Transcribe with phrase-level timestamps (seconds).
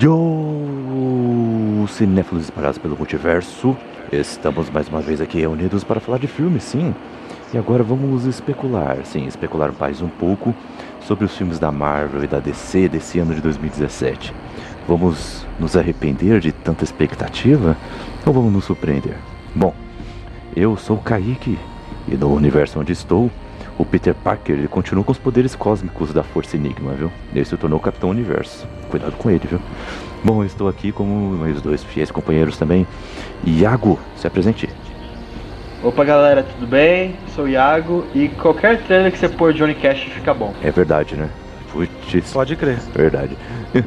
[0.00, 3.76] Yo, cinéfilos espalhados pelo multiverso,
[4.10, 6.92] estamos mais uma vez aqui reunidos para falar de filmes, sim.
[7.52, 10.52] E agora vamos especular, sim, especular mais um pouco
[11.00, 14.34] sobre os filmes da Marvel e da DC desse ano de 2017.
[14.88, 17.76] Vamos nos arrepender de tanta expectativa
[18.26, 19.16] ou vamos nos surpreender?
[19.54, 19.72] Bom,
[20.56, 21.56] eu sou o Kaique
[22.08, 23.30] e no universo onde estou,
[23.78, 27.10] o Peter Parker ele continua com os poderes cósmicos da Força Enigma, viu?
[27.34, 28.66] Ele se tornou o Capitão Universo.
[28.88, 29.60] Cuidado com ele, viu?
[30.22, 32.86] Bom, eu estou aqui com meus dois fiéis companheiros também.
[33.44, 34.68] Iago, se apresente.
[35.82, 37.14] Opa galera, tudo bem?
[37.34, 40.54] Sou o Iago e qualquer trailer que você pôr Johnny Cash fica bom.
[40.62, 41.28] É verdade, né?
[41.70, 42.32] Putz.
[42.32, 42.78] Pode crer.
[42.94, 43.36] Verdade.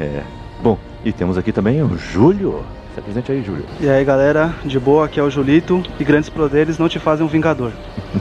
[0.00, 0.22] É.
[0.62, 2.64] Bom, e temos aqui também o Júlio.
[2.98, 3.64] Se apresente aí, Júlio.
[3.80, 7.24] E aí galera, de boa, aqui é o Julito e grandes poderes não te fazem
[7.24, 7.70] um vingador.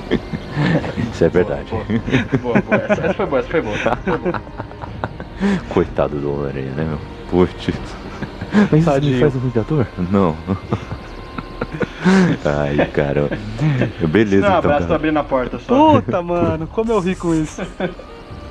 [1.12, 1.72] Isso é verdade.
[1.72, 1.84] Boa,
[2.40, 2.76] boa, boa.
[2.76, 3.76] Essa, essa foi boa, essa foi boa.
[3.76, 4.42] Essa foi boa.
[5.70, 7.00] Coitado do Homem-Aranha, né, meu?
[7.30, 7.70] Putz.
[8.72, 9.88] Mas isso me faz um Vingador?
[10.12, 10.36] Não.
[12.46, 13.30] Ai, cara.
[14.08, 14.60] Beleza, Não, um então.
[14.60, 14.96] abraço, tô cara.
[14.96, 15.94] abrindo a porta só.
[15.94, 17.62] Puta, mano, como eu ri com isso.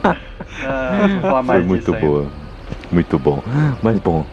[0.05, 2.07] Ah, vou falar Foi mais muito disso ainda.
[2.07, 2.27] boa.
[2.91, 3.43] Muito bom.
[3.83, 4.25] Mas bom,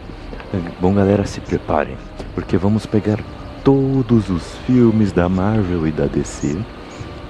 [0.80, 1.96] bom galera, se preparem,
[2.34, 3.18] porque vamos pegar
[3.62, 6.56] todos os filmes da Marvel e da DC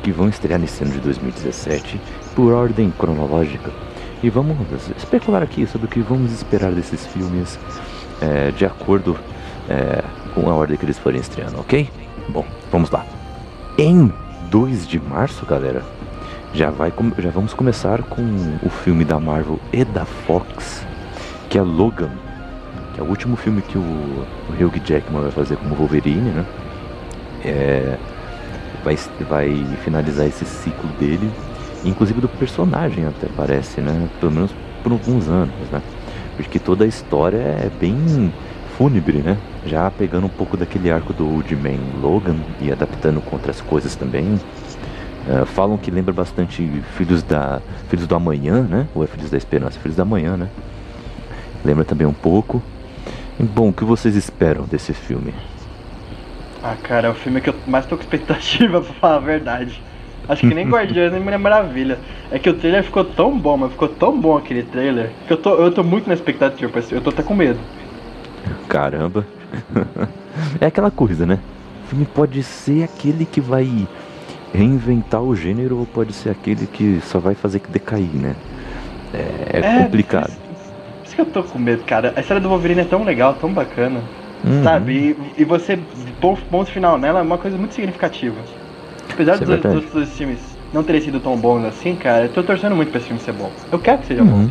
[0.02, 2.00] que vão estrear nesse ano de 2017
[2.34, 3.70] por ordem cronológica.
[4.22, 4.56] E vamos
[4.96, 7.58] especular aqui sobre o que vamos esperar desses filmes
[8.20, 9.16] é, de acordo
[9.68, 10.02] é,
[10.34, 11.88] com a ordem que eles forem estreando, ok?
[12.28, 13.04] Bom, vamos lá.
[13.78, 14.12] Em
[14.50, 15.82] 2 de março, galera,
[16.52, 18.22] já, vai, já vamos começar com
[18.62, 20.86] o filme da Marvel e da Fox,
[21.48, 22.10] que é Logan,
[22.94, 26.46] que é o último filme que o, o Hugh Jackman vai fazer como Wolverine, né?
[27.44, 27.98] É,
[28.84, 28.96] vai,
[29.28, 31.30] vai finalizar esse ciclo dele,
[31.84, 34.08] inclusive do personagem até parece, né?
[34.20, 35.82] Pelo menos por alguns anos, né?
[36.36, 38.32] Porque toda a história é bem
[38.76, 39.36] fúnebre, né?
[39.66, 43.96] Já pegando um pouco daquele arco do Old Man Logan e adaptando com outras coisas
[43.96, 44.40] também.
[45.26, 48.86] É, falam que lembra bastante Filhos da Filhos do Amanhã, né?
[48.94, 49.80] Ou é Filhos da Esperança?
[49.80, 50.48] Filhos da Manhã, né?
[51.64, 52.62] Lembra também um pouco.
[53.38, 55.34] Bom, o que vocês esperam desse filme?
[56.62, 59.82] Ah, cara, é o filme que eu mais tô com expectativa, pra falar a verdade.
[60.28, 61.98] Acho que nem Guardiões nem Mulher Maravilha.
[62.30, 65.36] É que o trailer ficou tão bom, mas ficou tão bom aquele trailer, que eu
[65.36, 67.58] tô, eu tô muito na expectativa, eu tô até com medo.
[68.68, 69.26] Caramba!
[70.60, 71.38] é aquela coisa, né?
[71.84, 73.86] O filme pode ser aquele que vai
[74.54, 78.34] reinventar o gênero ou pode ser aquele que só vai fazer que decair, né?
[79.12, 80.32] É, é complicado.
[81.14, 82.12] Isso, que eu tô com medo, cara.
[82.16, 84.00] A história do Wolverine é tão legal, tão bacana.
[84.44, 84.62] Uhum.
[84.62, 85.16] Sabe?
[85.36, 85.78] E, e você
[86.20, 88.36] pôr ponto final nela é uma coisa muito significativa.
[89.10, 89.74] Apesar é dos, verdade.
[89.76, 90.38] dos outros filmes
[90.72, 93.32] não terem sido tão bons assim, cara, eu tô torcendo muito pra esse filme ser
[93.32, 93.50] bom.
[93.70, 94.32] Eu quero que seja bom.
[94.32, 94.50] Uhum.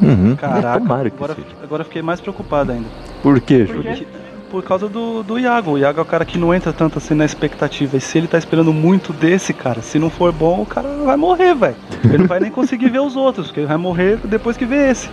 [0.00, 0.36] Uhum.
[0.36, 2.86] Caraca, que agora, agora eu fiquei mais preocupado ainda.
[3.22, 3.94] Por quê, Por Júlio?
[3.96, 4.06] quê?
[4.50, 5.72] Por causa do, do Iago.
[5.72, 7.96] O Iago é o cara que não entra tanto assim na expectativa.
[7.96, 11.16] E se ele tá esperando muito desse, cara, se não for bom, o cara vai
[11.16, 11.76] morrer, velho.
[12.04, 14.90] Ele não vai nem conseguir ver os outros, porque ele vai morrer depois que vê
[14.90, 15.10] esse.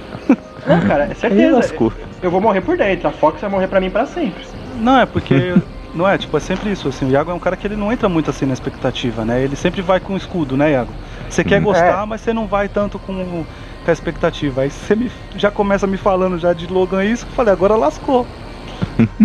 [0.65, 1.75] Não, cara, é certeza.
[2.21, 4.43] Eu vou morrer por dentro, a Fox vai morrer pra mim pra sempre.
[4.79, 5.53] Não, é porque.
[5.95, 7.89] Não é, tipo, é sempre isso, assim, o Iago é um cara que ele não
[7.89, 9.41] entra muito assim na expectativa, né?
[9.41, 10.91] Ele sempre vai com escudo, né, Iago?
[11.29, 11.63] Você quer Hum.
[11.63, 12.05] gostar, É.
[12.05, 14.63] mas você não vai tanto com, com a expectativa.
[14.63, 18.27] Aí você me, já começa me falando já de Logan isso, eu falei, agora lascou.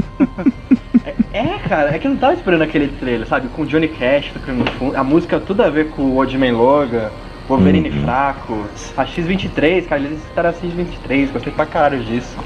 [1.32, 3.48] É, cara, é que eu não tava esperando aquele trailer, sabe?
[3.48, 6.36] Com o Johnny Cash tocando no fundo, a música tudo a ver com o Old
[6.36, 7.10] Man Logan,
[7.50, 8.02] Wolverine Uhum.
[8.04, 8.64] fraco,
[8.96, 12.36] a X23, cara, eles citaram a X23, gostei pra caralho disso.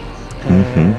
[0.49, 0.95] Uhum.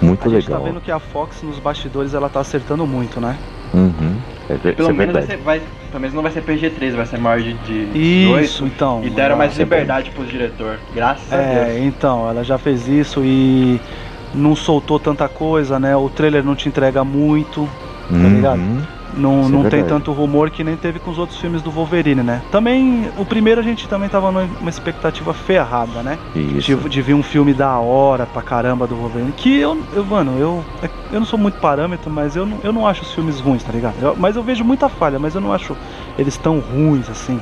[0.00, 0.60] Muito A gente legal.
[0.62, 3.36] tá vendo que a Fox nos bastidores ela tá acertando muito, né?
[3.74, 4.16] Uhum.
[4.48, 5.60] É, Pelo é menos, vai ser, vai,
[5.90, 7.98] pelo menos não vai ser PG-13, vai ser maior de, de
[8.42, 9.00] Isso, 18, então.
[9.04, 9.62] E deram mais é bom.
[9.64, 11.86] liberdade pros diretor, graças a É, Deus.
[11.86, 13.78] então, ela já fez isso e
[14.34, 15.94] não soltou tanta coisa, né?
[15.96, 17.68] O trailer não te entrega muito,
[18.10, 18.58] tá ligado?
[18.58, 18.82] Uhum.
[19.12, 21.70] Não, Isso é não tem tanto rumor que nem teve com os outros filmes do
[21.72, 22.44] Wolverine, né?
[22.48, 26.20] Também, o primeiro a gente também tava numa expectativa ferrada, né?
[26.32, 26.76] Isso.
[26.76, 29.32] De, de ver um filme da hora pra caramba do Wolverine.
[29.32, 30.64] Que eu, eu mano, eu,
[31.10, 33.72] eu não sou muito parâmetro, mas eu não, eu não acho os filmes ruins, tá
[33.72, 33.96] ligado?
[34.00, 35.76] Eu- mas eu vejo muita falha, mas eu não acho
[36.16, 37.40] eles tão ruins assim.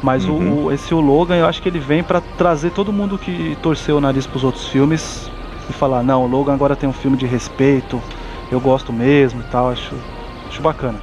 [0.00, 0.64] Mas o- Uhum.
[0.66, 3.96] o, esse o Logan, eu acho que ele vem pra trazer todo mundo que torceu
[3.96, 5.28] o nariz pros outros filmes
[5.68, 8.00] e falar: não, o Logan agora tem um filme de respeito,
[8.50, 9.70] eu gosto mesmo e tal.
[9.70, 9.94] Acho,
[10.48, 10.98] acho bacana.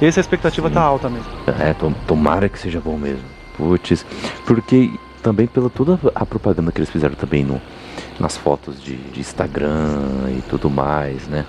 [0.00, 0.74] Essa expectativa Sim.
[0.74, 1.28] tá alta mesmo.
[1.60, 3.24] É, tom- tomara que seja bom mesmo.
[3.56, 4.04] Putz,
[4.46, 4.90] porque
[5.22, 7.60] também pela toda a propaganda que eles fizeram também no,
[8.18, 10.00] nas fotos de, de Instagram
[10.36, 11.44] e tudo mais, né?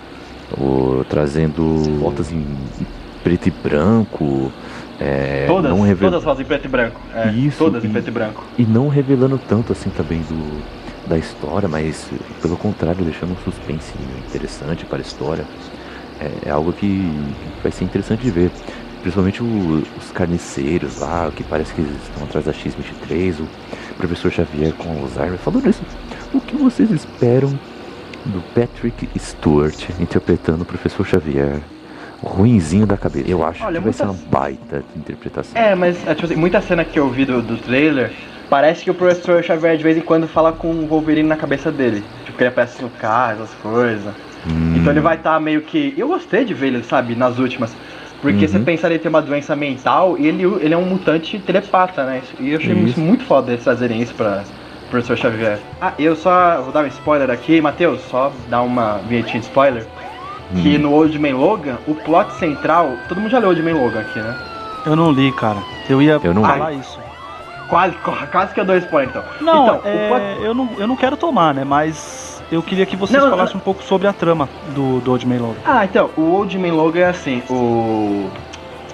[0.56, 2.46] O, trazendo fotos em
[3.24, 4.52] preto e branco,
[5.00, 7.00] é, todas, não revel- todas as fotos em preto e branco.
[7.16, 8.44] É, Isso, todas em e- preto e branco.
[8.60, 10.62] e não revelando tanto assim também do,
[11.08, 12.08] da história, mas
[12.42, 13.94] pelo contrário, deixando um suspense
[14.28, 15.46] interessante para a história.
[16.20, 17.10] É, é algo que
[17.62, 18.52] vai ser interessante de ver.
[19.02, 23.48] Principalmente o, os carniceiros lá, que parece que estão atrás da X-23, o
[23.98, 25.38] professor Xavier com Alzheimer.
[25.38, 25.82] Falando isso,
[26.34, 27.50] o que vocês esperam
[28.26, 31.60] do Patrick Stewart interpretando o professor Xavier?
[32.22, 33.30] Ruinzinho da cabeça.
[33.30, 35.62] Eu acho Olha, que vai ser uma baita interpretação.
[35.62, 38.14] É, mas é, tipo assim, muita cena que eu vi do, do trailer
[38.54, 41.72] Parece que o professor Xavier de vez em quando fala com o Wolverine na cabeça
[41.72, 42.04] dele.
[42.24, 44.14] Tipo, que ele aparece no carro, essas coisas.
[44.46, 44.76] Hum.
[44.76, 45.96] Então ele vai estar tá meio que.
[45.98, 47.76] Eu gostei de ver ele, sabe, nas últimas.
[48.22, 48.52] Porque uhum.
[48.52, 52.22] você pensa ele ter uma doença mental e ele, ele é um mutante telepata, né?
[52.40, 52.90] E eu achei isso.
[52.90, 54.44] isso muito foda eles fazerem isso pra
[54.92, 55.58] professor Xavier.
[55.82, 59.84] Ah, eu só vou dar um spoiler aqui, Matheus, só dar uma vinhetinha de spoiler.
[60.54, 60.62] Hum.
[60.62, 62.92] Que no Old Man Logan, o plot central.
[63.10, 64.38] Todo mundo já leu Old Man Logan aqui, né?
[64.86, 65.58] Eu não li, cara.
[65.90, 67.03] Eu ia eu não falar isso.
[67.68, 67.96] Quase,
[68.32, 69.24] quase que eu dou spoiler então.
[69.42, 71.64] Não, então, é, eu, não eu não quero tomar, né?
[71.64, 73.62] Mas eu queria que vocês não, falassem não.
[73.62, 75.60] um pouco sobre a trama do, do Old Man Logan.
[75.66, 78.30] Ah, então, o Old Man Logan é assim, o.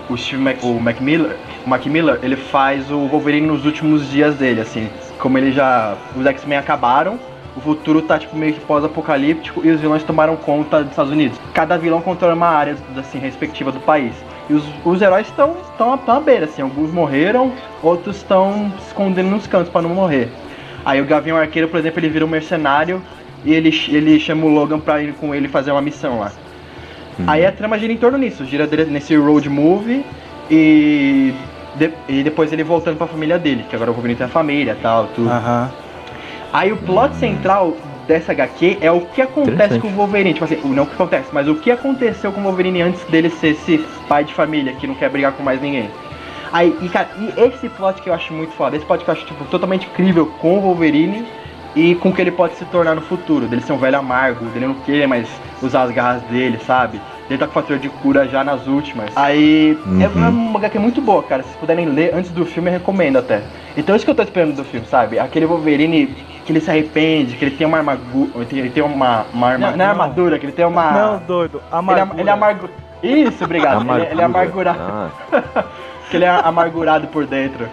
[0.10, 4.10] O Steve Mac, o Mac Miller, o Mac Miller, ele faz o Wolverine nos últimos
[4.10, 4.90] dias dele, assim.
[5.20, 5.96] Como ele já.
[6.16, 7.20] Os X-Men acabaram,
[7.56, 11.38] o futuro tá tipo meio que pós-apocalíptico e os vilões tomaram conta dos Estados Unidos.
[11.54, 14.16] Cada vilão controla uma área assim respectiva do país.
[14.50, 17.52] E os, os heróis estão tão, tão à beira, assim, alguns morreram,
[17.84, 20.30] outros estão se escondendo nos cantos para não morrer.
[20.84, 23.02] Aí o Gavião Arqueiro, por exemplo, ele vira um mercenário
[23.46, 26.32] e ele, ele chama o Logan pra ir com ele fazer uma missão lá.
[27.20, 27.26] Hum.
[27.28, 30.04] Aí a trama gira em torno nisso, gira nesse road movie
[30.50, 31.34] e,
[31.76, 34.76] de, e depois ele voltando pra família dele, que agora o Wolverine tem a família
[34.78, 35.30] e tal, tudo.
[35.30, 35.70] Aham.
[36.52, 37.78] Aí o plot central
[38.10, 40.34] dessa HQ é o que acontece com o Wolverine.
[40.34, 43.30] Tipo assim, não o que acontece, mas o que aconteceu com o Wolverine antes dele
[43.30, 43.78] ser esse
[44.08, 45.92] pai de família que não quer brigar com mais ninguém.
[46.52, 49.14] Aí, e, cara, e esse plot que eu acho muito foda, esse plot que eu
[49.14, 51.24] acho tipo, totalmente incrível com o Wolverine
[51.76, 53.46] e com o que ele pode se tornar no futuro.
[53.46, 55.28] Dele ser um velho amargo, dele não querer mais
[55.62, 57.00] usar as garras dele, sabe?
[57.30, 59.16] Ele tá com fator de cura já nas últimas.
[59.16, 60.26] Aí é uhum.
[60.26, 61.44] é uma HQ muito boa, cara.
[61.44, 63.44] Se puderem ler antes do filme, eu recomendo até.
[63.78, 65.20] Então isso que eu tô esperando do filme, sabe?
[65.20, 66.16] Aquele Wolverine
[66.50, 68.32] que ele se arrepende, que ele tem uma armadura.
[68.52, 70.92] Ele tem uma, uma arma, não, não é armadura, que ele tem uma.
[70.92, 71.62] Não, doido.
[71.72, 72.10] Amargura.
[72.14, 72.74] Ele é, ele é amargurado.
[73.04, 73.94] Isso, obrigado.
[73.94, 74.80] ele, ele, é amargurado.
[74.82, 75.64] Ah.
[76.10, 77.70] que ele é amargurado por dentro.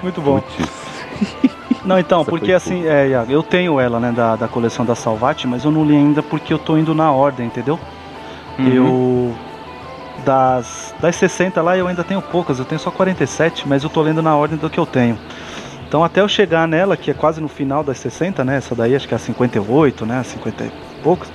[0.00, 0.40] Muito bom.
[1.84, 5.48] Não, então, Essa porque assim, é, eu tenho ela, né, da, da coleção da Salvati,
[5.48, 7.80] mas eu não li ainda porque eu tô indo na ordem, entendeu?
[8.60, 8.68] Uhum.
[8.68, 9.34] Eu.
[10.24, 14.02] Das, das 60 lá eu ainda tenho poucas, eu tenho só 47, mas eu tô
[14.02, 15.18] lendo na ordem do que eu tenho.
[15.88, 18.56] Então até eu chegar nela, que é quase no final das 60, né?
[18.56, 20.22] Essa daí acho que é a 58, né?
[20.22, 20.70] 50 e
[21.02, 21.30] poucos.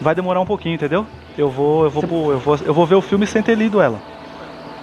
[0.00, 1.06] Vai demorar um pouquinho, entendeu?
[1.36, 3.98] Eu vou, eu vou, eu vou, eu vou ver o filme sem ter lido ela.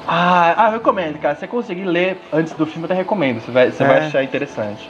[0.08, 1.36] Ah, ah, eu recomendo, cara.
[1.36, 3.40] Se você conseguir ler antes do filme, eu até recomendo.
[3.40, 3.88] Você vai, você é.
[3.88, 4.90] vai achar interessante.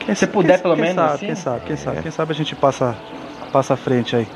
[0.00, 0.96] Quem, Se puder, quem, pelo quem menos.
[0.96, 2.02] Sabe, assim, quem sabe, quem sabe, é.
[2.02, 2.96] quem sabe a gente passa,
[3.52, 4.26] passa à frente aí.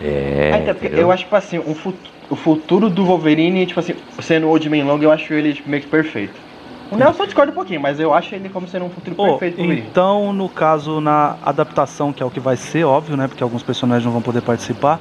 [0.00, 0.50] É.
[0.54, 4.48] Ah, então, eu acho, tipo assim, um futuro, o futuro do Wolverine, tipo assim, sendo
[4.48, 6.47] Old Man Long, eu acho ele tipo, meio que perfeito.
[6.90, 9.56] O Nelson discorda um pouquinho, mas eu acho ele como sendo um futuro oh, perfeito
[9.56, 13.28] pro Então, no caso, na adaptação, que é o que vai ser, óbvio, né?
[13.28, 14.98] Porque alguns personagens não vão poder participar.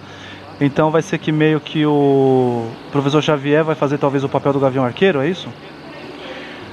[0.59, 4.59] Então vai ser que meio que o professor Xavier vai fazer talvez o papel do
[4.59, 5.47] Gavião Arqueiro, é isso?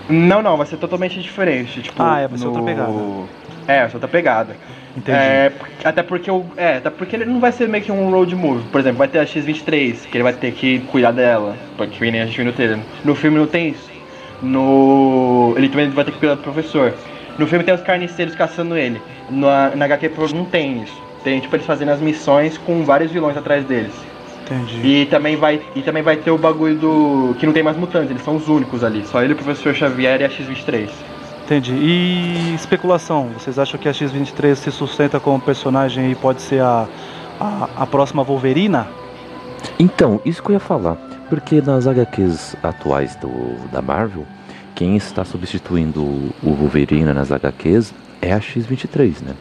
[0.09, 1.83] Não, não, vai ser totalmente diferente.
[1.83, 2.51] Tipo, ah, é, vai ser no...
[2.51, 2.93] outra pegada.
[3.67, 4.57] É, vai ser outra pegada.
[4.97, 5.19] Entendi.
[5.19, 5.53] É,
[5.83, 8.65] até porque o, é, até porque ele não vai ser meio que um road movie.
[8.71, 12.23] Por exemplo, vai ter a X23, que ele vai ter que cuidar dela, porque nem
[12.23, 12.79] a gente viu no trailer.
[13.05, 13.94] No filme não tem isso.
[14.43, 15.55] No.
[15.57, 16.93] Ele também vai ter que cuidar do professor.
[17.39, 19.01] No filme tem os carniceiros caçando ele.
[19.31, 21.03] Na, na HQ não tem isso.
[21.25, 23.93] Tem tipo eles fazendo as missões com vários vilões atrás deles.
[24.45, 24.87] Entendi.
[24.87, 27.37] E também vai, e também vai ter o bagulho do.
[27.39, 29.05] que não tem mais mutantes, eles são os únicos ali.
[29.07, 30.91] Só ele, o professor Xavier e a X-23.
[31.45, 31.73] Entendi.
[31.73, 36.87] E especulação, vocês acham que a X-23 se sustenta como personagem e pode ser a,
[37.41, 38.87] a, a próxima Wolverina?
[39.79, 40.97] Então, isso que eu ia falar.
[41.35, 43.29] Porque nas HQs atuais do,
[43.73, 44.25] da Marvel,
[44.73, 49.35] quem está substituindo o Wolverine nas HQs é a X-23, né?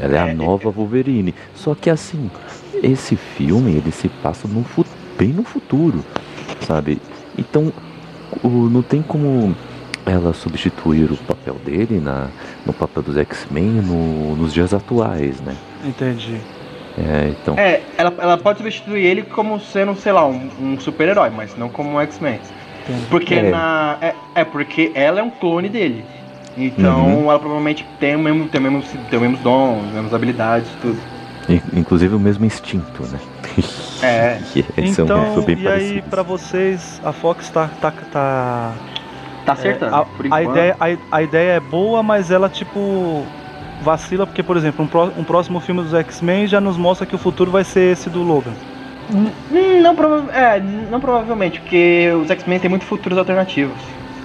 [0.00, 0.34] Ela é a é.
[0.34, 1.32] nova Wolverine.
[1.54, 2.28] Só que assim,
[2.82, 4.66] esse filme ele se passa no,
[5.16, 6.04] bem no futuro,
[6.66, 7.00] sabe?
[7.38, 7.72] Então,
[8.42, 9.54] o, não tem como
[10.04, 12.26] ela substituir o papel dele na,
[12.66, 15.56] no papel dos X-Men no, nos dias atuais, né?
[15.84, 16.40] Entendi.
[16.98, 17.54] É, então.
[17.58, 21.68] É, ela, ela pode substituir ele como sendo, sei lá, um, um super-herói, mas não
[21.68, 22.40] como um X-Men.
[23.10, 23.50] Porque é.
[23.50, 23.98] na.
[24.00, 26.04] É, é, porque ela é um clone dele.
[26.56, 27.30] Então uhum.
[27.30, 30.70] ela provavelmente tem o mesmo, tem o mesmo, tem os mesmos dons, as mesmas habilidades,
[30.80, 30.98] tudo.
[31.74, 33.18] Inclusive o mesmo instinto, né?
[34.02, 34.38] É.
[34.78, 38.74] então, e aí para vocês, a Fox tá, tá, tá
[39.46, 39.94] Tá acertando.
[39.94, 43.24] É, a, por a ideia, a, a ideia é boa, mas ela, tipo,
[43.82, 47.14] vacila, porque, por exemplo, um, pró- um próximo filme dos X-Men já nos mostra que
[47.14, 48.52] o futuro vai ser esse do Logan.
[49.12, 53.76] Hum, não, prova é, não provavelmente, porque os X-Men têm muitos futuros alternativos.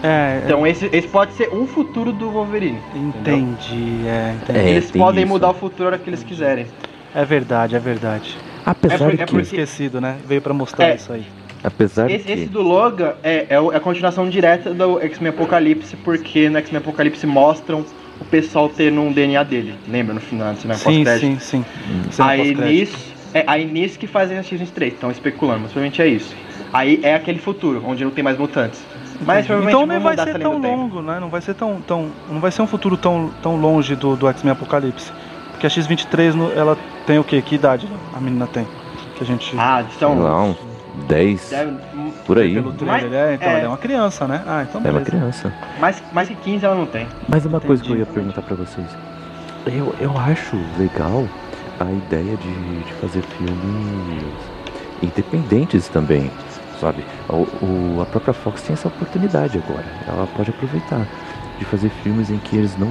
[0.03, 2.79] É, Então esse, esse pode ser um futuro do Wolverine.
[2.95, 4.59] entendi, é, entendi.
[4.59, 5.31] É, eles podem isso.
[5.31, 6.65] mudar o futuro a hora que eles quiserem.
[7.13, 8.35] É verdade, é verdade.
[8.65, 10.15] Apesar É por- é que, porque- Esquecido, né?
[10.27, 10.95] Veio pra mostrar É.
[10.95, 11.25] isso aí.
[11.63, 15.95] apesar Esse, que, esse do Logan é, é é a continuação direta do X-Men Apocalipse,
[15.97, 17.85] porque no X-Men Apocalipse mostram
[18.21, 19.73] o pessoal tendo um DNA dele.
[19.87, 20.55] Lembra no final, né?
[20.55, 21.19] Sim, Pós-crédito?
[21.19, 21.65] sim, sim.
[21.89, 22.11] Hum.
[22.11, 26.07] Cena Aí nisso, é aí nisso que fazem a X-23, estão especulando, mas provavelmente é
[26.07, 26.35] isso.
[26.71, 28.79] Aí é aquele futuro, onde não tem mais mutantes.
[29.25, 30.77] Mas provavelmente Então nem vai ser essa linha tão do tempo.
[30.77, 31.19] longo, né?
[31.19, 32.11] Não vai ser tão, tão.
[32.29, 35.11] Não vai ser um futuro tão, tão longe do, do X-Men Apocalipse.
[35.51, 37.41] Porque a X-23, no- ela tem o quê?
[37.41, 38.65] Que idade a menina tem?
[39.17, 39.53] Que a gente.
[39.57, 40.55] Ah, sei então.
[40.95, 41.77] Lá, uns 10 Deve,
[42.25, 42.53] por aí.
[42.53, 43.51] Pelo trailer, Mas- é, então é.
[43.53, 44.43] ela é uma criança, né?
[44.45, 45.05] Ah, então É uma beleza.
[45.05, 45.53] criança.
[45.79, 47.07] mais, mais que 15 ela não tem.
[47.27, 48.15] Mas uma coisa que eu ia Entendi.
[48.15, 48.87] perguntar pra vocês.
[49.65, 51.27] Eu, eu acho legal
[51.79, 54.23] a ideia de, de fazer filmes
[55.01, 56.29] independentes também,
[56.79, 57.03] sabe?
[57.29, 57.47] O,
[57.97, 59.85] o- a própria Fox tem essa oportunidade agora.
[60.07, 61.05] Ela pode aproveitar
[61.59, 62.87] de fazer filmes em que eles não.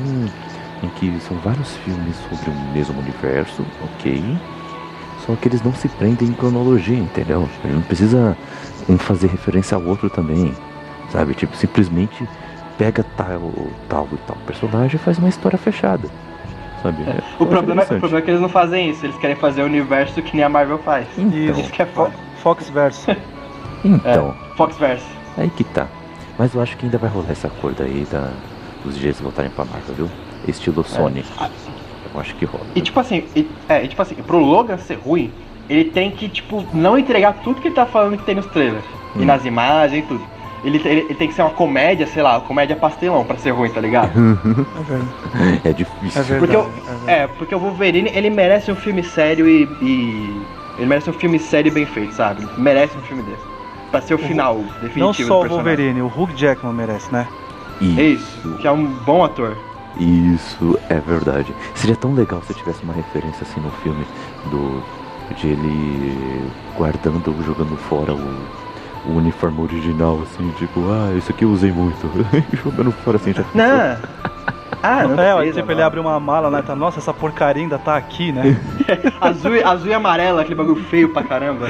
[0.82, 4.22] em que são vários filmes sobre o mesmo universo, ok?
[5.30, 7.48] Só que eles não se prendem em cronologia, entendeu?
[7.62, 8.36] Ele não precisa
[8.88, 10.52] um fazer referência ao outro também,
[11.12, 11.34] sabe?
[11.34, 12.28] Tipo, simplesmente
[12.76, 13.52] pega tal,
[13.88, 16.08] tal e tal personagem e faz uma história fechada,
[16.82, 17.02] sabe?
[17.02, 19.62] Eu O acho problema, o problema é que eles não fazem isso, eles querem fazer
[19.62, 21.06] o universo que nem a Marvel faz.
[21.16, 21.70] Então, Isso.
[21.70, 22.12] Que é foda.
[22.42, 23.06] Fox Verso.
[23.84, 25.06] então Foxverse.
[25.38, 25.86] aí que tá.
[26.36, 28.32] Mas eu acho que ainda vai rolar esse acordo aí da,
[28.84, 30.10] dos dias voltarem pra Marvel, viu?
[30.48, 31.24] Estilo Sony.
[32.14, 32.66] Eu acho que rola.
[32.74, 35.32] E tipo assim, e, é, e tipo assim, pro Logan ser ruim,
[35.68, 38.84] ele tem que, tipo, não entregar tudo que ele tá falando que tem nos trailers.
[39.16, 39.22] Hum.
[39.22, 40.24] E nas imagens e tudo.
[40.62, 43.70] Ele, ele, ele tem que ser uma comédia, sei lá, comédia pastelão pra ser ruim,
[43.70, 44.10] tá ligado?
[44.76, 45.60] É verdade.
[45.64, 46.20] É difícil.
[46.20, 46.38] É verdade.
[46.38, 47.22] Porque eu- é.
[47.22, 50.42] É, porque o Wolverine, ele merece um filme sério e, e-
[50.76, 52.42] Ele merece um filme sério e bem feito, sabe?
[52.42, 53.42] Ele merece um filme desse.
[53.90, 55.48] Pra ser o final definitivo Não do só o.
[55.48, 57.26] Wolverine, o Hugh Jackman merece, né?
[57.96, 59.56] É isso, que é um bom ator.
[59.98, 61.54] Isso é verdade.
[61.74, 64.04] Seria tão legal se tivesse uma referência assim no filme
[64.50, 64.82] do
[65.36, 68.46] de ele guardando, jogando fora o,
[69.06, 72.10] o uniforme original, assim, tipo, ah, isso aqui eu usei muito.
[72.64, 73.44] jogando fora assim já.
[73.54, 74.20] Não.
[74.82, 75.74] Ah, não é, precisa, tipo, não.
[75.74, 76.62] ele abre uma mala, né?
[76.62, 78.58] Tá, nossa, essa porcaria ainda tá aqui, né?
[79.20, 81.66] azul, e- azul e amarelo, aquele bagulho feio pra caramba.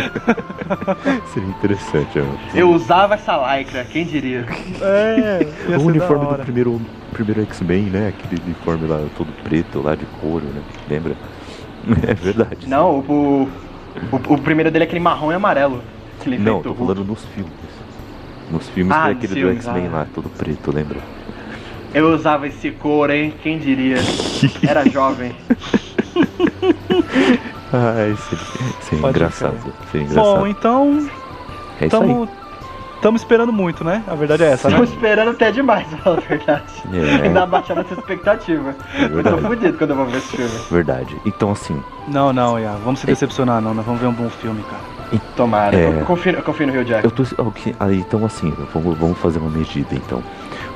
[1.34, 2.56] Seria interessante, ó.
[2.56, 4.46] Eu usava essa lycra, quem diria?
[4.80, 5.44] é,
[5.76, 8.08] O uniforme do primeiro, primeiro X-Men, né?
[8.08, 10.62] Aquele uniforme lá todo preto, lá de couro, né?
[10.88, 11.14] Lembra?
[12.06, 12.68] É verdade.
[12.68, 13.48] Não, o,
[14.12, 15.82] o, o primeiro dele é aquele marrom e amarelo.
[16.20, 17.52] Que Não, tô falando nos filmes.
[18.50, 19.90] Nos filmes Ah, aquele do X-Men ah.
[19.90, 20.98] lá, todo preto, lembra?
[21.94, 23.32] Eu usava esse couro, hein?
[23.42, 23.96] Quem diria?
[24.66, 25.34] Era jovem.
[27.72, 28.16] Ai,
[28.82, 29.56] seria Pode engraçado.
[29.92, 30.46] Bom, engraçado.
[30.46, 31.08] então,
[31.80, 32.08] é isso aí.
[32.08, 32.28] tamo,
[33.00, 34.02] tamo esperando muito, né?
[34.06, 34.74] A verdade é essa, né?
[34.74, 36.72] Estamos esperando até demais, pra falar a verdade.
[36.92, 37.26] É.
[37.26, 38.74] Ainda baixando essa expectativa.
[38.94, 40.60] É Eu tô fudido quando eu vou ver esse filme.
[40.70, 41.16] Verdade.
[41.24, 43.74] Então, assim, Não, não, Iá, vamos se decepcionar, não.
[43.74, 45.20] Nós vamos ver um bom filme, cara.
[45.36, 45.76] Tomara.
[45.76, 46.00] É.
[46.00, 47.04] Eu, confio, eu confio no Rio Jack.
[47.04, 47.24] eu tô.
[47.38, 50.22] ok, aí, então, assim, vamos, vamos fazer uma medida, então.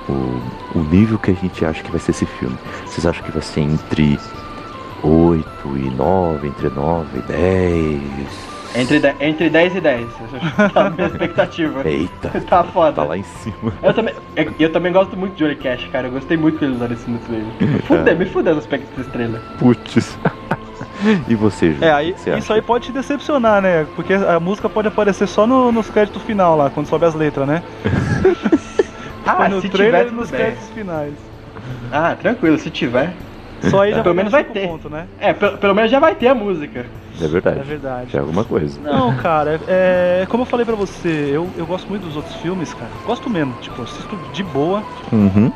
[0.09, 0.43] O,
[0.75, 2.57] o nível que a gente acha que vai ser esse filme.
[2.85, 4.19] Vocês acham que vai ser entre
[5.03, 8.54] 8 e 9, entre 9 e 10?
[8.75, 10.09] Entre, de- entre 10 e 10.
[10.11, 11.89] Essa tá a minha expectativa.
[11.89, 12.93] Eita, Tá foda.
[12.93, 13.73] tá lá em cima.
[13.83, 16.09] Eu também, eu, eu também gosto muito de Johnny Cash, cara.
[16.09, 17.47] Eu gostei muito que eles usaram isso no trailer.
[17.61, 19.41] Me fudeu, me fudeu no aspecto desse trailer.
[19.59, 20.19] Putz.
[21.29, 21.85] e você, Ju?
[21.85, 22.55] É, aí, você isso acha?
[22.55, 23.87] aí pode te decepcionar, né?
[23.95, 27.47] Porque a música pode aparecer só no, nos créditos final lá, quando sobe as letras,
[27.47, 27.63] né?
[29.27, 30.39] Ah, Foi no se trailer tiver, e nos bem.
[30.41, 31.15] créditos finais.
[31.91, 33.11] Ah, tranquilo, se tiver.
[33.71, 34.69] Só aí já Pelo menos vai ter.
[34.69, 35.07] pontos, né?
[35.19, 36.85] É, pelo, pelo menos já vai ter a música.
[37.21, 37.61] É verdade.
[37.61, 38.17] É verdade.
[38.17, 38.79] É alguma coisa.
[38.81, 42.73] Não, cara, é, como eu falei pra você, eu, eu gosto muito dos outros filmes,
[42.75, 42.91] cara.
[43.07, 44.83] Gosto mesmo, tipo, assisto de boa.
[45.13, 45.53] Uhum.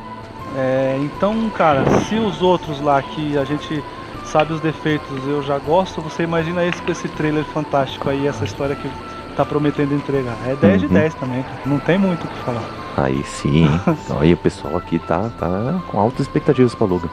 [0.56, 3.82] É, então, cara, se os outros lá que a gente
[4.24, 8.44] sabe os defeitos eu já gosto, você imagina esse com esse trailer fantástico aí, essa
[8.44, 8.88] história que
[9.36, 10.36] tá prometendo entregar.
[10.46, 10.92] É 10 de Uhum.
[10.94, 11.58] 10 também, cara.
[11.66, 12.62] Não tem muito o que falar.
[12.96, 13.68] Aí sim.
[14.04, 17.08] Então, aí o pessoal aqui tá, tá com altas expectativas pra Logan.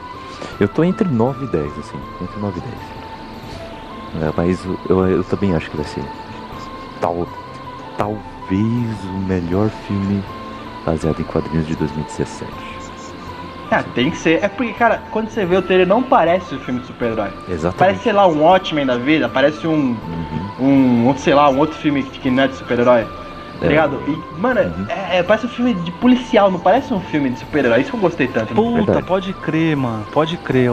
[0.58, 1.98] Eu tô entre 9 e 10, assim.
[2.20, 2.74] Entre 9 e 10.
[4.22, 6.04] É, mas eu, eu também acho que vai ser.
[7.00, 7.26] Tal,
[7.98, 10.22] talvez o melhor filme
[10.84, 12.52] baseado em quadrinhos de 2017.
[13.70, 14.42] Ah, tem que ser.
[14.44, 17.30] É porque, cara, quando você vê o trailer, não parece um filme de super-herói.
[17.48, 17.76] Exatamente.
[17.76, 19.96] Parece, sei lá, um Watchmen da vida, parece um,
[20.60, 20.66] Uhum.
[20.66, 23.06] um, outro, sei lá, um outro filme que, que não é de super-herói.
[23.58, 24.00] Tá ligado?
[24.06, 24.86] E, mano, Uhum.
[24.88, 27.80] é, é- parece um filme de policial, não parece um filme de super-herói.
[27.80, 28.54] Isso que eu gostei tanto.
[28.54, 28.54] né?
[28.54, 30.06] Puta, pode crer, mano.
[30.12, 30.70] Pode crer,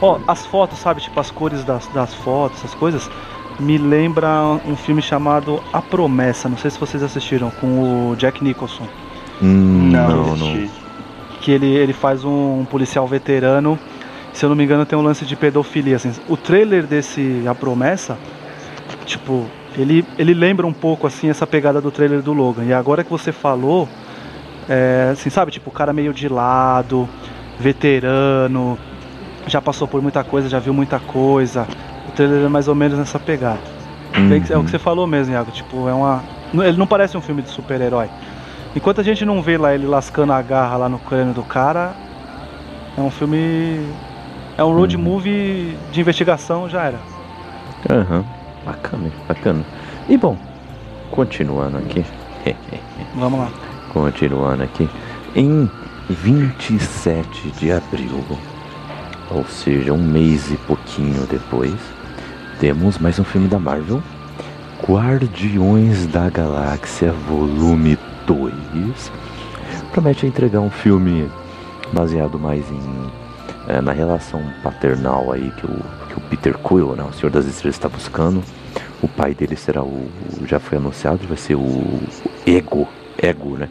[0.00, 0.18] ó.
[0.26, 1.00] As fotos, sabe?
[1.00, 3.10] Tipo, as cores das, das fotos, essas coisas.
[3.58, 4.28] Me lembra
[4.66, 6.48] um filme chamado A Promessa.
[6.48, 8.86] Não sei se vocês assistiram, com o Jack Nicholson.
[9.42, 10.52] Hum, Não, não, não.
[10.52, 10.70] assisti.
[11.42, 13.78] Que ele, ele faz um, policial veterano.
[14.32, 15.96] Se eu não me engano, tem um lance de pedofilia.
[15.96, 16.12] Assim.
[16.28, 18.16] O trailer desse A Promessa,
[19.04, 22.64] tipo, ele, ele lembra um pouco assim essa pegada do trailer do Logan.
[22.64, 23.88] E agora que você falou,
[24.68, 27.08] é, assim, sabe, tipo, o cara meio de lado,
[27.58, 28.78] veterano,
[29.50, 31.66] já passou por muita coisa, já viu muita coisa.
[32.08, 33.58] O trailer é mais ou menos nessa pegada.
[34.12, 34.64] Que É o Uhum.
[34.64, 35.50] que você falou mesmo, Iago.
[35.50, 36.22] Tipo, é uma.
[36.54, 38.08] Ele não parece um filme de super-herói.
[38.74, 41.92] Enquanto a gente não vê lá ele lascando a garra lá no crânio do cara,
[42.96, 43.80] é um filme.
[44.58, 45.02] É um road Uhum.
[45.02, 46.98] movie de investigação, já era.
[47.90, 48.24] Aham.
[48.64, 49.64] Bacana, bacana.
[50.08, 50.36] E bom,
[51.10, 52.04] continuando aqui.
[53.14, 53.48] Vamos lá.
[53.92, 54.88] Continuando aqui.
[55.34, 55.70] Em
[56.08, 58.22] 27 de abril,
[59.30, 61.74] ou seja, um mês e pouquinho depois,
[62.58, 64.02] temos mais um filme da Marvel.
[64.86, 69.12] Guardiões da Galáxia Volume 2.
[69.92, 71.30] Promete entregar um filme
[71.92, 73.10] baseado mais em
[73.68, 75.76] é, na relação paternal aí que o,
[76.08, 78.42] que o Peter Quill, né, o Senhor das Estrelas está buscando.
[79.00, 80.08] O pai dele será o,
[80.44, 82.00] já foi anunciado, vai ser o,
[82.46, 83.68] Ego, Ego, né?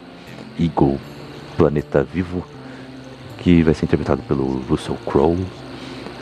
[0.58, 0.98] Eagle,
[1.56, 2.44] Planeta Vivo,
[3.40, 5.44] que vai ser interpretado pelo Russell Crowe.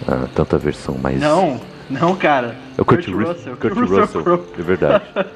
[0.07, 1.61] Ah, tanto a versão mais Não,
[1.91, 2.57] não, cara.
[2.79, 4.43] é o Kurt, Kurt Rus- Russell, Kurt Russell Russell, Crowe.
[4.59, 5.05] é verdade.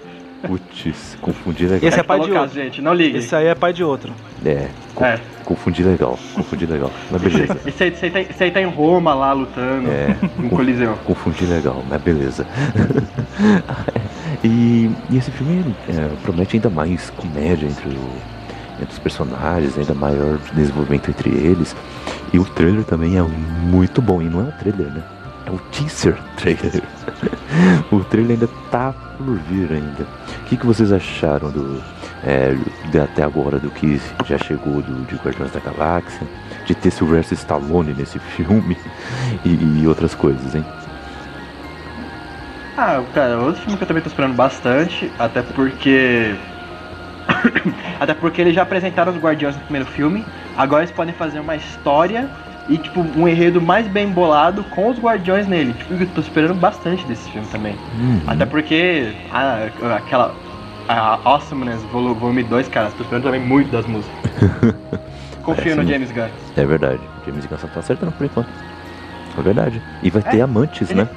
[0.43, 1.89] Putz, confundi legal.
[1.89, 2.49] Esse é pai de outro.
[2.55, 3.19] gente, não ligue.
[3.19, 4.13] Esse aí é pai de outro.
[4.45, 5.21] É, co- É.
[5.45, 6.91] confundi legal, confundi legal.
[7.13, 7.57] Mas beleza.
[7.65, 10.17] Esse aí, esse, aí tá, esse aí tá em Roma lá lutando É.
[10.39, 10.95] no Coliseu.
[11.05, 12.45] Confundi legal, mas beleza.
[14.43, 18.33] e, e esse filme é, promete ainda mais comédia entre, o-
[18.83, 21.75] entre os personagens, ainda maior desenvolvimento entre eles.
[22.33, 24.21] E o trailer também é muito bom.
[24.21, 25.03] E não é o trailer, né?
[25.47, 26.83] É o teaser trailer.
[27.91, 30.03] o trailer ainda tá por vir ainda.
[30.03, 31.83] O que, que vocês acharam do.
[32.25, 32.57] é,
[33.03, 36.27] até agora do que já chegou do, de Guardiões da Galáxia?
[36.67, 38.77] De ter Sylvester Stallone nesse filme
[39.45, 40.65] e, e outras coisas, hein?
[42.77, 46.35] Ah, cara, outro filme que eu também tô esperando bastante, até porque.
[48.01, 50.25] até porque eles já apresentaram os Guardiões no primeiro filme,
[50.57, 52.29] agora eles podem fazer uma história
[52.69, 55.73] e, tipo, um enredo mais bem bolado com os Guardiões nele.
[55.75, 57.75] Tipo, eu tô esperando bastante desse filme também.
[57.99, 58.21] Uhum.
[58.27, 60.35] Até porque a, aquela.
[60.89, 64.19] A Awesomeness Vol- Volume 2, cara, tô esperando também muito das músicas.
[65.43, 66.29] Confio Parece no James Gunn.
[66.57, 67.01] É verdade.
[67.27, 68.49] James Gunn só tá acertando por enquanto.
[69.39, 69.81] É verdade.
[70.03, 71.09] E vai ter É, Amantes, ele- né?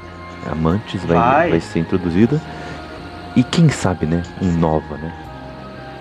[0.51, 1.49] Amantes vai, Vai.
[1.51, 2.39] vai ser introduzida.
[3.35, 4.21] E quem sabe, né?
[4.41, 5.11] Um Nova, né?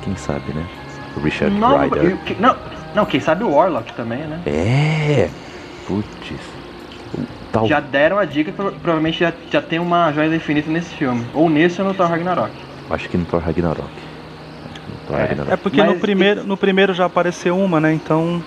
[0.05, 0.64] Quem sabe, né?
[1.17, 2.05] O Richard Não, Rider.
[2.05, 2.57] eu- que- não,
[2.95, 4.40] não, quem sabe o Warlock também, né?
[4.47, 5.29] É!
[5.87, 6.35] Putz.
[7.53, 7.67] Tal...
[7.69, 10.93] Já deram a dica que pro- provavelmente já, já tem uma joia do infinito nesse
[10.95, 11.25] filme.
[11.33, 12.51] Ou nesse ou no Thor Ragnarok.
[12.90, 13.83] Acho que no Thor Ragnarok.
[13.85, 15.23] Acho que no Thor É.
[15.23, 15.53] Ragnarok.
[15.53, 17.93] É porque no Mas- primeiro, no primeiro já apareceu uma, né?
[17.95, 18.43] Então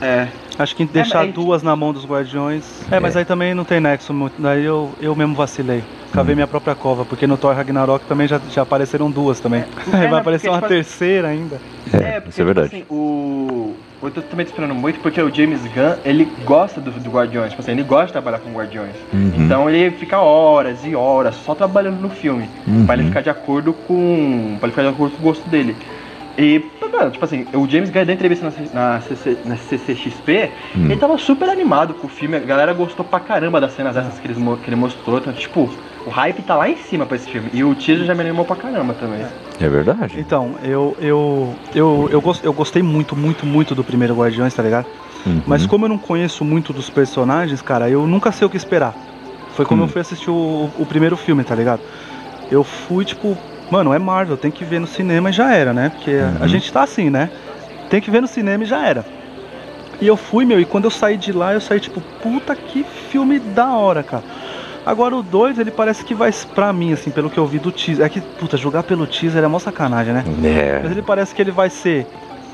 [0.00, 0.04] É.
[0.06, 0.28] É.
[0.58, 2.64] acho que deixar mas- duas na mão dos guardiões.
[2.90, 3.20] É, mas É.
[3.20, 4.40] aí também não tem nexo muito.
[4.40, 5.82] Daí eu, eu mesmo vacilei.
[6.12, 6.36] Cavei Hum.
[6.36, 9.60] minha própria cova, porque no Thor Ragnarok também já, já apareceram duas também.
[9.60, 11.60] É, vai não, aparecer porque, uma tipo, terceira ainda.
[11.92, 12.68] É, porque, isso é verdade.
[12.70, 13.74] Tipo assim, o.
[14.00, 17.50] Eu tô também esperando muito porque o James Gunn, ele gosta do, do Guardiões.
[17.50, 18.94] Tipo assim, ele gosta de trabalhar com Guardiões.
[19.12, 19.32] Uhum.
[19.36, 22.48] Então ele fica horas e horas só trabalhando no filme.
[22.66, 22.86] Uhum.
[22.86, 24.56] Pra ele ficar de acordo com.
[24.60, 25.76] Pra ele ficar de acordo com o gosto dele.
[26.38, 30.50] E, mano, tipo assim, o James Gunn deu entrevista na, C- na, CC na CCXP,
[30.76, 30.84] Hum.
[30.86, 34.18] ele tava super animado com o filme, a galera gostou pra caramba das cenas essas
[34.18, 35.18] que, eles, mo- que ele mostrou.
[35.18, 35.68] Então, tipo,
[36.06, 37.48] o hype tá lá em cima pra esse filme.
[37.52, 39.24] E o teaser já me animou pra caramba também.
[39.60, 40.18] É verdade.
[40.20, 44.86] Então, eu, eu, eu, eu, eu gostei muito, muito, muito do primeiro Guardiões, tá ligado?
[45.26, 45.42] Uhum.
[45.46, 48.94] Mas como eu não conheço muito dos personagens, cara, eu nunca sei o que esperar.
[49.54, 49.84] Foi como Hum.
[49.86, 51.80] eu fui assistir o, o primeiro filme, tá ligado?
[52.50, 53.36] Eu fui, tipo,
[53.70, 55.90] mano, é Marvel, tem que ver no cinema e já era, né?
[55.90, 56.48] Porque a Uhum.
[56.48, 57.30] gente tá assim, né?
[57.90, 59.04] Tem que ver no cinema e já era.
[60.00, 62.84] E eu fui, meu, e quando eu saí de lá, eu saí tipo, puta que
[62.84, 64.22] filme da hora, cara.
[64.86, 67.70] Agora o 2, ele parece que vai, pra mim, assim, pelo que eu vi do
[67.70, 68.06] teaser.
[68.06, 70.24] É que, puta, jogar pelo teaser é mó sacanagem, né?
[70.82, 70.92] Mas É.
[70.92, 72.06] ele parece que ele vai ser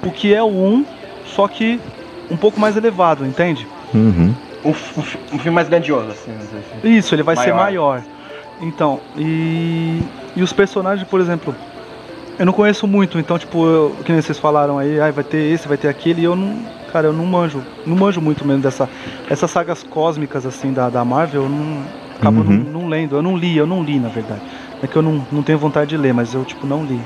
[0.05, 0.85] o que é o 1,
[1.27, 1.79] só que
[2.31, 3.69] um pouco mais elevado, entende?
[3.93, 4.35] Uhum.
[4.65, 4.73] Um, um
[5.35, 6.89] um filme mais grandioso, assim, assim.
[6.97, 8.03] Isso, ele vai ser Maior.
[8.65, 10.01] Então, e,
[10.35, 11.55] e os personagens, por exemplo,
[12.39, 15.39] eu não conheço muito, então, tipo, eu, que nem vocês falaram aí, ai, vai ter
[15.53, 16.57] esse, vai ter aquele, e eu não,
[16.93, 18.89] cara, eu não manjo, não manjo muito mesmo dessa,
[19.29, 21.83] essas sagas cósmicas, assim, da, da Marvel, eu não,
[22.19, 22.65] acabo Uhum.
[22.73, 24.41] não, não lendo, eu não li, eu não li, na verdade.
[24.83, 26.99] É que eu não, não tenho vontade de ler, mas eu, tipo, não li.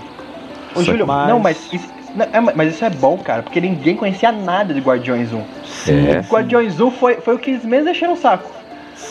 [0.74, 3.96] Ô, Júlio, Mas- não, mas isso, não, é, mas isso é bom, cara, porque ninguém
[3.96, 5.40] conhecia nada de Guardiões 1.
[5.88, 6.20] É.
[6.30, 8.57] Guardiões 1 foi, foi o que eles mesmos deixaram o saco.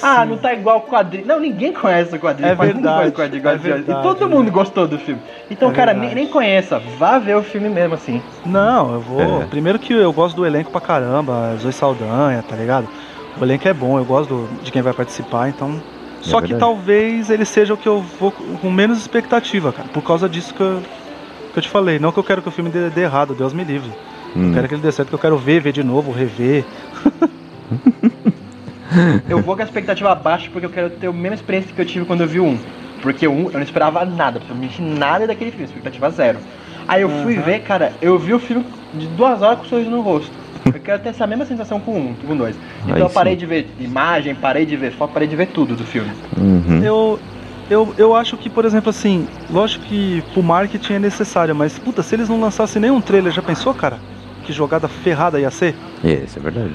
[0.02, 1.26] Ah, não tá igual o quadrinho.
[1.26, 2.50] Não, ninguém conhece o quadrinho.
[2.50, 4.52] É mas verdade, conhece o quadrinho é verdade, e todo é mundo verdade.
[4.52, 5.21] gostou do filme.
[5.50, 6.80] Então, É cara, nem, nem conheça.
[6.97, 8.21] Vá ver o filme mesmo, assim.
[8.45, 9.41] Não, eu vou.
[9.41, 9.45] É.
[9.45, 12.88] Primeiro que eu gosto do elenco pra caramba, Zoe Saldanha, tá ligado?
[13.39, 15.82] O elenco é bom, eu gosto do- de quem vai participar, então.
[16.21, 19.88] Só que talvez ele seja o que eu vou com menos expectativa, cara.
[19.93, 20.82] Por causa disso que eu,
[21.54, 22.00] que eu te falei.
[22.00, 23.89] Não que eu quero que o filme dê, dê errado, Deus me livre.
[24.36, 24.50] Hum.
[24.50, 26.65] Eu quero que ele dê certo, que eu quero ver, ver de novo, rever.
[29.30, 31.86] Eu vou com a expectativa baixa porque eu quero ter a mesma experiência que eu
[31.86, 32.58] tive quando eu vi o 1.
[33.02, 36.39] Porque o 1 eu não esperava nada, absolutamente nada daquele filme, expectativa zero.
[36.88, 37.43] Aí eu fui Uhum.
[37.43, 40.32] ver, cara, eu vi o filme de duas horas com o sorriso no rosto.
[40.65, 42.56] Eu quero ter essa mesma sensação com o 1, com o 2.
[42.84, 43.39] Então Aí eu parei sim.
[43.39, 46.12] de ver imagem, parei de ver foto, parei de ver tudo do filme.
[46.38, 46.82] Uhum.
[46.84, 47.19] Eu,
[47.69, 52.02] eu, eu acho que, por exemplo, assim, lógico que pro marketing é necessário, mas puta,
[52.02, 53.97] se eles não lançassem nenhum trailer, já pensou, cara?
[54.43, 55.76] Que jogada ferrada ia ser?
[56.04, 56.73] É, isso é verdade.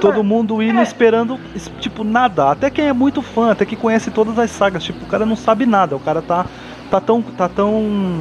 [0.00, 0.82] Todo mundo indo é.
[0.82, 2.50] esperando, es- tipo, nada.
[2.50, 4.82] Até quem é muito fã, até que conhece todas as sagas.
[4.84, 5.94] Tipo, o cara não sabe nada.
[5.96, 6.46] O cara tá,
[6.90, 7.22] tá tão.
[7.22, 8.20] tá tão.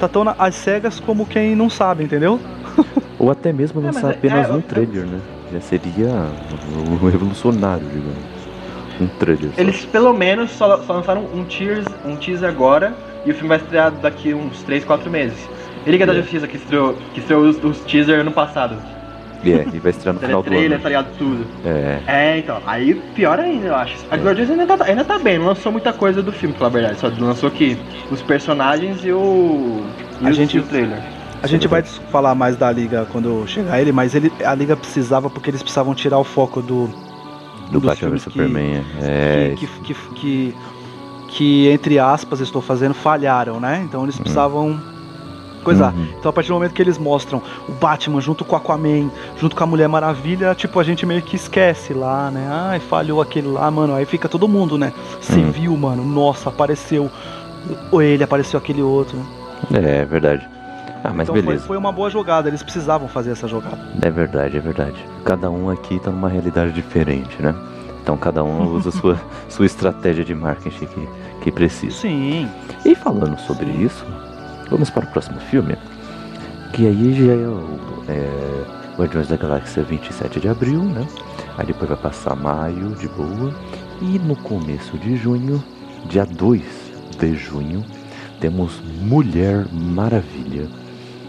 [0.00, 2.38] tá tão na- às cegas como quem não sabe, entendeu?
[3.18, 5.20] Ou até mesmo É, lançar é- apenas é, um eu- trailer, né?
[5.52, 6.08] Já seria
[7.02, 8.38] um revolucionário, digamos.
[9.00, 9.50] Um trailer.
[9.54, 9.60] só.
[9.60, 12.92] Eles pelo menos só, só lançaram um teaser, um teaser agora
[13.24, 15.38] e o filme vai estrear daqui uns 3, 4 meses.
[15.86, 16.16] Liga da É.
[16.16, 18.76] Justiça que estreou, que estreou os, os teaser ano passado.
[19.44, 20.82] É, e vai estrear no final do Trailer, ano.
[20.82, 21.06] tá ligado?
[21.16, 21.46] Tudo.
[21.64, 22.58] É, É, então.
[22.66, 23.94] Aí pior ainda, eu acho.
[24.10, 24.18] A É.
[24.18, 27.00] Ainda tá, ainda tá bem, não lançou muita coisa do filme, pra falar a verdade.
[27.00, 27.78] Só lançou aqui
[28.10, 29.82] os personagens e o.
[30.20, 30.98] E A o, gente- o trailer.
[31.40, 35.30] A gente vai falar mais da liga quando chegar ele, mas ele, a liga precisava
[35.30, 36.90] porque eles precisavam tirar o foco do.
[37.70, 38.84] do Batman vs que- Superman.
[39.00, 40.54] É, que, que, que, que,
[41.28, 43.82] que, entre aspas, estou fazendo, falharam, né?
[43.84, 44.80] Então eles precisavam
[45.64, 45.92] coisar.
[45.92, 46.06] Uhum.
[46.18, 49.54] Então a partir do momento que eles mostram o Batman junto com o Aquaman, junto
[49.56, 52.46] com a Mulher Maravilha, tipo, a gente meio que esquece lá, né?
[52.50, 53.94] Ai, falhou aquele lá, mano.
[53.94, 54.92] Aí fica todo mundo, né?
[55.20, 55.50] Você Uhum.
[55.50, 56.04] viu, mano?
[56.04, 57.10] Nossa, apareceu
[57.90, 59.18] ou ele, apareceu aquele outro.
[59.72, 60.46] é, é verdade.
[61.04, 61.64] Ah, mas então foi, beleza.
[61.66, 63.78] foi uma boa jogada, eles precisavam fazer essa jogada.
[64.02, 64.96] É verdade, é verdade.
[65.24, 67.54] Cada um aqui tá numa realidade diferente, né?
[68.02, 69.16] Então cada um usa sua,
[69.48, 71.08] sua estratégia de marketing que,
[71.42, 71.94] que precisa.
[71.94, 72.48] Sim.
[72.84, 74.04] E falando sobre isso,
[74.70, 75.76] vamos para o próximo filme.
[76.72, 81.06] Que aí já é o é, Guardiões da Galáxia 27 de abril, né?
[81.56, 83.54] Aí depois vai passar maio de boa.
[84.00, 85.62] E no começo de junho,
[86.08, 86.62] dia 2
[87.18, 87.84] de junho,
[88.40, 90.68] temos Mulher Maravilha.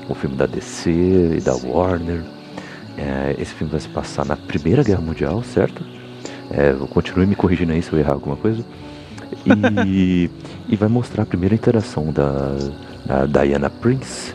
[0.08, 0.89] O filme da DC
[1.38, 2.23] e da Warner.
[2.97, 5.84] É, esse filme vai se passar na Primeira Guerra Mundial, certo?
[6.52, 8.63] É, continue me corrigindo aí se eu errar alguma coisa.
[9.86, 10.30] E,
[10.67, 12.56] e vai mostrar a primeira interação da,
[13.28, 14.34] da Diana Prince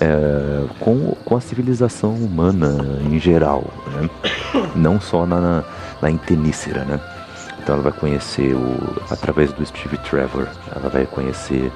[0.00, 4.10] é, com, com a civilização humana em geral, né?
[4.74, 5.64] não só na,
[6.00, 7.00] na Intenícera, né?
[7.62, 8.76] Então ela vai conhecer, o,
[9.10, 11.70] através do Steve Trevor, ela vai conhecer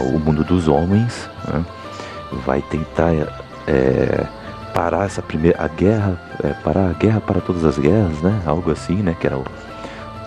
[0.00, 1.64] o mundo dos homens, né?
[2.44, 3.12] vai tentar
[3.66, 4.26] é,
[4.74, 8.42] parar essa primeira a guerra, é, parar a guerra para todas as guerras, né?
[8.44, 9.16] Algo assim, né?
[9.18, 9.44] Que era o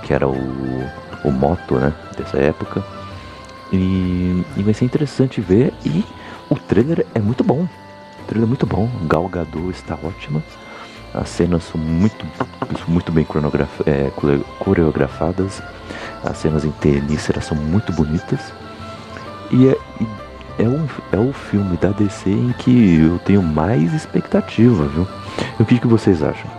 [0.03, 0.89] que era o,
[1.23, 1.93] o moto, né?
[2.17, 2.81] Dessa época.
[3.71, 6.03] E, e vai ser interessante ver e
[6.49, 7.61] o trailer é muito bom.
[7.63, 8.89] O trailer é muito bom.
[9.07, 10.43] Gal Gadot está ótima.
[11.13, 12.25] As cenas são muito,
[12.87, 13.25] muito bem
[13.85, 15.61] é, core- coreografadas.
[16.23, 18.39] As cenas em Tenícera são muito bonitas.
[19.51, 19.77] E é,
[20.59, 25.07] é, um, é o filme da DC em que eu tenho mais expectativa, viu?
[25.59, 26.49] E o que, que vocês acham?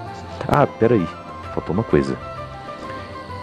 [0.49, 1.07] Ah, peraí,
[1.55, 2.17] faltou uma coisa.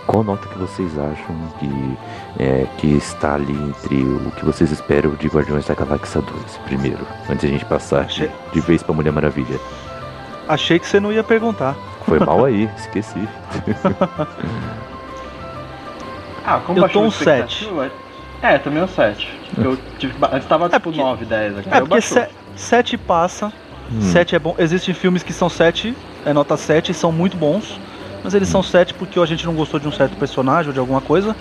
[0.10, 1.98] Qual nota que vocês acham que,
[2.44, 7.06] é, que está ali entre o que vocês esperam de Guardiões da Galáxia 2, primeiro,
[7.30, 9.60] antes de a gente passar de, Achei- de vez pra Mulher Maravilha?
[10.48, 11.76] Achei que você não ia perguntar.
[12.08, 13.20] Foi mal aí, esqueci.
[16.44, 17.92] Ah, como Eu tô um a expectativa,
[18.42, 19.40] É, também um 7.
[19.60, 21.70] Eu tive, ba- antes tava tipo porque- 9, 10 aqui.
[21.70, 22.26] É eu porque baixou.
[22.56, 23.54] 7 passa,
[23.92, 24.02] Hum.
[24.02, 24.56] 7 é bom.
[24.58, 25.96] Existem filmes que são 7,
[26.26, 27.80] é nota 7 e são muito bons.
[28.24, 30.80] Mas eles são 7 porque a gente não gostou de um certo personagem ou de
[30.80, 31.36] alguma coisa,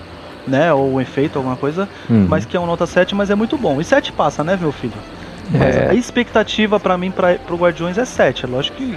[0.47, 0.73] né?
[0.73, 1.87] Ou um efeito, alguma coisa.
[2.09, 2.25] Hum.
[2.29, 3.79] Mas que é um nota 7, mas é muito bom.
[3.79, 4.93] E 7 passa, né, meu filho?
[5.53, 5.89] É.
[5.89, 8.45] a expectativa pra mim, pra, pro Guardiões, é 7.
[8.45, 8.95] É lógico que.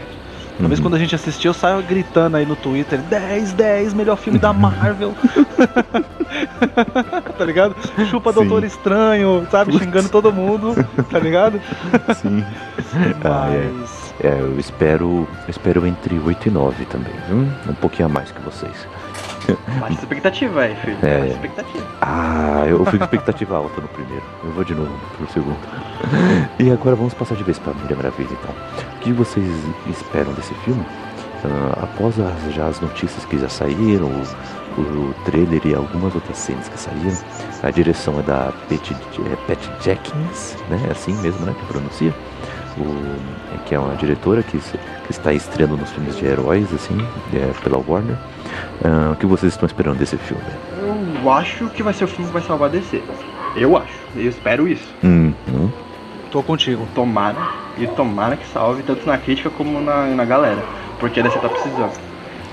[0.59, 0.85] Talvez Uhum.
[0.85, 4.53] quando a gente assistir, eu saio gritando aí no Twitter: 10, 10, melhor filme da
[4.53, 5.15] Marvel.
[7.39, 7.75] tá ligado?
[8.11, 8.41] Chupa Sim.
[8.41, 9.77] Doutor Estranho, sabe?
[9.79, 10.75] Xingando todo mundo,
[11.11, 11.61] tá ligado?
[12.17, 12.45] Sim.
[13.25, 13.71] Ah, é.
[13.73, 14.12] Mas.
[14.23, 17.39] É, eu espero, eu espero entre 8 e 9 também, viu?
[17.69, 18.87] Um pouquinho a mais que vocês.
[19.81, 20.97] Baixa expectativa aí, filho.
[21.03, 21.19] É.
[21.19, 21.87] Baixa expectativa.
[22.01, 24.23] Ah, eu fico expectativa alta no primeiro.
[24.45, 25.59] Eu vou de novo pro segundo.
[26.59, 28.55] E agora vamos passar de vez pra Mulher Maravilha, então.
[28.97, 29.45] O que vocês
[29.91, 30.85] esperam desse filme?
[31.45, 36.39] Ah, após as, já as notícias que já saíram, o, o trailer e algumas outras
[36.39, 37.19] cenas que saíram,
[37.61, 40.81] a direção é da Patty, é, Jenkins, né?
[40.89, 41.55] É assim mesmo, né?
[41.59, 42.15] Que pronuncia.
[42.79, 43.17] O,
[43.55, 46.97] é, que é uma diretora que, que está estreando nos filmes de heróis, assim,
[47.35, 48.17] é, pela Warner.
[48.85, 50.43] Ah, o que vocês estão esperando desse filme?
[51.23, 53.03] Eu acho que vai ser o filme que vai salvar a DC.
[53.57, 53.93] Eu acho.
[54.17, 54.89] Eu espero isso.
[55.05, 55.69] Hum, hum.
[56.31, 56.87] Tô contigo.
[56.95, 57.37] Tomara.
[57.79, 60.63] E tomara que salve tanto na crítica como na, na galera.
[60.99, 61.93] Porque a DC tá precisando.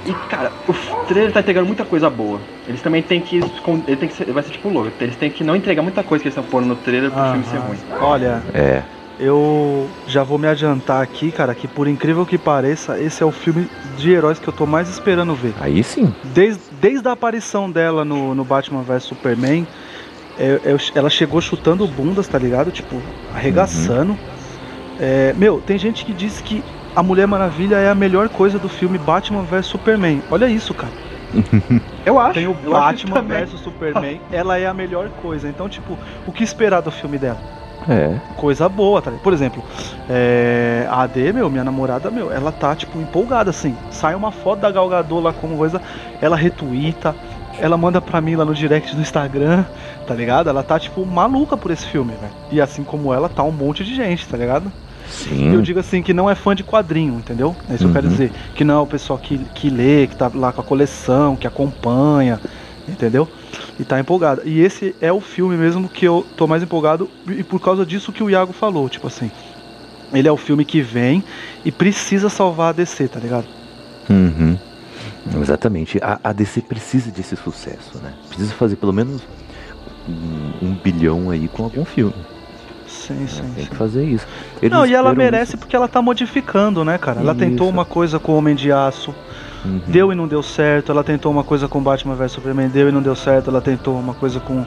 [0.05, 0.73] E cara, o
[1.05, 2.39] trailer tá entregando muita coisa boa.
[2.67, 3.37] Eles também têm que.
[3.37, 4.91] Ele tem que ser, vai ser tipo o logo.
[4.99, 7.43] Eles têm que não entregar muita coisa que eles estão pondo no trailer pro filme
[7.45, 7.77] ser ruim.
[8.01, 8.83] Olha, É.
[9.19, 13.31] eu já vou me adiantar aqui, cara, que por incrível que pareça, esse é o
[13.31, 15.53] filme de heróis que eu tô mais esperando ver.
[15.59, 16.13] Aí sim.
[16.23, 19.67] Desde, desde a aparição dela no, no Batman vs Superman,
[20.37, 22.71] é- é- ela chegou chutando bundas, tá ligado?
[22.71, 23.01] Tipo,
[23.35, 24.17] arregaçando.
[24.99, 26.63] É, meu, tem gente que diz que
[26.95, 30.21] a Mulher Maravilha é a melhor coisa do filme Batman vs Superman.
[30.31, 30.93] Olha isso, cara.
[32.05, 32.33] Eu acho.
[32.33, 35.47] Tem o eu Batman vs Superman, ela é a melhor coisa.
[35.47, 37.58] Então, tipo, o que esperar do filme dela?
[37.89, 38.15] É.
[38.35, 39.23] Coisa boa, tá ligado?
[39.23, 39.63] Por exemplo,
[40.09, 43.75] é, a AD, meu, minha namorada, meu, ela tá, tipo, empolgada, assim.
[43.89, 45.81] Sai uma foto da Gal Gadot lá com coisa,
[46.21, 47.15] ela retuita,
[47.59, 49.65] ela manda pra mim lá no direct do Instagram,
[50.07, 50.49] tá ligado?
[50.49, 52.31] Ela tá, tipo, maluca por esse filme, velho.
[52.51, 54.71] E assim como ela, tá um monte de gente, tá ligado?
[55.07, 55.51] Sim.
[55.53, 57.55] Eu digo assim, que não é fã de quadrinho, entendeu?
[57.67, 58.11] É isso que eu quero Uhum.
[58.11, 58.31] dizer.
[58.53, 61.47] Que não é o pessoal que, que lê, que tá lá com a coleção, que
[61.47, 62.39] acompanha,
[62.87, 63.27] entendeu?
[63.79, 64.41] E tá empolgado.
[64.45, 68.11] E esse é o filme mesmo que eu tô mais empolgado e por causa disso
[68.11, 69.31] que o Iago falou, tipo assim.
[70.11, 71.23] Ele é o filme que vem
[71.63, 73.45] e precisa salvar a DC, tá ligado?
[74.09, 74.57] Uhum.
[75.39, 75.99] Exatamente.
[76.01, 78.13] A, a DC precisa desse sucesso, né?
[78.27, 79.21] Precisa fazer pelo menos
[80.07, 82.15] um, um bilhão aí com algum filme.
[82.87, 83.27] Sim, né?
[83.27, 83.69] sim, Tem sim.
[83.69, 84.25] que fazer isso.
[84.61, 85.57] Eles Não, e ela merece isso.
[85.59, 87.19] porque ela tá modificando, né, cara?
[87.21, 87.73] Ela tentou Isso.
[87.75, 89.13] uma coisa com o Homem de Aço,
[89.63, 89.81] Uhum.
[89.87, 90.91] Deu e não deu certo.
[90.91, 93.49] Ela tentou uma coisa com Batman vs Superman, deu e não deu certo.
[93.49, 94.65] Ela tentou uma coisa com,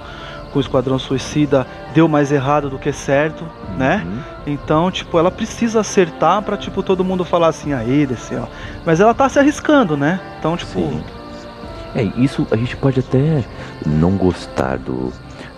[0.53, 3.45] com o Esquadrão Suicida, deu mais errado do que certo,
[3.77, 4.07] né?
[4.07, 4.53] Uhum.
[4.55, 8.49] Então, tipo, ela precisa acertar pra, tipo, todo mundo falar assim, aí, desceu.
[8.85, 10.21] Mas ela tá se arriscando, né?
[10.39, 11.03] Então, tipo, Sim.
[11.95, 13.45] É, isso a gente pode até
[13.85, 15.13] não gostar do,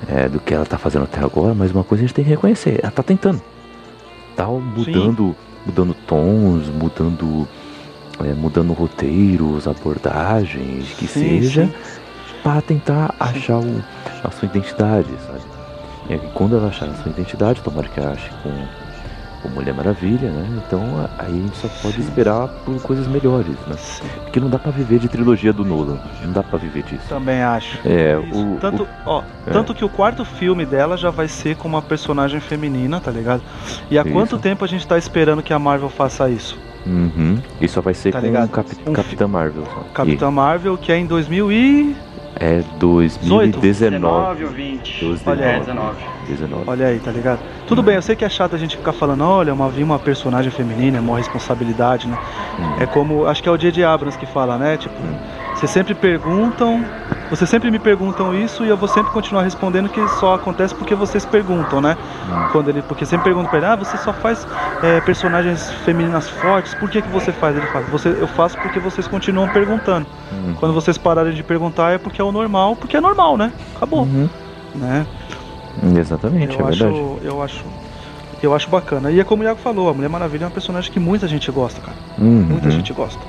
[0.09, 2.31] é, do que ela tá fazendo até agora, mas uma coisa a gente tem que
[2.31, 3.41] reconhecer, ela tá tentando.
[4.35, 7.47] Tá mudando, mudando tons, mudando,
[8.23, 11.71] é, mudando roteiros, abordagens, que Sim, seja,
[12.43, 13.83] para tentar achar o-
[14.23, 15.41] a sua identidade, sabe?
[16.09, 18.53] E aí, quando ela achar a sua identidade, tomara que ache com,
[19.43, 20.63] com Mulher Maravilha, né?
[20.67, 20.81] Então
[21.19, 23.75] aí a gente só pode esperar por coisas melhores, né?
[24.25, 25.99] Porque não dá pra viver de trilogia do Nolan.
[26.23, 27.05] Não dá pra viver disso.
[27.09, 27.79] também acho.
[27.87, 28.59] É, o.
[28.61, 29.51] tanto, o- ó, é.
[29.51, 33.43] tanto que o quarto filme dela já vai ser com uma personagem feminina, tá ligado?
[33.91, 34.13] E há Isso.
[34.13, 36.59] quanto tempo a gente tá esperando que a Marvel faça isso?
[36.87, 37.39] Uhum.
[37.61, 38.51] E só vai ser Tá com ligado?
[38.51, 39.65] Cap, Um Capitã Marvel.
[39.65, 39.81] Só.
[39.95, 41.55] Capitã Marvel, que é em 2000 e...
[41.57, 41.97] E
[42.37, 43.91] é 2019.
[44.41, 45.05] 19 ou 20.
[45.05, 45.97] 12, Olha É, 19.
[45.97, 46.15] 19.
[46.29, 46.65] 19.
[46.67, 47.39] Olha aí, tá ligado?
[47.67, 49.99] Tudo bem, eu sei que é chato a gente ficar falando, olha, uma, vi uma
[49.99, 52.19] personagem feminina, é uma responsabilidade, né?
[52.59, 52.77] Hum.
[52.81, 53.85] É como, acho que é o J.J.
[53.85, 54.77] Abrams que fala, né?
[54.77, 54.95] Tipo,
[55.65, 56.85] vocês sempre perguntam,
[57.31, 60.95] vocês sempre me perguntam isso e eu vou sempre continuar respondendo que só acontece porque
[60.95, 61.97] vocês perguntam, né?
[62.29, 62.49] Hum.
[62.53, 64.47] Quando ele, porque sempre perguntam pra ele, ah, você só faz
[64.83, 67.57] é, personagens femininas fortes, por que, que você faz?
[67.57, 70.07] Ele fala, você, eu faço porque vocês continuam perguntando.
[70.31, 70.55] Hum.
[70.61, 73.51] Quando vocês pararem de perguntar é porque é o normal, porque é normal, né?
[73.75, 74.29] Acabou, Uhum.
[74.75, 75.07] né?
[75.99, 77.21] Exatamente, eu é acho, verdade.
[77.25, 77.65] eu acho,
[78.43, 79.11] eu acho bacana.
[79.11, 81.51] E é como o Iago falou, a Mulher Maravilha é uma personagem que muita gente
[81.51, 81.97] gosta, cara.
[82.19, 82.47] Uhum.
[82.51, 83.21] Muita gente gosta.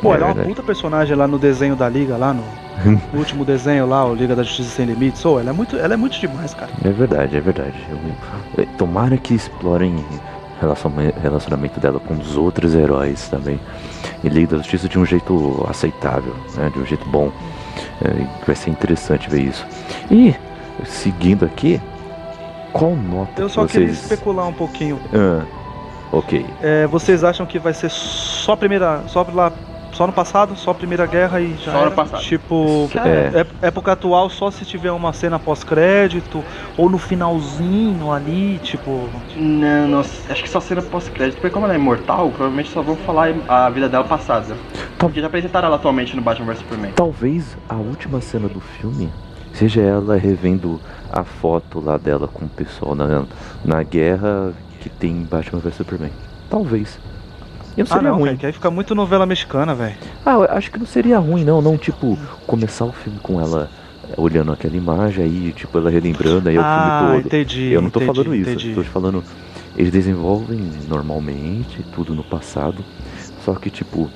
[0.00, 2.42] Pô, É ela é uma puta personagem lá no desenho da Liga, lá no,
[3.12, 5.24] no último desenho lá, o Liga da Justiça Sem Limites.
[5.24, 6.70] Oh, ela é muito, ela é muito demais, cara.
[6.84, 7.74] É verdade, é verdade.
[7.90, 10.04] Eu- é, Tomara que explorem
[10.60, 13.60] relaciona- relacionamento dela com os outros heróis também.
[14.22, 16.70] E Liga da Justiça de um jeito aceitável, né?
[16.72, 17.30] de um jeito bom.
[18.02, 19.66] É, vai ser interessante ver isso.
[20.10, 20.34] E,
[20.84, 21.80] seguindo aqui,
[22.72, 24.02] qual nota Eu só que queria vocês...
[24.02, 24.98] especular um pouquinho.
[25.12, 25.44] Ah,
[26.12, 26.44] ok.
[26.62, 29.52] É, vocês acham que vai ser só a primeira, só lá,
[29.94, 31.90] só no passado, só a Primeira Guerra e já Só no era?
[31.92, 32.20] passado.
[32.22, 33.40] Tipo, É.
[33.40, 36.42] ép- época atual só se tiver uma cena pós-crédito
[36.76, 41.74] ou no finalzinho ali, tipo, Não, não, acho que só cena pós-crédito, porque como ela
[41.74, 44.56] é imortal, provavelmente só vão falar a vida dela passada.
[44.98, 46.92] Porque já apresentaram ela atualmente no Batman vs Superman.
[46.94, 49.10] Talvez a última cena do filme
[49.52, 50.80] seja ela revendo
[51.12, 53.24] a foto lá dela com o pessoal na,
[53.64, 56.10] na guerra que tem em Batman vs Superman.
[56.50, 56.98] Talvez.
[57.76, 58.24] E não Ah, seria não, ruim.
[58.26, 59.96] cara, que aí fica muito novela mexicana, velho.
[60.24, 61.60] Ah, eu acho que não seria ruim, não.
[61.60, 63.68] Não, tipo, começar o filme com ela
[64.08, 67.26] é, olhando aquela imagem, aí, tipo, ela relembrando, aí é o ah, filme todo.
[67.26, 67.72] entendi.
[67.72, 68.68] eu não tô entendi, falando isso, entendi.
[68.70, 69.24] eu tô te falando.
[69.76, 72.84] Eles desenvolvem normalmente, tudo no passado.
[73.44, 74.08] Só que, tipo,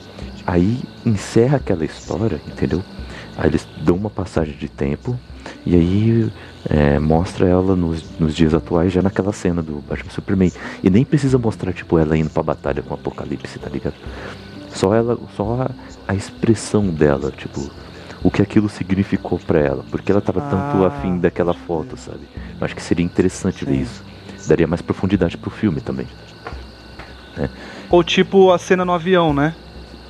[0.47, 2.83] aí encerra aquela história, entendeu?
[3.37, 5.19] Aí eles dão uma passagem de tempo
[5.71, 6.33] e aí
[6.71, 10.53] é, mostra ela nos, nos dias atuais, já naquela cena do Batman Superman.
[10.83, 13.95] E nem precisa mostrar, tipo, ela indo pra batalha com o Apocalipse, tá ligado?
[14.71, 15.71] Só ela, só a,
[16.11, 17.71] a expressão dela, tipo,
[18.23, 19.85] o que aquilo significou pra ela.
[19.91, 22.21] Porque ela tava tanto Ah, afim daquela foto, sabe?
[22.59, 23.83] Eu acho que seria interessante ver Sim.
[23.83, 24.05] isso.
[24.49, 26.07] Daria mais profundidade pro filme também.
[27.91, 29.55] Ou tipo a cena no avião, né?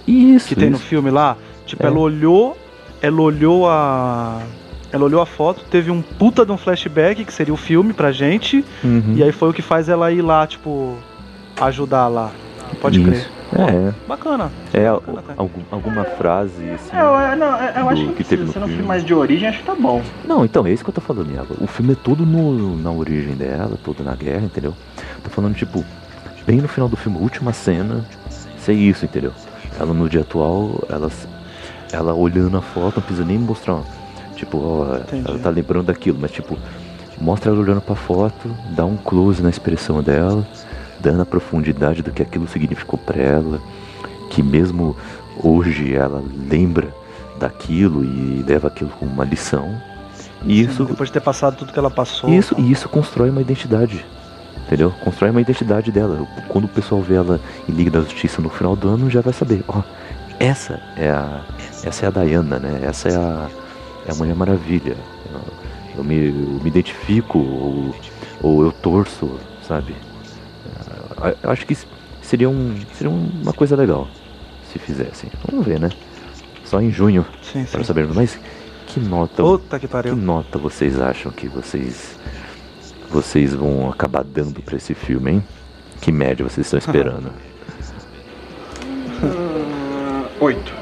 [0.06, 0.86] Isso, Que tem no isso.
[0.86, 1.36] filme lá.
[1.66, 1.86] Tipo, É.
[1.86, 2.56] ela olhou.
[3.02, 4.40] Ela olhou a.
[4.92, 8.10] Ela olhou a foto, teve um puta de um flashback, que seria o filme pra
[8.10, 8.64] gente.
[8.82, 9.14] Uhum.
[9.16, 10.96] E aí foi o que faz ela ir lá, tipo,
[11.60, 12.30] ajudar lá.
[12.80, 13.14] Pode crer.
[13.16, 13.38] Isso.
[13.50, 14.52] É, Bacana.
[14.74, 16.94] é Bacana, algum- alguma frase assim.
[16.94, 18.66] É, eu, eu- não, eu, eu acho Do que, que teve se no você não
[18.66, 18.74] filme.
[18.82, 20.02] filme mais de origem, acho que tá bom.
[20.26, 21.54] Não, então, é isso que eu tô falando, Iago.
[21.58, 24.74] O filme é todo no, na origem dela, todo na guerra, entendeu?
[25.24, 25.82] Tô falando, tipo,
[26.46, 28.04] bem no final do filme, última cena,
[28.58, 29.32] ser isso, entendeu?
[29.80, 31.10] Ela no dia atual, ela,
[31.90, 33.80] ela olhando a foto, não precisa nem mostrar,
[34.38, 35.28] tipo, ó, Entendi.
[35.28, 36.56] ela tá lembrando daquilo, mas tipo,
[37.20, 40.46] mostra ela olhando pra foto, dá um close na expressão dela,
[41.00, 43.60] dando a profundidade do que aquilo significou pra ela,
[44.30, 44.96] que mesmo
[45.42, 46.88] hoje ela lembra
[47.38, 49.74] daquilo e leva aquilo como uma lição.
[50.44, 52.30] E isso, Depois de ter passado tudo que ela passou.
[52.30, 54.04] isso, e isso constrói uma identidade.
[54.66, 54.92] Entendeu?
[55.02, 56.26] Constrói uma identidade dela.
[56.48, 59.32] Quando o pessoal vê ela em Liga da Justiça no final do ano, já vai
[59.32, 59.82] saber, ó,
[60.38, 61.40] essa é a.
[61.82, 62.80] Essa é a Diana, né?
[62.82, 63.48] Essa é a.
[64.08, 64.96] É a Mulher Maravilha.
[65.96, 67.94] Eu, me, eu me identifico, ou,
[68.42, 69.94] ou eu torço, sabe?
[71.20, 71.76] Ah, Eu acho que
[72.22, 74.08] seria, um, seria uma coisa legal
[74.72, 75.30] se fizessem.
[75.50, 75.90] Vamos ver, né?
[76.64, 77.86] Só em junho, Sim, para sim.
[77.86, 78.14] sabermos.
[78.14, 78.38] Mas
[78.86, 80.14] que nota Puta que que pariu.
[80.16, 82.16] nota vocês acham que vocês
[83.10, 85.44] vocês vão acabar dando pra esse filme, hein?
[86.00, 87.32] Que média vocês estão esperando?
[90.40, 90.72] Oito.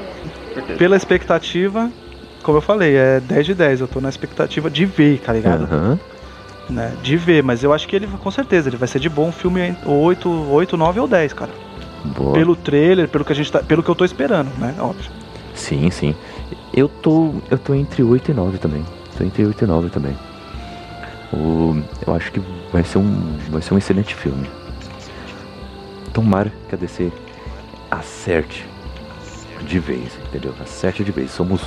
[0.77, 1.89] Pela expectativa,
[2.47, 3.81] como eu falei, é 10 de 10.
[3.81, 5.65] Eu tô na expectativa de ver, tá ligado?
[5.65, 5.99] Aham.
[6.69, 6.93] Né?
[7.03, 9.75] De ver, mas eu acho que ele, com certeza, ele vai ser de bom filme
[9.85, 11.51] 8, 8 9 ou 10, cara.
[12.05, 12.33] Boa.
[12.33, 14.73] Pelo trailer, pelo que a gente tá, pelo que eu tô esperando, né?
[14.79, 15.11] Óbvio.
[15.53, 16.15] Sim, sim.
[16.73, 18.85] Eu tô eu tô entre 8 e 9 também.
[19.17, 20.17] Tô entre 8 e 9 também.
[21.33, 24.47] O, eu acho que vai ser um vai ser um excelente filme.
[26.13, 27.11] Tomara que a DC
[27.91, 28.65] acerte
[29.67, 30.53] de vez, entendeu?
[30.61, 31.31] Acerte de vez.
[31.31, 31.61] Somos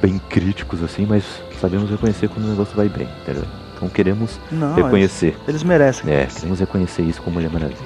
[0.00, 1.24] bem críticos assim, mas
[1.60, 3.44] sabemos reconhecer quando o negócio vai bem, entendeu?
[3.76, 5.28] Então queremos Não, reconhecer.
[5.28, 6.12] Eles, eles merecem.
[6.12, 7.78] É, queremos reconhecer isso como Mulher Maravilha.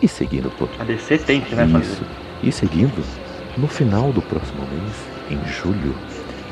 [0.00, 1.84] E seguindo, pô, A DC tem que, né, fazer.
[1.84, 2.02] isso.
[2.42, 3.02] E seguindo,
[3.56, 4.92] no final do próximo mês,
[5.30, 5.94] em julho,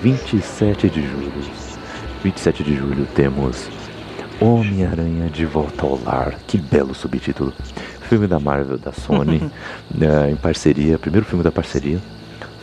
[0.03, 1.33] 27 de julho,
[2.23, 3.69] 27 de julho, temos
[4.40, 6.35] Homem-Aranha de Volta ao Lar.
[6.47, 7.53] Que belo subtítulo.
[8.09, 9.51] Filme da Marvel, da Sony,
[9.95, 11.99] né, em parceria, primeiro filme da parceria.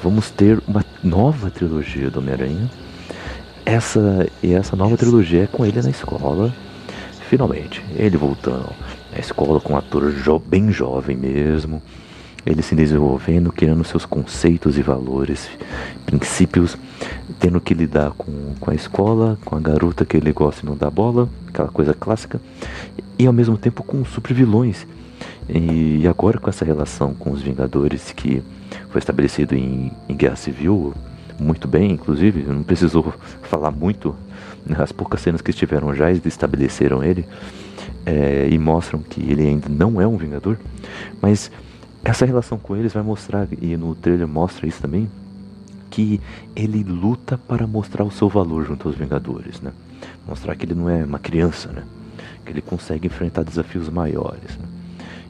[0.04, 2.70] Vamos ter uma nova trilogia do Homem-Aranha.
[3.66, 6.54] Essa, e essa nova trilogia é com ele na escola.
[7.28, 8.70] Finalmente, ele voltando
[9.12, 11.82] à escola com um ator jo bem jovem mesmo.
[12.46, 15.50] Ele se desenvolvendo, criando seus conceitos e valores,
[16.06, 16.78] princípios,
[17.40, 20.78] tendo que lidar com, com a escola, com a garota que ele gosta e não
[20.78, 22.40] dá bola, aquela coisa clássica,
[23.18, 24.88] e ao mesmo tempo com super vilões.
[25.50, 28.44] E, e agora com essa relação com os Vingadores que
[28.90, 30.94] foi estabelecido em, em Guerra Civil,
[31.40, 34.16] muito bem, inclusive, não precisou falar muito,
[34.66, 37.26] né, as poucas cenas que estiveram já estabeleceram ele
[38.06, 40.58] é, e mostram que ele ainda não é um Vingador,
[41.22, 41.52] mas
[42.04, 45.10] essa relação com eles vai mostrar, e no trailer mostra isso também,
[45.90, 46.22] que
[46.56, 49.72] ele luta para mostrar o seu valor junto aos Vingadores, né?
[50.28, 51.84] Mostrar que ele não é uma criança, né?
[52.46, 54.66] Que ele consegue enfrentar desafios maiores, né?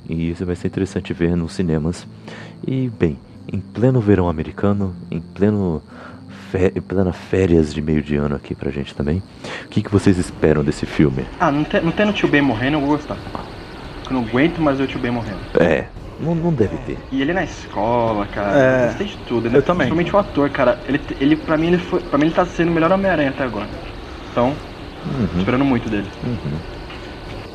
[0.10, 2.08] E isso vai ser interessante ver nos cinemas.
[2.66, 3.18] E, bem,
[3.52, 5.82] em pleno verão americano, em pleno
[6.76, 9.22] em plena férias de meio de ano aqui pra gente também,
[9.66, 11.26] o que, que vocês esperam desse filme?
[11.40, 13.18] Ah, não, tem, não tendo o tio Ben morrendo, eu vou gostar.
[14.10, 15.40] Eu não aguento mais ver o tio Ben morrendo.
[15.60, 15.86] É,
[16.20, 16.98] não, não deve ter.
[17.12, 18.58] E ele na escola, cara.
[18.58, 18.84] É.
[18.84, 19.58] Eu gostei de tudo, né?
[19.58, 19.88] Eu também.
[19.90, 20.80] Principalmente o ator, cara.
[20.88, 22.00] Ele, ele pra mim, ele foi.
[22.00, 23.68] Pra mim ele tá sendo o melhor Homem-Aranha até agora.
[24.32, 24.54] Então,
[25.06, 25.28] Uhum.
[25.40, 26.08] esperando muito dele.
[26.24, 26.58] Uhum.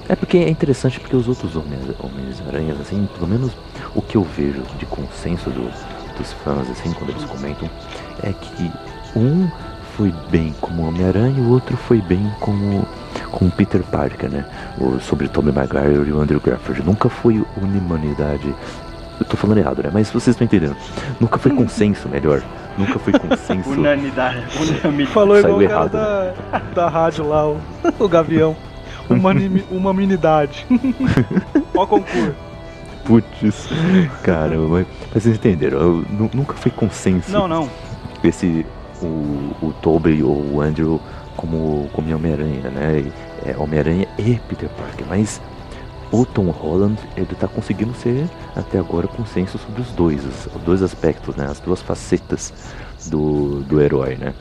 [0.08, 3.52] É porque é interessante porque os outros Homens- Homens-Aranhas, assim, pelo menos
[3.94, 5.70] o que eu vejo de consenso do-
[6.18, 7.68] dos fãs, assim, quando eles comentam,
[8.22, 8.70] é que
[9.16, 9.48] um
[9.96, 12.86] foi bem como Homem-Aranha e o outro foi bem como,
[13.30, 14.44] como Peter Parker, né?
[14.80, 16.82] O, sobre Tobey Maguire e o Andrew Garfield.
[16.84, 18.54] Nunca foi unanimidade
[19.20, 19.90] eu tô falando errado, né?
[19.92, 20.74] Mas vocês estão entendendo.
[21.20, 22.42] Nunca foi consenso, melhor.
[22.76, 23.70] Nunca foi consenso.
[23.78, 24.42] Unanimidade.
[24.56, 25.06] Unanimidade.
[25.12, 26.34] Falou igual Saiu o cara errado, né?
[26.50, 27.60] da, da rádio lá, o,
[28.00, 28.56] o Gavião.
[29.08, 30.66] Humani- Humanidade.
[31.76, 32.34] Ó concurso.
[33.04, 33.68] Putz,
[34.22, 35.78] cara, mas, vocês entenderam.
[35.78, 37.68] eu nu- nunca foi consenso Não, não.
[38.22, 38.64] esse
[39.00, 41.00] o, o Tobey ou o Andrew
[41.36, 43.12] como, como Homem-Aranha, né?
[43.44, 45.40] É, Homem-Aranha e Peter Parker, mas
[46.12, 50.62] o Tom Holland ele tá conseguindo ser até agora consenso sobre os dois, os, os
[50.62, 51.46] dois aspectos, né?
[51.50, 52.52] As duas facetas
[53.06, 54.32] do, do herói, né?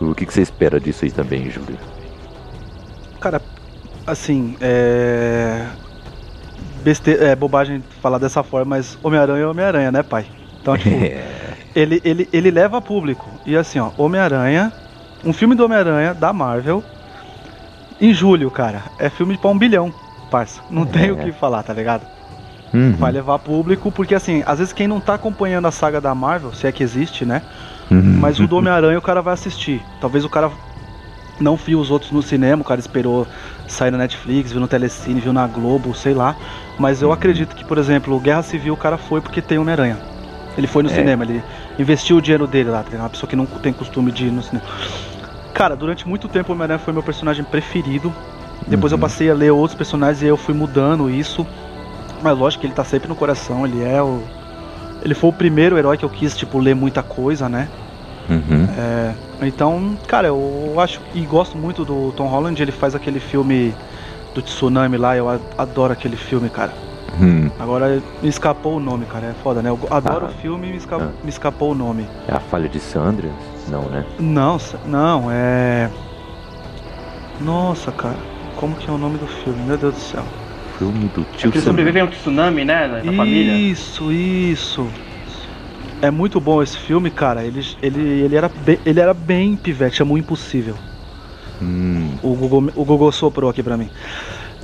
[0.00, 1.78] O que, que você espera disso aí também, Júlio?
[3.20, 3.40] Cara,
[4.06, 5.66] assim, é.
[6.86, 7.10] Beste...
[7.10, 10.24] É bobagem falar dessa forma, mas Homem-Aranha é Homem-Aranha, né, pai?
[10.62, 10.96] Então, tipo,
[11.74, 13.28] ele, ele, ele leva público.
[13.44, 14.72] E assim, ó, Homem-Aranha,
[15.24, 16.84] um filme do Homem-Aranha da Marvel,
[18.00, 19.92] em julho, cara, é filme pra um bilhão,
[20.30, 20.60] parça.
[20.70, 22.06] Não tem o que falar, tá ligado?
[22.72, 26.14] Uhum, Vai levar público, porque assim, às vezes quem não tá acompanhando a saga da
[26.14, 27.42] Marvel, se é que existe, né?
[27.90, 28.18] uhum.
[28.20, 29.82] Mas o do Homem-Aranha o cara vai assistir.
[30.00, 30.52] Talvez o cara
[31.40, 33.26] não viu os outros no cinema, o cara esperou
[33.66, 36.36] sair na Netflix, viu no Telecine, viu na Globo, sei lá.
[36.78, 39.98] Mas eu acredito que, por exemplo, Guerra Civil o cara foi porque tem Homem-Aranha.
[40.56, 40.94] Ele foi no É.
[40.94, 41.42] cinema, ele
[41.78, 42.96] investiu o dinheiro dele lá, tá?
[42.96, 44.66] Uma pessoa que não tem costume de ir no cinema.
[45.52, 48.14] Cara, durante muito tempo o Homem-Aranha foi meu personagem preferido.
[48.66, 49.00] Depois eu Uhum.
[49.00, 51.46] passei a ler outros personagens e aí eu fui mudando isso.
[52.22, 54.22] Mas lógico que ele tá sempre no coração, ele é o.
[55.02, 57.68] Ele foi o primeiro herói que eu quis, tipo, ler muita coisa, né?
[58.28, 58.66] Uhum.
[58.76, 59.12] É,
[59.46, 63.74] então, cara, eu acho e gosto muito do Tom Holland, ele faz aquele filme
[64.34, 66.72] do tsunami lá, eu adoro aquele filme, cara.
[67.20, 69.70] Hum, Agora me escapou o nome, cara, é foda, né?
[69.70, 70.28] Eu adoro Ah.
[70.28, 71.08] o filme e me, esca- Ah.
[71.22, 72.06] me escapou o nome.
[72.28, 73.30] é a falha de Sandra?
[73.68, 74.04] Não, né?
[74.18, 75.88] Não, não, é.
[77.40, 78.16] Nossa, cara,
[78.56, 79.62] como que é o nome do filme?
[79.66, 80.24] Meu Deus do céu.
[80.78, 81.70] Filme do É tio que eles Sam.
[81.70, 83.00] sobrevivem a um tsunami, né?
[83.02, 83.54] Na família.
[83.54, 84.86] Isso, isso.
[86.02, 87.44] É muito bom esse filme, cara.
[87.44, 90.76] Ele, ele, ele, era, bem, ele era bem pivete, chamou Impossível.
[91.60, 93.90] Hum, O Google, o Google soprou aqui pra mim.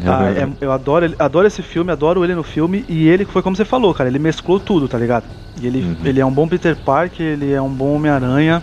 [0.05, 2.85] Ah, é- eu adoro, adoro esse filme, adoro ele no filme.
[2.89, 4.09] E ele foi como você falou, cara.
[4.11, 5.29] Ele mesclou tudo, tá ligado?
[5.61, 5.97] E ele, Uhum.
[6.05, 8.63] ele é um bom Peter Parker, ele é um bom Homem-Aranha.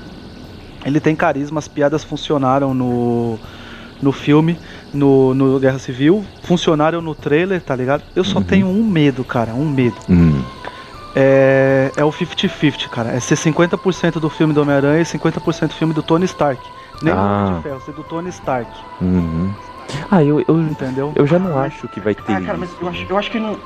[0.86, 3.40] Ele tem carisma, as piadas funcionaram no,
[4.02, 4.60] no filme,
[4.94, 6.26] no, no Guerra Civil.
[6.42, 8.04] Funcionaram no trailer, tá ligado?
[8.16, 8.44] Eu só Uhum.
[8.46, 9.98] tenho um medo, cara, um medo.
[10.08, 10.42] Hum,
[11.16, 13.10] É, é o 50-50, cara.
[13.12, 16.62] É ser 50% do filme do Homem-Aranha e 50% do filme do Tony Stark.
[17.02, 17.54] Nem do Homem Ah.
[17.58, 18.70] de Ferro, ser do Tony Stark.
[19.02, 19.52] uhum.
[20.12, 21.12] Ah, eu, eu, Entendeu?
[21.16, 22.32] eu já não acho que vai ter.
[22.32, 23.58] Ah, cara, mas eu acho, eu acho que não.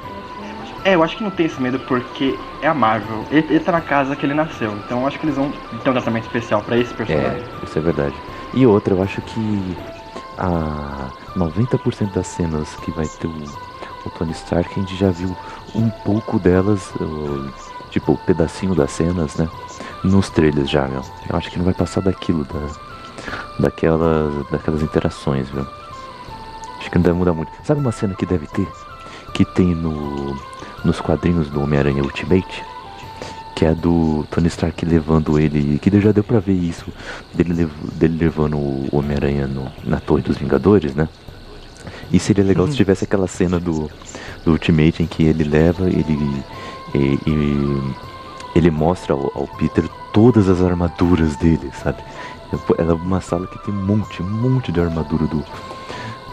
[0.85, 3.25] É, eu acho que não tem esse medo porque é a Marvel.
[3.29, 4.71] Ele, ele tá na casa que ele nasceu.
[4.85, 5.51] Então eu acho que eles vão
[5.83, 7.41] ter um tratamento especial pra esse personagem.
[7.41, 8.15] É, isso é verdade.
[8.53, 9.77] E outra, eu acho que
[10.37, 13.43] a 90% das cenas que vai ter o,
[14.05, 15.35] o Tony Stark, a gente já viu
[15.75, 16.91] um pouco delas,
[17.89, 19.47] tipo, um pedacinho das cenas, né?
[20.03, 21.01] Nos trailers já, meu.
[21.29, 22.67] Eu acho que não vai passar daquilo, da,
[23.59, 25.65] daquelas, daquelas interações, viu?
[26.79, 27.51] Acho que não deve mudar muito.
[27.63, 28.67] Sabe uma cena que deve ter?
[29.33, 30.37] Que tem no,
[30.83, 32.63] nos quadrinhos do Homem-Aranha Ultimate?
[33.55, 35.79] Que é do Tony Stark levando ele.
[35.79, 36.85] Que já deu pra ver isso.
[37.33, 39.49] Dele, dele levando o Homem-Aranha
[39.83, 41.07] na Torre dos Vingadores, né?
[42.13, 43.89] E seria legal se tivesse aquela cena do,
[44.45, 46.43] do Ultimate em que ele leva, ele.
[46.93, 47.93] E, e-
[48.55, 49.83] ele mostra ao, ao Peter
[50.13, 51.97] todas as armaduras dele, sabe?
[52.77, 55.43] Ela é uma sala que tem um monte, um monte de armadura do,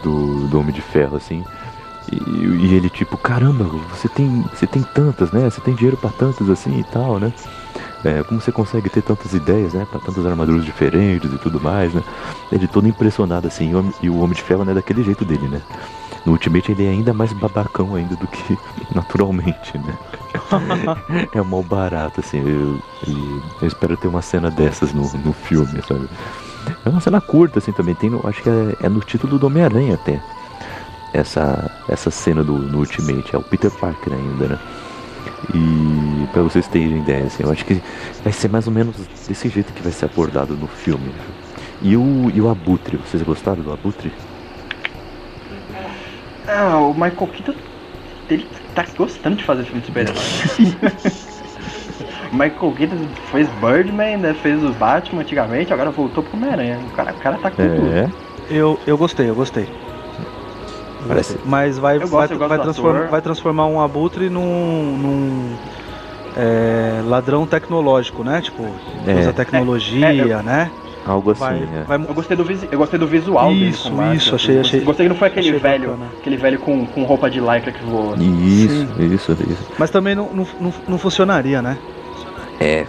[0.02, 1.42] do, do Homem de Ferro, assim.
[2.12, 5.48] E, e ele tipo, caramba, você tem, você tem tantas, né?
[5.48, 7.32] Você tem dinheiro pra tantas assim e tal, né?
[8.04, 9.86] É, como você consegue ter tantas ideias, né?
[9.90, 12.02] Pra tantas armaduras diferentes e tudo mais, né?
[12.50, 13.72] Ele todo impressionado assim,
[14.02, 15.60] e o Homem- de Ferro não é daquele jeito dele, né?
[16.24, 18.58] No Ultimate ele é ainda mais babacão ainda do que
[18.94, 19.94] naturalmente, né?
[21.34, 22.38] é mal barato, assim.
[22.38, 26.08] Eu, e eu espero ter uma cena dessas no, no filme, sabe?
[26.84, 27.94] É uma cena curta, assim, também.
[27.94, 30.20] Tem, acho que é, é no título do Homem-Aranha até.
[31.12, 33.34] Essa, essa cena do, no Ultimate.
[33.34, 34.58] É o Peter Parker ainda, né?
[35.54, 35.58] E
[36.28, 37.80] pra vocês terem ideia, assim, eu acho que
[38.22, 38.96] vai ser mais ou menos
[39.26, 41.12] desse jeito que vai ser abordado no filme.
[41.82, 44.12] E o, e o Abutre, vocês gostaram do Abutre?
[46.46, 47.54] Ah, o Michael Keaton,
[48.28, 50.14] ele tá gostando de fazer filme de super-herói.
[52.32, 52.96] Michael Keaton
[53.30, 56.78] fez Birdman, né, fez o Batman antigamente, agora voltou pro Homem-Aranha.
[56.78, 57.92] O cara, o cara tá com tudo.
[57.92, 58.08] É.
[58.50, 59.68] Eu, eu gostei, eu gostei.
[61.06, 65.56] Parece- Mas vai, gosto, vai, vai, vai transformar um abutre num, num,
[66.36, 68.40] é, ladrão tecnológico, né?
[68.40, 68.64] Tipo,
[69.06, 69.14] É.
[69.18, 70.70] usa tecnologia, É, é, eu- né?
[71.06, 71.84] Algo assim, vai, é.
[71.86, 74.34] vai Eu gostei do, visi- eu gostei do visual dele Isso, máscara, isso, tudo.
[74.36, 76.10] achei- achei- Gostei que não foi aquele achei velho, bacana.
[76.20, 78.16] aquele velho com, com roupa de lycra que voa.
[78.18, 79.66] Isso, isso, isso.
[79.78, 81.78] Mas também não, não, não, não funcionaria, né?
[82.60, 82.84] É,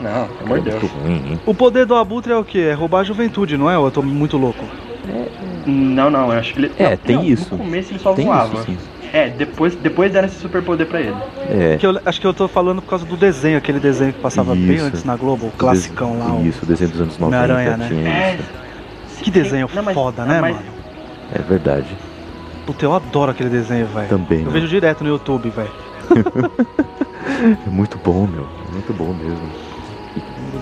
[0.00, 0.82] Não, pelo amor é de Deus.
[0.82, 1.40] muito ruim?
[1.44, 2.68] O poder do Abutre é o quê?
[2.70, 3.76] É roubar a juventude, não é?
[3.76, 4.64] Ou eu tô muito louco?
[5.66, 6.72] Não, não, eu acho que ele.
[6.78, 7.48] É, não, tem não, isso.
[7.52, 8.54] No começo ele só Tem voava.
[8.54, 8.78] isso, sim.
[9.12, 11.16] É, depois, depois deram esse superpoder pra ele.
[11.48, 11.76] É.
[11.78, 14.54] Que eu, acho que eu tô falando por causa do desenho, aquele desenho que passava
[14.54, 14.84] bem Isso.
[14.86, 16.34] antes na Globo, o classicão lá.
[16.34, 17.88] o- Isso, o desenho dos anos 90 Homem-Aranha, né?
[17.88, 18.38] tinha É.
[18.38, 19.22] isso.
[19.24, 20.66] Que desenho Não, mas- foda, não, né, mas- mano?
[21.34, 21.86] É verdade.
[22.66, 24.08] Puta, eu adoro aquele desenho, velho.
[24.08, 24.50] Também, Eu né?
[24.52, 25.70] vejo direto no YouTube, velho.
[27.66, 28.46] É muito bom, meu.
[28.68, 29.50] É muito bom mesmo.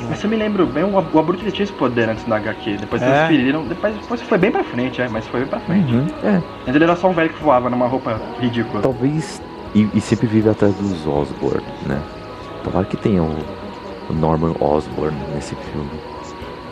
[0.09, 2.77] Mas você me lembra bem, o, o Abrupto ele tinha esse poder antes da HQ.
[2.79, 3.07] Depois É.
[3.07, 3.65] transferiram.
[3.67, 5.93] Depois, depois foi bem pra frente, é, mas foi bem pra frente.
[5.95, 6.07] Uhum.
[6.23, 8.83] É, Mas ele era só um velho que voava numa roupa ridícula.
[8.83, 9.41] talvez.
[9.75, 12.01] E, e sempre vive atrás dos Osborn, né?
[12.63, 13.37] Tomara que tenha o,
[14.09, 15.91] o Norman Osborn nesse filme.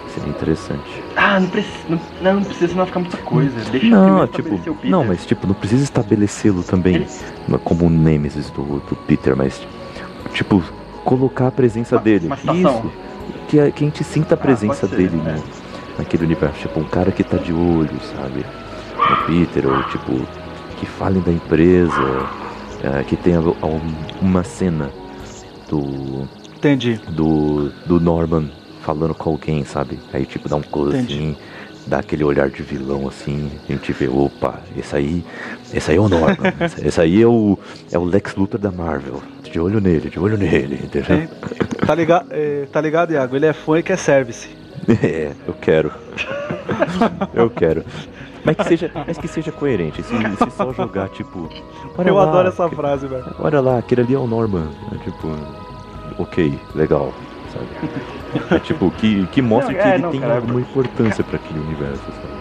[0.09, 1.03] Seria interessante.
[1.17, 1.75] Ah, não precisa.
[1.89, 3.59] Não, não, não precisa, senão fica muita coisa.
[3.71, 4.91] Deixa Não, tipo, estabelecer o Peter.
[4.91, 9.67] não, mas tipo, não precisa estabelecê-lo também Ele- como o Nemesis do, do Peter, mas
[10.35, 10.63] tipo,
[11.03, 12.27] colocar a presença Uma- dele.
[12.27, 12.37] uma.
[12.37, 12.93] Isso.
[13.53, 15.33] Que a, que a gente sinta a Ah, presença pode ser, dele é.
[15.35, 15.43] no,
[15.99, 16.59] naquele universo.
[16.61, 18.47] Tipo, um cara que tá de olho, sabe?
[18.97, 20.27] No Peter, ou tipo,
[20.79, 21.93] que falem da empresa,
[22.83, 23.81] é, que tenha um-
[24.23, 24.89] uma cena
[25.69, 26.27] do,
[26.57, 26.99] Entendi.
[27.11, 28.49] do, do Norman
[28.81, 29.99] falando com alguém, sabe?
[30.15, 31.13] Aí tipo dá um close Entendi.
[31.15, 31.37] assim,
[31.87, 35.23] dá aquele olhar de vilão assim, a gente vê, opa, esse aí,
[35.75, 37.59] esse aí é o Norman, esse, esse aí é o,
[37.93, 39.21] é o Lex Luthor da Marvel.
[39.53, 41.15] De olho nele, de olho nele, entendeu?
[41.17, 41.29] Hein?
[41.87, 43.37] Tá ligado, é, tá ligado, Iago?
[43.37, 44.49] Ele é fã e quer service.
[45.01, 45.93] É, eu quero.
[47.35, 47.85] eu quero.
[48.45, 50.03] Mas que seja, mas que seja coerente.
[50.03, 51.49] Se, se só jogar, tipo.
[51.97, 53.25] olha eu lá, adoro essa que- frase, velho.
[53.39, 54.67] Olha lá, aquele ali é o Norman.
[54.93, 55.29] É tipo.
[56.19, 57.13] Ok, legal.
[57.53, 57.67] Sabe?
[58.57, 61.37] É tipo, que, que mostra Não, que é, ele não, tem cara, alguma importância pra
[61.37, 62.33] aquele universo, sabe?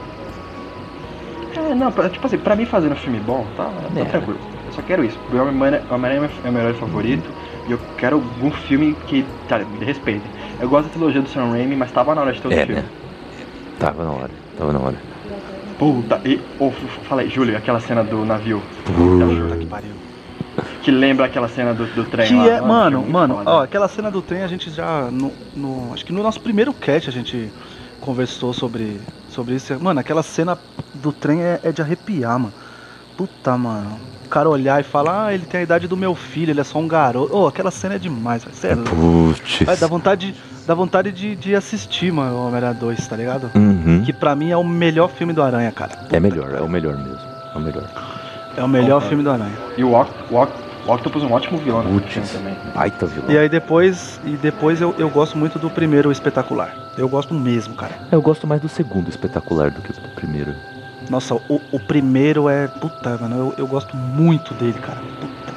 [1.70, 4.06] É, não, pra- tipo assim, pra mim fazendo filme bom, tá, tá É.
[4.06, 4.40] tranquilo.
[4.72, 5.20] Eu só quero isso.
[5.30, 7.30] O Homem-Aranha é meu herói favorito
[7.68, 10.32] e eu quero algum filme que, cara, me respeite.
[10.58, 12.66] Eu gosto da trilogia do Sam Raimi, mas tava na hora de ter outro É,
[12.66, 12.82] filme.
[12.82, 12.90] né?
[13.78, 15.02] Tava na hora, tava na hora.
[15.78, 16.40] Puta, e.
[16.58, 18.62] Oh, f- f- fala aí, Júlio, aquela cena do navio.
[18.86, 19.96] Puta que pariu.
[20.84, 22.48] Que lembra aquela cena do, do trem Que lá.
[22.48, 23.50] é, mano, mano, foda.
[23.52, 25.12] ó, aquela cena do trem a gente já.
[25.12, 27.52] No, no- acho que no nosso primeiro cast a gente
[28.00, 29.78] conversou sobre, sobre isso.
[29.82, 30.58] Mano, aquela cena
[30.94, 32.54] do trem é, é de arrepiar, mano.
[33.22, 34.00] Puta, mano.
[34.26, 36.64] O cara olhar e falar, ah, ele tem a idade do meu filho, ele é
[36.64, 37.36] só um garoto.
[37.36, 38.44] Ô, aquela cena é demais.
[38.54, 38.84] Sério.
[38.84, 39.64] Putz.
[39.64, 40.34] Vai, dá vontade,
[40.66, 43.52] dá vontade de, de assistir, mano, o Homem-Aranha 2, tá ligado?
[43.54, 44.02] Uhum.
[44.04, 45.96] Que pra mim é o melhor filme do Aranha, cara.
[45.98, 47.20] Puta É melhor, é o melhor mesmo.
[47.54, 47.84] É o melhor.
[48.58, 49.54] É o melhor filme do Aranha.
[49.78, 50.54] E o, Oct o, Oct
[50.88, 52.56] o Octopus é um ótimo vilão filme Putz, também.
[52.74, 53.30] baita vilão.
[53.30, 56.74] E aí depois, e depois eu, eu gosto muito do primeiro espetacular.
[56.98, 57.94] Eu gosto mesmo, cara.
[58.12, 60.56] Eu gosto mais do segundo espetacular do que do primeiro.
[61.12, 62.70] Nossa, o, o primeiro é.
[62.70, 64.98] Puta, mano, eu, eu gosto muito dele, cara.
[65.20, 65.54] Puta,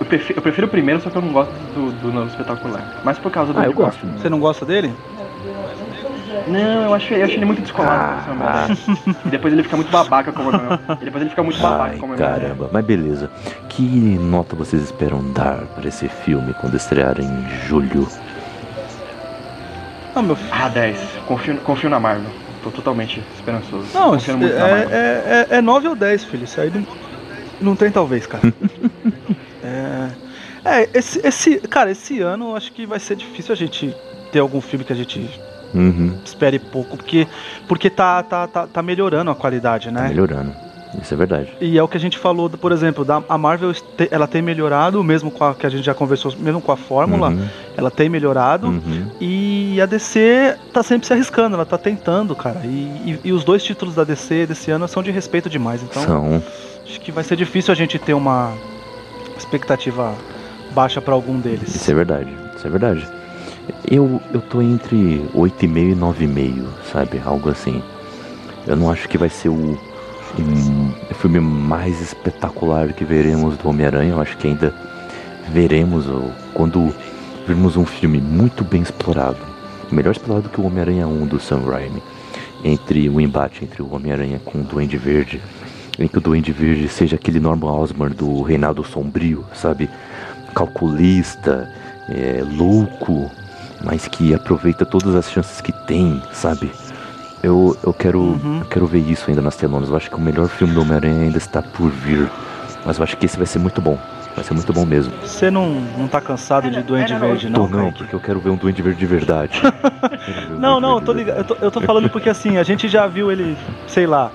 [0.00, 2.82] Eu prefiro, eu prefiro o primeiro, só que eu não gosto do, do novo espetacular.
[3.04, 3.60] Mas por causa do.
[3.60, 3.98] Ah, eu gosto.
[4.00, 4.18] Garfield.
[4.22, 4.94] Você não gosta dele?
[6.48, 8.22] Não, eu achei, eu achei ele muito descolado.
[8.26, 8.30] Ah.
[8.32, 8.78] Homem-Aranha.
[9.26, 10.98] E depois ele fica muito babaca como Homem-Aranha.
[11.02, 12.40] E depois ele fica muito babaca Ai, como Homem-Aranha.
[12.40, 12.70] caramba.
[12.72, 13.30] Mas beleza.
[13.68, 18.08] Que nota vocês esperam dar para esse filme quando estrear em julho?
[20.14, 20.50] Não, meu filho.
[20.50, 20.98] Ah, 10.
[21.26, 22.41] Confio, confio na Marvel.
[22.62, 23.86] Tô totalmente esperançoso.
[23.92, 26.44] Não, na é, é, é, é 9 ou 10, filho.
[26.44, 26.86] Isso aí não,
[27.60, 28.42] não tem talvez, cara.
[29.62, 30.08] é,
[30.64, 31.58] é esse, esse.
[31.60, 33.94] Cara, esse ano acho que vai ser difícil a gente
[34.30, 35.28] ter algum filme que a gente
[35.74, 36.18] Uhum.
[36.22, 37.26] espere pouco, porque,
[37.66, 40.08] porque tá, tá, tá, tá melhorando a qualidade, Tá né?
[40.08, 40.54] melhorando.
[41.00, 41.48] Isso é verdade.
[41.60, 43.72] E é o que a gente falou, por exemplo, da, a Marvel
[44.10, 47.30] ela tem melhorado, mesmo com a que a gente já conversou, mesmo com a fórmula,
[47.30, 47.48] Uhum.
[47.76, 48.66] ela tem melhorado.
[48.66, 49.06] Uhum.
[49.20, 52.60] E a DC tá sempre se arriscando, ela tá tentando, cara.
[52.64, 55.82] E, e- e os dois títulos da DC desse ano são de respeito demais.
[55.82, 56.42] Então, São.
[56.86, 58.52] acho que vai ser difícil a gente ter uma
[59.38, 60.14] expectativa
[60.74, 61.74] baixa pra algum deles.
[61.74, 62.28] Isso é verdade.
[62.56, 63.08] Isso é verdade.
[63.90, 67.20] Eu, eu tô entre 8,5 e 9,5, sabe?
[67.24, 67.82] Algo assim.
[68.66, 69.78] Eu não acho que vai ser o,
[70.40, 74.12] o filme mais espetacular que veremos do Homem-Aranha.
[74.12, 74.74] Eu acho que ainda
[75.50, 76.22] veremos ó,
[76.54, 76.94] quando
[77.46, 79.38] virmos um filme muito bem explorado.
[79.90, 82.02] Melhor explorado que o Homem-Aranha 1 do Sam Raimi.
[82.64, 85.40] Entre o embate entre o Homem-Aranha com o Duende Verde.
[85.98, 89.90] Em que o Duende Verde seja aquele Norman Osborn do Reinado Sombrio, sabe?
[90.54, 91.68] Calculista,
[92.08, 93.30] é, louco,
[93.84, 96.70] mas que aproveita todas as chances que tem, sabe?
[97.42, 98.58] Eu, eu, quero, Uhum.
[98.60, 99.88] eu quero ver isso ainda nas telonas.
[99.88, 102.30] Eu acho que o melhor filme do Homem-Aranha ainda está por vir.
[102.84, 103.98] Mas eu acho que esse vai ser muito bom.
[104.34, 105.12] Vai ser muito bom mesmo.
[105.22, 105.68] Você não,
[105.98, 107.66] não tá cansado de Duende Verde, não?
[107.68, 107.98] Tô não, Kaique?
[107.98, 109.60] porque eu quero ver um Duende Verde de verdade.
[110.50, 111.38] Um Não, não, eu tô ligado.
[111.38, 114.30] Eu tô, eu tô falando porque assim, a gente já viu ele, sei lá.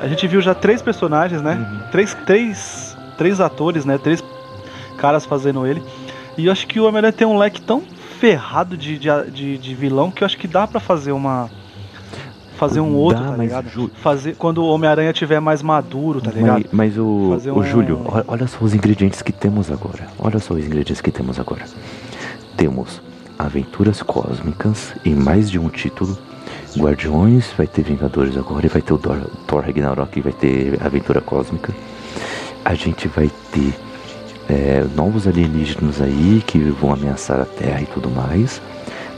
[0.00, 1.54] A gente viu já três personagens, né?
[1.54, 1.78] Uhum.
[1.90, 3.98] Três, três, três atores, né?
[3.98, 4.22] Três
[4.96, 5.82] caras fazendo ele.
[6.36, 7.82] E eu acho que o Homem-Aranha tem um leque tão
[8.18, 11.48] ferrado de, de, de, de vilão que eu acho que dá pra fazer uma.
[12.56, 13.68] Fazer um outro, Dá, tá mas, ligado?
[13.68, 16.64] Ju- Fazer quando o Homem-Aranha tiver mais maduro, tá Mas, ligado?
[16.72, 20.06] mas o, Fazer o um- Júlio, olha, olha só os ingredientes que temos agora.
[20.18, 21.64] Olha só os ingredientes que temos agora.
[22.56, 23.00] Temos
[23.38, 26.16] Aventuras Cósmicas em mais de um título.
[26.78, 30.78] Guardiões, vai ter Vingadores agora e vai ter o Thor, Thor Ragnarok e vai ter
[30.84, 31.74] Aventura Cósmica.
[32.64, 33.74] A gente vai ter
[34.48, 38.60] é, novos alienígenas aí que vão ameaçar a Terra e tudo mais.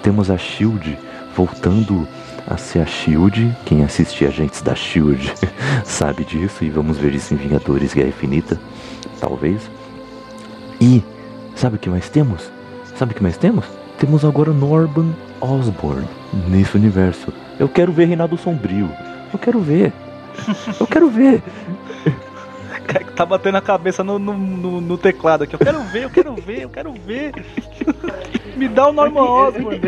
[0.03, 0.97] Temos a Shield
[1.37, 2.07] voltando
[2.49, 3.55] a ser a Shield.
[3.65, 5.33] Quem assiste Agentes da Shield
[5.85, 8.59] sabe disso e vamos ver isso em Vingadores Guerra Infinita,
[9.21, 9.71] talvez.
[10.81, 11.03] E
[11.55, 12.51] sabe o que mais temos?
[12.97, 13.65] Sabe o que mais temos?
[13.99, 16.07] Temos agora Norman Osborn
[16.49, 17.33] nesse universo.
[17.59, 18.89] Eu quero ver Reinado Sombrio.
[19.33, 19.93] Eu quero ver.
[20.79, 21.43] Eu quero ver.
[22.87, 25.55] Kaique Tá batendo a cabeça no, no, no- no teclado aqui.
[25.55, 27.33] Eu quero ver, eu quero ver, eu quero ver.
[28.57, 29.81] Me dá o Norman Osborn.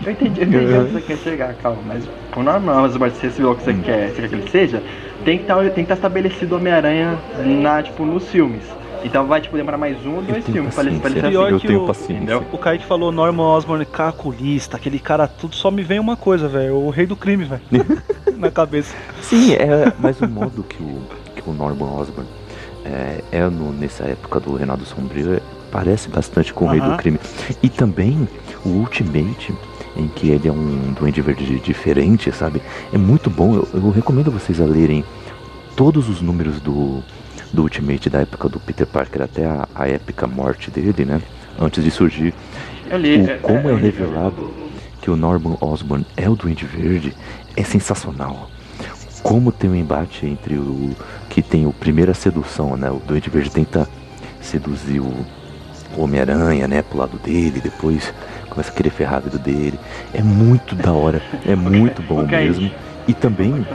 [0.00, 0.56] Entendi, eu entendi.
[0.56, 3.54] Eu entendi, eu onde você quer chegar, calma, mas o normal, mas se esse vilão
[3.54, 4.82] que você quer, você quer que ele seja,
[5.24, 8.62] tem que estar tem que tá estabelecido o Homem-Aranha na, tipo, nos filmes.
[9.02, 11.30] Então vai tipo demorar mais um ou dois filmes pra ele, pra ele ser paciência.
[11.30, 11.54] Pior assim.
[11.54, 12.38] Eu que tenho o- paciência.
[12.52, 16.76] O Kaique falou Norman Osborn calculista, aquele cara tudo, só me vem uma coisa, velho.
[16.76, 17.62] O rei do crime, velho.
[18.36, 18.94] Na cabeça.
[19.22, 21.00] Sim, é, mas o modo que o,
[21.34, 22.28] que o Norman Osborn
[22.84, 25.40] é, é no- nessa época do Reinado Sombrio é-
[25.72, 26.90] parece bastante com o Rei Aham.
[26.92, 27.18] do Crime.
[27.62, 28.28] E também
[28.66, 29.54] o Ultimate,
[29.96, 32.62] em que ele é um Duende Verde diferente, sabe?
[32.92, 33.54] É muito bom.
[33.54, 35.04] Eu, eu recomendo vocês a lerem
[35.76, 37.02] todos os números do,
[37.52, 41.20] do Ultimate da época do Peter Parker até a, a épica morte dele, né?
[41.58, 42.32] Antes de surgir
[42.92, 43.22] li.
[43.22, 44.50] o, como é eu li- revelado
[45.00, 47.14] que o Norman Osborn é o Duende Verde
[47.56, 48.50] é sensacional.
[49.22, 50.96] Como tem um embate entre o
[51.28, 52.90] que tem o primeira sedução, né?
[52.90, 53.88] O Duende Verde tenta
[54.40, 55.12] seduzir o
[55.96, 58.12] o Homem-Aranha, né, pro lado dele, depois
[58.48, 59.78] começa a querer ferrar a vida dele.
[60.14, 62.38] É muito da hora, é muito bom ok.
[62.38, 62.70] mesmo.
[63.08, 63.74] E também, Tá.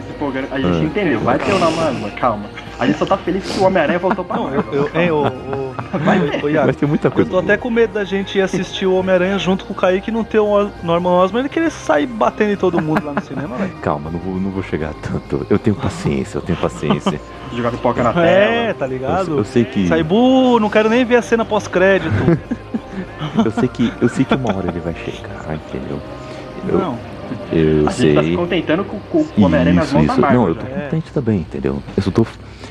[0.52, 0.84] A gente Ah.
[0.84, 2.46] entendeu, vai ter o Norman, calma.
[2.80, 5.24] A gente só tá feliz que o Homem-Aranha voltou pra Não, eu, eu, hein, ô,
[5.26, 6.20] ô, Vai.
[6.52, 7.30] Iago, vai ter muita eu coisa.
[7.30, 10.14] tô até com medo da gente ir assistir o Homem-Aranha junto com o Kaique e
[10.14, 13.56] não ter o Norman Osborn e querer sair batendo em todo mundo lá no cinema,
[13.58, 13.72] velho.
[13.82, 15.46] Calma, não vou, não vou chegar tanto.
[15.50, 17.20] Eu tenho paciência, eu tenho paciência.
[17.54, 18.26] Jogar pipoca na tela.
[18.26, 19.38] É, tá Eu, ligado?
[19.38, 22.14] eu sei que Sair, bu, não quero nem ver a cena pós-crédito.
[23.46, 26.00] eu sei que eu sei que uma hora ele vai chegar, entendeu?
[26.68, 26.98] Eu, Não,
[27.52, 28.36] eu A gente tá se sei.
[28.36, 30.22] contentando com, com o Homem-Aranha nas Isso, mãos da isso.
[30.22, 30.42] Marvel.
[30.42, 30.66] Não, eu tô.
[30.66, 30.82] É.
[30.86, 31.82] contente também, entendeu?
[31.96, 32.26] Eu só tô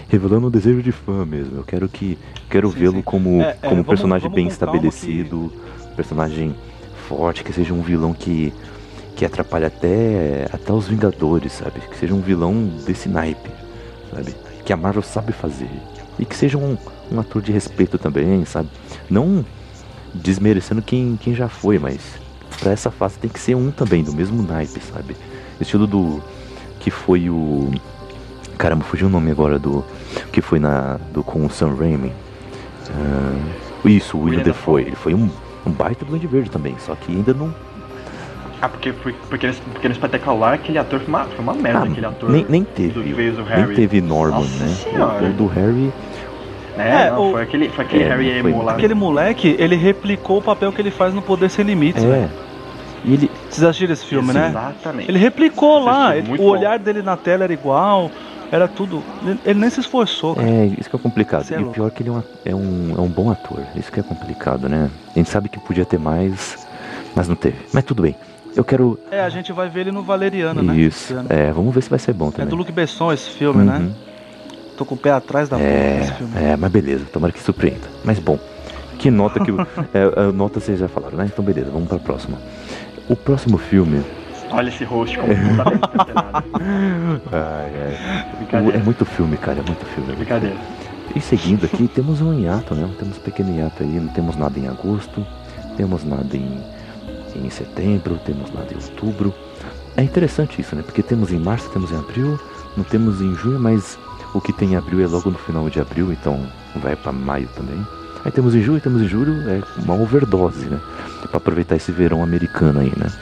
[0.09, 1.59] revelando um desejo de fã mesmo.
[1.59, 2.18] Eu quero que
[2.51, 5.53] quero vê-lo como É, é, como um vamos- personagem vamos bem com calma estabelecido,
[5.97, 6.55] personagem
[7.09, 8.53] forte, que seja um vilão que
[9.16, 11.79] que atrapalhe até até os Vingadores, sabe?
[11.89, 12.53] Que seja um vilão
[12.85, 13.49] desse naipe,
[14.12, 14.35] sabe?
[14.65, 15.71] Que a Marvel sabe fazer
[16.19, 16.77] e que seja um,
[17.11, 18.69] um ator de respeito também, sabe?
[19.11, 19.45] Não
[20.12, 22.01] desmerecendo quem, quem já foi, mas
[22.61, 25.17] pra essa fase tem que ser um também, do mesmo naipe, sabe?
[25.61, 26.23] Estilo do.
[26.81, 27.71] Que foi o.
[28.57, 29.85] Caramba, fugiu o nome agora do.
[30.33, 30.99] Que foi na.
[31.12, 32.12] Do, com o Sam Raimi.
[32.91, 34.83] Ah, isso, o William Defoe.
[34.83, 35.29] Ele foi um,
[35.67, 37.55] um baita do Verde também, só que ainda não.
[38.65, 41.81] Ah, porque, foi- porque, no- porque no espetacular aquele ator foi uma, foi uma merda,
[41.81, 42.31] Ah, aquele ator.
[42.31, 43.03] nem, nem teve.
[43.03, 44.69] que fez o Nem teve Norman, Nossa né?
[44.75, 45.23] Senhora.
[45.23, 45.93] O, o do Harry.
[46.79, 48.73] É, É, não, o- foi aquele, foi aquele É, Harry foi- Emo lá.
[48.73, 52.03] aquele moleque, ele replicou o papel que ele faz no Poder Sem Limites.
[52.03, 52.27] É.
[53.05, 53.31] E ele.
[53.51, 54.49] Vocês assistiram esse filme, né?
[54.49, 55.11] Exatamente.
[55.11, 56.51] Ele replicou lá, Assisti, ele- o bom.
[56.51, 58.11] olhar dele na tela era igual,
[58.51, 59.03] era tudo.
[59.27, 60.49] Ele, ele nem se esforçou, cara.
[60.49, 61.45] É, isso que é complicado.
[61.45, 63.31] Cê é e o pior é que ele é, uma- é um, é um bom
[63.31, 63.61] ator.
[63.77, 64.89] Isso que é complicado, né?
[65.15, 66.67] A gente sabe que podia ter mais,
[67.15, 67.59] mas não teve.
[67.75, 68.17] Mas tudo bem.
[68.57, 68.98] Eu quero.
[69.11, 70.76] É, a gente vai ver ele no Valeriano, né?
[70.76, 71.12] isso.
[71.14, 71.26] esse.
[71.32, 72.48] É, vamos ver se vai ser bom É também.
[72.48, 73.78] do Luc Besson esse filme, né?
[73.78, 73.92] Uhum.
[74.76, 76.32] Tô com o pé atrás da É, filme.
[76.36, 77.86] é, mas beleza, tomara que surpreenda.
[78.05, 78.38] Mas bom,
[78.98, 79.50] que nota que.
[79.94, 81.26] é, a nota vocês já falaram, né?
[81.32, 82.38] Então beleza, vamos pra próxima.
[83.09, 84.02] O próximo filme.
[84.50, 86.44] Olha esse host como não tá.
[87.32, 87.72] Ai,
[88.52, 88.74] ai.
[88.74, 90.12] É muito filme, cara, é muito filme.
[90.12, 90.57] é Brincadeira.
[91.14, 92.88] E seguindo aqui, temos um hiato, né?
[92.98, 95.24] Temos um pequeno hiato aí, não temos nada em agosto,
[95.76, 96.61] temos nada em,
[97.35, 99.35] em setembro, temos nada em outubro.
[99.97, 100.82] É interessante isso, né?
[100.82, 102.39] Porque temos em março, temos em abril,
[102.76, 103.99] não temos em junho, mas
[104.35, 107.49] o que tem em abril é logo no final de abril, então vai pra maio
[107.55, 107.87] também.
[108.24, 110.80] Aí temos em julho, temos em julho, é uma overdose, né?
[111.28, 113.12] Pra aproveitar esse verão americano aí, né?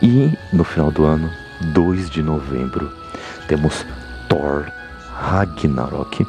[0.00, 1.30] E no final do ano,
[1.74, 2.90] 2 de novembro,
[3.48, 3.84] temos
[4.28, 4.66] Thor
[5.12, 6.26] Ragnarok.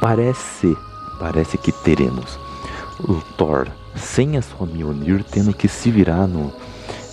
[0.00, 0.76] Parece,
[1.18, 2.38] parece que teremos
[3.00, 3.68] o Thor
[4.00, 6.52] sem a sua Mjolnir tendo que se virar no,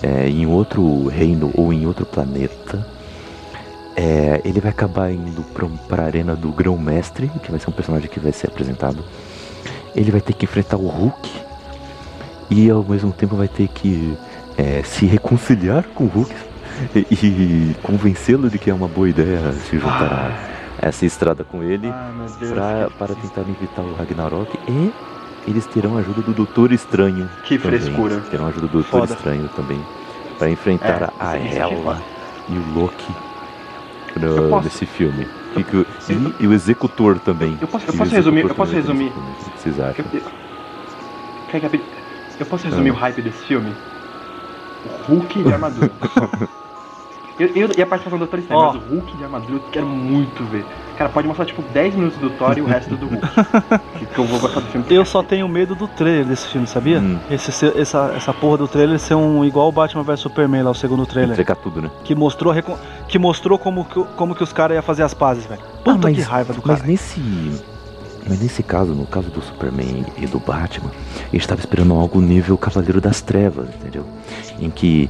[0.02, 2.86] é, em outro reino ou em outro planeta.
[3.96, 5.44] É, ele vai acabar indo
[5.88, 9.04] para a arena do Grão Mestre, que vai ser um personagem que vai ser apresentado.
[9.96, 11.32] Ele vai ter que enfrentar o Hulk
[12.50, 14.16] e ao mesmo tempo vai ter que
[14.56, 16.34] é, se reconciliar com o Hulk
[16.96, 21.64] e, e convencê-lo de que é uma boa ideia se juntar a essa estrada com
[21.64, 22.12] ele Ah,
[22.54, 24.94] pra, para tentar evitar o Ragnarok e
[25.48, 27.30] eles terão a ajuda do Doutor Estranho.
[27.44, 27.80] Que também.
[27.80, 28.20] frescura.
[28.30, 29.14] Terão a ajuda do Doutor Foda.
[29.14, 29.80] Estranho também
[30.38, 32.02] para enfrentar É, a é foda.
[32.50, 33.12] e o Loki
[34.22, 35.28] Eu no, nesse filme.
[35.56, 37.58] E, que o- e- e o Executor também.
[37.60, 39.08] Eu posso- eu posso resumir- eu posso resumir.
[39.08, 40.06] O que vocês acham?
[40.14, 40.20] Eu,
[41.60, 41.82] eu,
[42.40, 42.94] eu posso resumir Ah.
[42.94, 43.74] o hype desse filme?
[44.86, 45.92] O Hulk de armadura.
[47.40, 48.74] eu, eu, e a participação do Doutor Estranho, Ó.
[48.74, 50.66] mas o Hulk de armadura eu quero muito ver.
[50.98, 53.28] Cara, pode mostrar tipo 10 minutos do Thor e o resto do Hulk.
[54.00, 54.86] que, que eu vou gostar do filme.
[54.90, 57.00] Eu só tenho medo do trailer desse filme, sabia?
[57.00, 57.20] Hum.
[57.30, 60.76] Esse, essa, essa porra do trailer ser um igual o Batman vs Superman lá, o
[60.76, 61.34] segundo trailer.
[61.34, 61.92] Entregar tudo, né?
[62.04, 62.52] Que mostrou,
[63.08, 65.62] que, mostrou como, que, como que os caras iam fazer as pazes, velho.
[65.84, 66.90] Puta Ah, mas- que raiva do Mas cara.
[66.92, 67.22] nesse.
[68.30, 72.20] Mas nesse caso, no caso do Superman e do Batman, a gente estava esperando algo
[72.20, 74.04] nível Cavaleiro das Trevas, entendeu?
[74.60, 75.10] Em que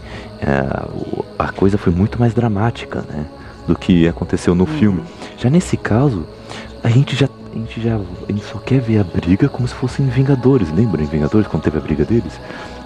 [1.38, 3.25] a coisa foi muito mais dramática, né?
[3.67, 4.77] Do que aconteceu no Uhum.
[4.79, 5.03] filme.
[5.38, 6.25] Já nesse caso,
[6.83, 7.27] a gente já.
[7.53, 7.95] A gente já.
[7.95, 11.63] A gente só quer ver a briga como se fossem Vingadores, lembra em Vingadores quando
[11.63, 12.39] teve a briga deles?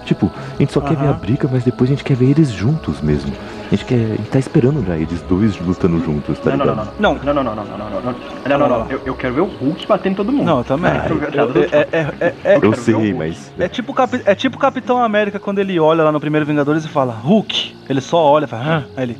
[0.04, 2.50] Tipo, a gente só quer ver a briga, mas depois a gente quer ver eles
[2.50, 3.32] juntos mesmo.
[3.72, 3.94] A gente quer.
[3.94, 6.92] A gente tá esperando já eles dois lutando juntos, tá não, ligado?
[7.00, 7.54] Não, não, não, não.
[7.54, 8.14] Não, não, não, não, não, não.
[8.46, 8.90] Não, não, não.
[8.90, 10.44] Eu, eu quero ver o Hulk batendo todo mundo.
[10.44, 10.92] Não, eu também.
[11.08, 13.50] Eu, eu, é é, é, é, eu sei, mas.
[13.58, 14.20] É tipo, Cap...
[14.26, 17.74] é tipo Capitão América quando ele olha lá no primeiro Vingadores e fala, Hulk.
[17.88, 18.84] Ele só olha e fala, Hã?
[18.94, 19.18] Aí ele.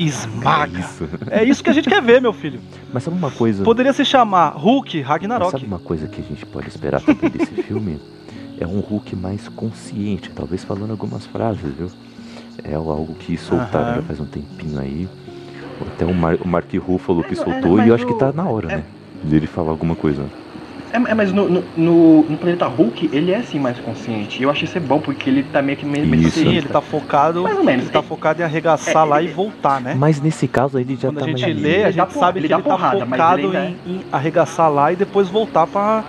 [0.00, 0.78] Esmaga.
[0.78, 1.08] É isso.
[1.30, 2.58] é isso que a gente quer ver, meu filho.
[2.92, 3.62] Mas sabe uma coisa?
[3.62, 5.52] Poderia se chamar Hulk Ragnarok.
[5.52, 8.00] Mas sabe uma coisa que a gente pode esperar também desse filme?
[8.58, 11.88] É um Hulk mais consciente, talvez falando algumas frases, viu?
[12.64, 13.94] É algo que soltaram Aham.
[13.96, 15.08] já faz um tempinho aí.
[15.94, 18.14] Até o, Mar o Mark Ruffalo que É, é, soltou, e mas eu acho que
[18.14, 18.82] tá na hora, é- né?
[19.24, 20.24] Dele falar alguma coisa.
[20.92, 24.40] É, é, mas no, no, no, no planeta Hulk, ele é assim mais consciente.
[24.40, 26.40] E eu acho isso é bom, porque ele tá meio que meio meio Isso.
[26.40, 27.42] Sim, ele tá focado.
[27.42, 27.84] Mais ou menos.
[27.84, 29.94] Ele tá focado em arregaçar É, lá ele- e voltar, né?
[29.96, 32.48] Mas nesse caso ele já Quando tá a gente lê, a Ele gente sabe ele
[32.48, 36.04] que ele tá porrada, focado ele ainda em, em arregaçar lá e depois voltar pra,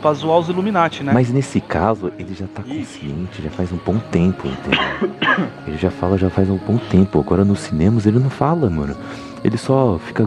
[0.00, 1.12] pra zoar os Illuminati, né?
[1.12, 5.48] Mas nesse caso, ele já tá consciente, já faz um bom tempo, entendeu?
[5.66, 7.20] Ele já fala já faz um bom tempo.
[7.20, 8.96] Agora nos cinemas ele não fala, mano.
[9.44, 10.26] Ele só fica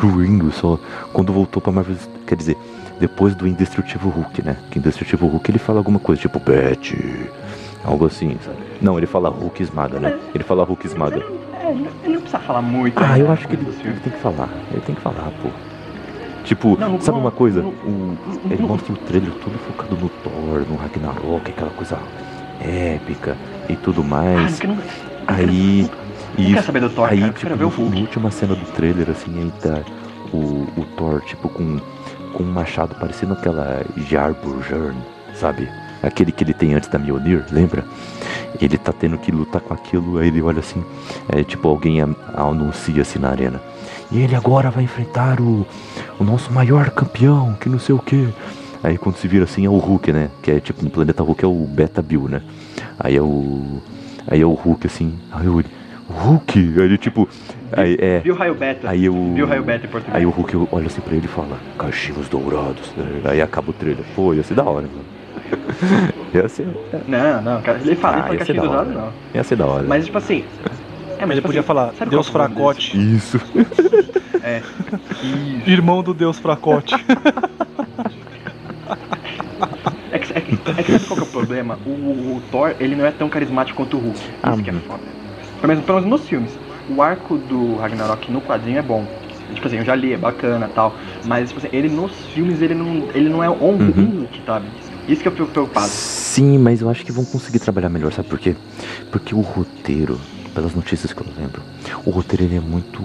[0.00, 0.78] gruindo, só.
[1.12, 1.96] Quando voltou pra Marvel,
[2.26, 2.56] quer dizer,
[2.98, 4.56] depois do Indestrutível Hulk, né?
[4.70, 7.30] Que Indestrutível Hulk ele fala alguma coisa, tipo, Betty.
[7.84, 8.56] Algo assim, sabe?
[8.80, 10.18] Não, ele fala Hulk esmaga, né?
[10.34, 11.22] Ele fala Hulk esmaga.
[11.52, 12.98] É, ele não precisa falar muito.
[12.98, 14.48] Ah, eu acho que ele, ele tem que falar.
[14.72, 15.50] Ele tem que falar, pô.
[16.48, 17.60] Tipo, Não, sabe não, uma coisa?
[17.60, 18.16] não, O,
[18.50, 21.98] ele mostra o trailer todo focado no Thor, no Ragnarok, aquela coisa
[22.58, 23.36] épica
[23.68, 24.58] e tudo Ah, mais.
[24.62, 24.82] não, não,
[25.26, 25.90] Aí.
[26.34, 26.62] quero Isso.
[26.62, 27.32] saber do Thor, Aí, cara.
[27.34, 29.82] Tipo, ver o na última cena do trailer, assim, aí tá
[30.32, 31.78] o, o Thor, tipo, com,
[32.32, 34.96] com um machado parecendo aquela Jarbujörn,
[35.34, 35.68] sabe?
[36.02, 37.84] Aquele que ele tem antes da Mjolnir, lembra?
[38.58, 40.82] Ele tá tendo que lutar com aquilo, aí ele olha assim,
[41.28, 42.00] é tipo, alguém
[42.34, 43.60] anuncia assim na arena.
[44.10, 45.66] E ele agora vai enfrentar o,
[46.18, 48.28] o nosso maior campeão, que não sei o que.
[48.82, 50.30] Aí quando se vira assim é o Hulk, né?
[50.42, 52.42] Que é tipo no planeta Hulk é o Beta Bill, né?
[52.98, 53.80] Aí é o.
[54.26, 55.18] Aí é o Hulk assim.
[55.32, 55.62] Aí eu,
[56.08, 56.58] Hulk!
[56.58, 57.28] Aí ele tipo.
[57.72, 58.20] Aí é.
[58.20, 58.88] Viu o raio beta?
[58.88, 59.34] Aí o.
[59.34, 60.16] Viu o raio beta em português?
[60.16, 62.92] Aí o Hulk olha assim pra ele e fala, cachinhos dourados.
[63.24, 64.04] Aí acaba o trailer.
[64.16, 65.18] Pô, ia ser da hora, mano.
[66.32, 66.66] ia ser.
[67.06, 67.78] Não, não, cara.
[67.78, 68.84] Ele fala, Ah, dourada, hora.
[68.88, 69.12] não.
[69.34, 69.84] Ia ser da hora.
[69.86, 70.44] Mas, tipo assim.
[71.18, 73.40] É, mas Ele podia assim, falar sabe Deus que é Fracote, Isso.
[74.42, 74.62] É.
[75.22, 75.70] Isso.
[75.70, 76.94] irmão do Deus Fracote.
[80.10, 81.78] É que, é, que, é que sabe qual que é o problema?
[81.84, 84.18] O, o Thor, ele não é tão carismático quanto o Hulk.
[84.18, 85.02] Isso Ah, que é foda.
[85.60, 86.50] Pelo menos, pelo menos nos filmes.
[86.88, 89.06] O arco do Ragnarok no quadrinho é bom.
[89.54, 90.94] Tipo assim, eu já li, é bacana e tal.
[91.24, 93.92] Mas, tipo assim, ele nos filmes, ele não, ele não é um, Uhum.
[93.96, 94.66] um Hulk, sabe?
[95.06, 95.88] Isso que eu fico preocupado.
[95.88, 98.54] Sim, mas eu acho que vão conseguir trabalhar melhor, sabe por quê?
[99.10, 100.18] Porque o roteiro,
[100.58, 101.62] pelas notícias que eu lembro,
[102.04, 103.00] o roteiro ele é muito.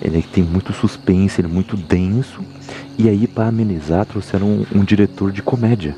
[0.00, 2.42] Ele tem muito suspense, ele é muito denso.
[2.98, 5.94] E aí, pra amenizar, trouxeram um, um diretor de comédia,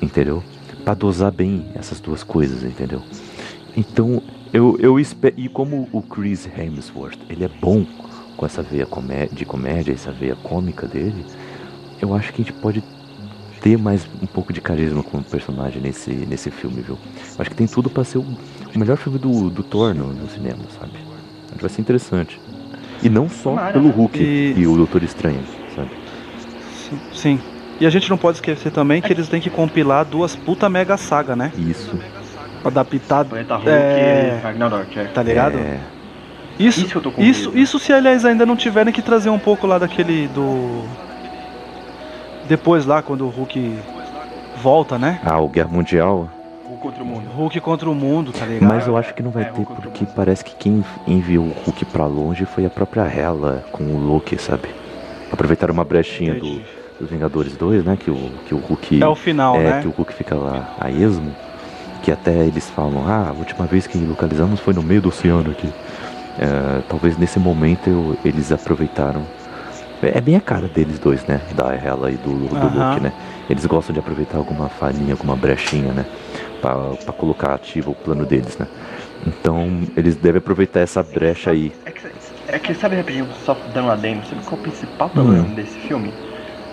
[0.00, 0.44] entendeu?
[0.84, 3.02] Pra dosar bem essas duas coisas, entendeu?
[3.76, 5.34] Então, eu, eu espero.
[5.36, 7.84] E como o Chris Hemsworth, ele é bom
[8.36, 11.26] com essa veia comé de comédia, essa veia cômica dele,
[12.00, 12.82] eu acho que a gente pode
[13.60, 16.96] ter mais um pouco de carisma com o personagem nesse, nesse filme, viu?
[17.36, 18.18] Acho que tem tudo pra ser
[18.74, 20.92] o melhor filme do, do Thor no, no cinema, sabe?
[21.46, 22.40] Acho que vai ser interessante.
[23.02, 23.94] E não só Tomara, pelo né?
[23.96, 24.66] Hulk E- e...
[24.66, 25.40] o Doutor Estranho,
[25.74, 25.90] sabe?
[26.88, 27.40] Sim, Sim.
[27.80, 30.96] E a gente não pode esquecer também que eles têm que compilar duas puta mega
[30.96, 31.50] saga, né?
[31.58, 31.98] Isso.
[32.64, 33.24] Adaptar.
[33.24, 34.38] Planeta Hulk É.
[34.38, 35.04] e Ragnarok, é.
[35.06, 35.58] Tá ligado?
[35.58, 35.80] É,
[36.60, 39.30] Isso, Isso que eu tô com isso, isso se aliás ainda não tiverem que trazer
[39.30, 40.84] um pouco lá daquele do.
[42.48, 43.78] Depois lá, quando o Hulk
[44.62, 45.18] volta, né?
[45.24, 46.30] ah, o Guerra Mundial.
[46.82, 47.30] Hulk contra o mundo.
[47.36, 48.68] Hulk contra o mundo, tá ligado?
[48.68, 51.84] Mas eu acho que não vai É, ter, porque parece que quem enviou o Hulk
[51.86, 54.68] pra longe foi a própria Hela com o Loki, sabe?
[55.30, 56.60] Aproveitaram uma brechinha do,
[57.00, 57.96] dos Vingadores 2, né?
[57.98, 59.02] Que o, que o Hulk.
[59.02, 59.80] É o final, é, né?
[59.82, 61.32] que o Hulk fica lá a esmo.
[62.02, 65.52] Que até eles falam, ah, a última vez que localizamos foi no meio do oceano
[65.52, 65.68] aqui.
[66.38, 69.22] É, talvez nesse momento eu- eles aproveitaram.
[70.02, 71.40] É bem a cara deles dois, né?
[71.54, 72.88] Da Hela e do, do Aham.
[72.90, 73.12] Loki, né?
[73.48, 76.04] Eles gostam de aproveitar alguma falhinha, alguma brechinha, né?
[76.62, 78.68] Pra colocar ativo o plano deles, né?
[79.26, 81.72] Então eles devem aproveitar essa brecha aí.
[81.84, 82.08] É que,
[82.46, 85.54] é que sabe, rapidinho, só dando um adendo, sabe qual é o principal problema Hum.
[85.56, 86.14] desse filme?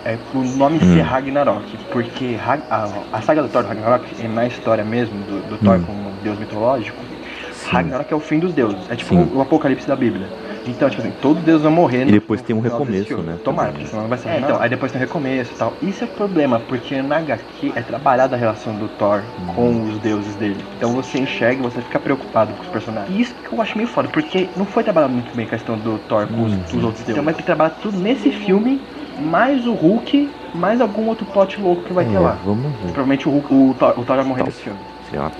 [0.04, 0.94] É o nome Hum.
[0.94, 2.36] ser Ragnarok, porque
[2.70, 5.84] a, a saga do Thor Ragnarok, é na história mesmo, do, do Thor Hum.
[5.84, 7.04] como deus mitológico,
[7.52, 7.70] Sim.
[7.70, 9.28] Ragnarok é o fim dos deuses, é tipo Sim.
[9.34, 10.30] o apocalipse da Bíblia.
[10.66, 13.38] Então, tipo assim, todos os deuses vão morrer E depois no tem um recomeço, né,
[13.42, 15.76] Tomara, porque senão não vai ser é, então, aí depois tem um recomeço e tal.
[15.80, 19.46] Isso é o problema, porque na HQ é trabalhada a relação do Thor Hum.
[19.54, 20.64] com os deuses dele.
[20.76, 23.16] Então você enxerga e você fica preocupado com os personagens.
[23.16, 25.78] E isso que eu acho meio foda, porque não foi trabalhado muito bem a questão
[25.78, 26.62] do Thor com os, Uhum.
[26.74, 27.10] os outros deuses.
[27.10, 28.86] Então vai ter que trabalhar tudo nesse filme,
[29.16, 32.32] mais o Hulk, mais algum outro plot louco que vai ter É, lá.
[32.44, 32.92] vamos ver.
[32.92, 34.46] Provavelmente o, Hulk, o, Thor, o Thor vai morrer Tal.
[34.48, 34.80] nesse filme.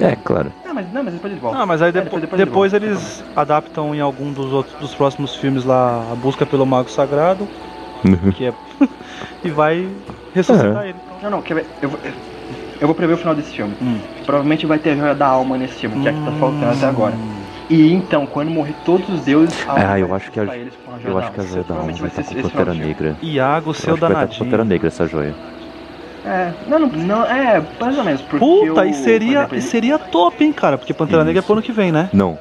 [0.01, 0.53] É, claro.
[0.65, 1.59] Não, mas, não, mas depois ele volta.
[1.59, 4.75] Não, mas aí É, depo- depois- depois, depois ele eles adaptam em algum dos outros
[4.81, 7.47] dos próximos filmes lá a busca pelo Mago Sagrado,
[8.37, 8.53] que é
[9.45, 9.89] e vai
[10.35, 10.97] ressuscitar ele.
[11.23, 11.67] Não, não, quer ver?
[11.83, 12.01] Eu, vou-
[12.81, 13.75] eu vou prever o final desse filme.
[13.81, 13.99] Hum.
[14.25, 16.71] Provavelmente vai ter a joia da alma nesse filme, que é a que tá faltando
[16.71, 17.15] até agora.
[17.69, 20.61] E então, quando morrer todos os deuses, a Ah, eu vai acho que a- ressuscitar
[20.61, 21.53] eles com a joia Eu da acho que a alma.
[21.53, 22.75] joia da alma vai estar ser com esse Pantera.
[22.75, 23.17] Negra.
[23.23, 24.45] Iago, Eu seu que vai estar com danadinho.
[24.45, 25.35] Pantera Negra essa joia.
[26.25, 28.21] É, não, não, não, é, mais ou menos.
[28.23, 30.77] Puta, e seria, exemplo, e seria top, hein, cara?
[30.77, 31.27] Porque Pantera Isso.
[31.27, 32.11] Negra é pro ano que vem, né?
[32.13, 32.39] Não.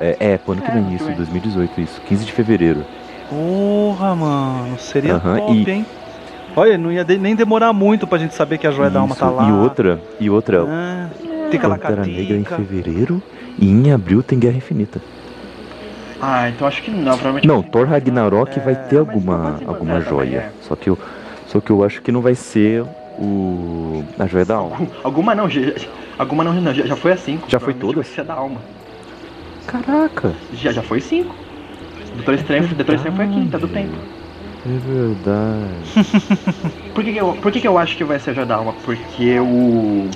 [0.00, 1.16] É, é pro ano que É, vem isso, vem.
[1.16, 2.00] 2018, isso.
[2.02, 2.84] 15 de fevereiro.
[3.28, 5.86] Porra, mano, seria Aham, top, e- hein?
[6.54, 9.14] Olha, não ia de- nem demorar muito pra gente saber que a joia da alma
[9.16, 9.48] tá Isso, lá.
[9.48, 11.08] E outra, e outra, Ah,
[11.50, 13.22] Pantera Negra em fevereiro
[13.58, 15.00] e em abril tem Guerra Infinita.
[16.20, 17.46] Ah, então acho que não, provavelmente.
[17.46, 20.38] Não, Thor Ragnarok É, vai ter alguma, alguma Pantera também, joia.
[20.38, 20.50] é.
[20.62, 20.98] Só que eu,
[21.46, 22.84] só que eu acho que não vai ser
[23.18, 24.88] o a joia da alma.
[25.02, 25.60] Alguma não, já,
[26.18, 27.50] alguma não, não, já, já foi a 5.
[27.50, 28.06] Já foi todas?
[28.08, 28.62] Ser a da alma.
[29.66, 30.34] Caraca.
[30.52, 31.34] Já, já foi 5.
[32.14, 33.98] Doutor Estranho, Doutor Estranho foi a quinta do tempo.
[34.64, 36.06] É verdade.
[36.94, 38.56] Por que, que eu, por que, que eu acho que vai ser a joia da
[38.56, 38.72] alma?
[38.84, 40.08] Porque o.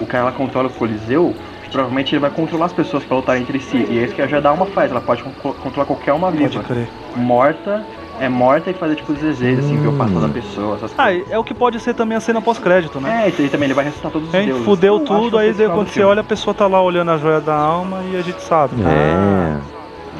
[0.00, 1.36] O cara lá controla o Coliseu.
[1.70, 3.76] Provavelmente ele vai controlar as pessoas pra lutar entre si.
[3.90, 4.90] E é isso que a joia da alma faz.
[4.90, 6.62] Ela pode con- controlar qualquer uma Pode viva.
[6.64, 6.88] crer.
[7.14, 7.86] Morta,
[8.22, 10.30] é morta e fazer tipo zezês, assim, ver o passado da Hum.
[10.32, 10.76] pessoa.
[10.76, 11.30] Essas Ah, coisas.
[11.30, 13.24] é o que pode ser também a cena pós-crédito, né?
[13.26, 14.46] É, e também ele vai ressuscitar todos os Hein?
[14.46, 14.64] deuses.
[14.64, 16.08] Fudeu Eu que tudo, aí quando do você filme.
[16.10, 18.74] olha, a pessoa tá lá olhando a joia da alma e a gente sabe.
[18.82, 19.58] É.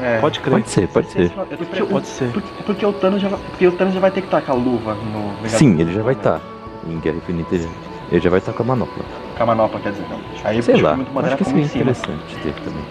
[0.05, 0.18] É.
[0.18, 0.53] Pode crer.
[0.55, 1.30] Pode ser, pode ser.
[1.30, 2.28] Porque, Pode ser.
[2.32, 4.50] Porque, porque o Thanos já vai, porque o Thanos já vai ter que estar com
[4.50, 5.48] a luva no Vingador.
[5.50, 6.40] Sim, ele já vai estar.
[6.88, 7.68] Em Guerra Infinita ele-
[8.11, 9.05] ele já vai estar com a manopla.
[9.36, 10.18] Com a manopla, quer dizer, não.
[10.42, 12.82] Aí Sei lá, muito acho que seria interessante ter também.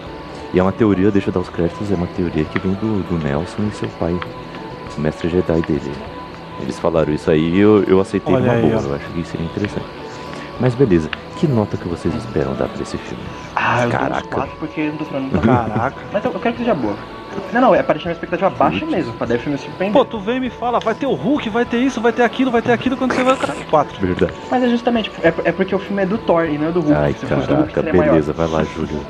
[0.54, 3.02] E é uma teoria, deixa eu dar os créditos, é uma teoria que vem do,
[3.06, 4.18] do Nelson e seu pai,
[5.00, 5.92] mestre Jedi dele.
[6.60, 8.88] Eles falaram isso aí e eu, eu aceitei Olha numa aí, boa, ó.
[8.90, 9.86] eu acho que seria interessante.
[10.60, 13.22] Mas beleza, que nota que vocês esperam dar pra esse filme?
[13.56, 14.48] Ah, eu dou uns Caraca.
[14.60, 15.96] porque eu não tô falando muito Caraca.
[16.12, 16.94] Mas eu, eu quero que seja boa.
[17.50, 19.92] Não, não, é pra deixar a expectativa baixa mesmo, pra daí o filme surpreender.
[19.98, 22.22] Pô, tu vem e me fala, vai ter o Hulk, vai ter isso, vai ter
[22.22, 23.36] aquilo, vai ter aquilo, quando você vai.
[23.70, 23.98] Quatro.
[24.06, 24.34] Verdade.
[24.50, 26.80] Mas é justamente, é, é porque o filme é do Thor e não é do
[26.82, 26.94] Hulk.
[26.94, 28.10] Ai, Se fosse do Hulk, caraca, seria maior.
[28.10, 29.00] beleza, vai lá, Júlio.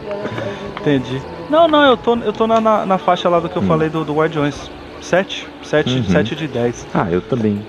[0.81, 1.21] Entendi.
[1.51, 3.67] Não, não, eu tô, eu tô na, na, na faixa lá do que eu Hum.
[3.67, 4.71] falei do, do Guardiões.
[5.03, 5.47] Sete.
[5.63, 6.05] Sete, Uhum.
[6.05, 6.87] sete de dez.
[6.95, 7.67] Ah, eu também.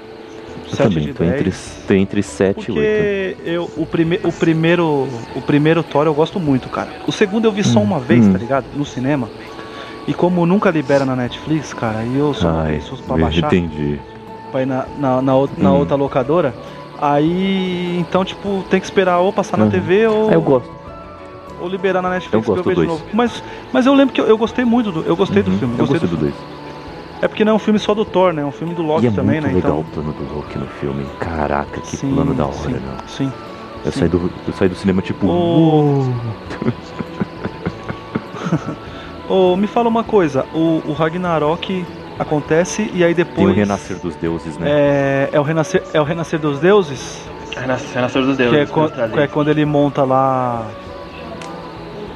[0.72, 1.84] Eu Sete também, de tô entre, dez.
[1.88, 2.76] tô entre 7 e 8.
[2.76, 6.90] Porque eu, o, prime, o primeiro o primeiro Thor eu gosto muito, cara.
[7.08, 8.32] O segundo eu vi só Hum, uma vez, hum.
[8.32, 8.66] tá ligado?
[8.76, 9.30] No cinema.
[10.08, 14.00] E como nunca libera na Netflix, cara, e eu sou Ai, pra baixar, entendi.
[14.52, 15.78] pra ir na, na, na, ou- na Hum.
[15.78, 16.54] outra locadora,
[17.00, 19.72] aí então, tipo, tem que esperar ou passar na Uhum.
[19.72, 20.70] TV ou, Ah, eu gosto.
[21.62, 23.00] ou liberar na Netflix Eu que eu gosto vejo de dois.
[23.00, 23.06] novo.
[23.14, 25.02] Mas, mas eu lembro que eu, eu gostei muito do.
[25.04, 25.74] Eu gostei do Uhum, filme.
[25.76, 26.36] Eu Gostei gostei do do 2.
[27.24, 28.42] É porque não é um filme só do Thor, né?
[28.42, 29.54] É um filme do Loki E é também, muito né?
[29.54, 29.80] legal Então.
[29.80, 31.06] o plano do Loki no filme.
[31.22, 32.98] Caraca, que sim, plano da hora, sim, né?
[33.08, 33.32] sim.
[33.86, 34.00] Eu sim.
[34.00, 35.26] saí, do, eu saí do cinema tipo.
[35.26, 35.30] O-
[39.30, 39.54] "Uou".
[39.54, 41.86] Ô, me fala uma coisa, o, o Ragnarok
[42.20, 43.38] acontece e aí depois.
[43.38, 44.68] Tem o renascer dos deuses, né?
[44.70, 48.70] É, é o renascer, é o renascer dos deuses, Renascer Renascer dos que é, Deuses.
[48.70, 50.66] quan- pra eles que é quando ele monta lá.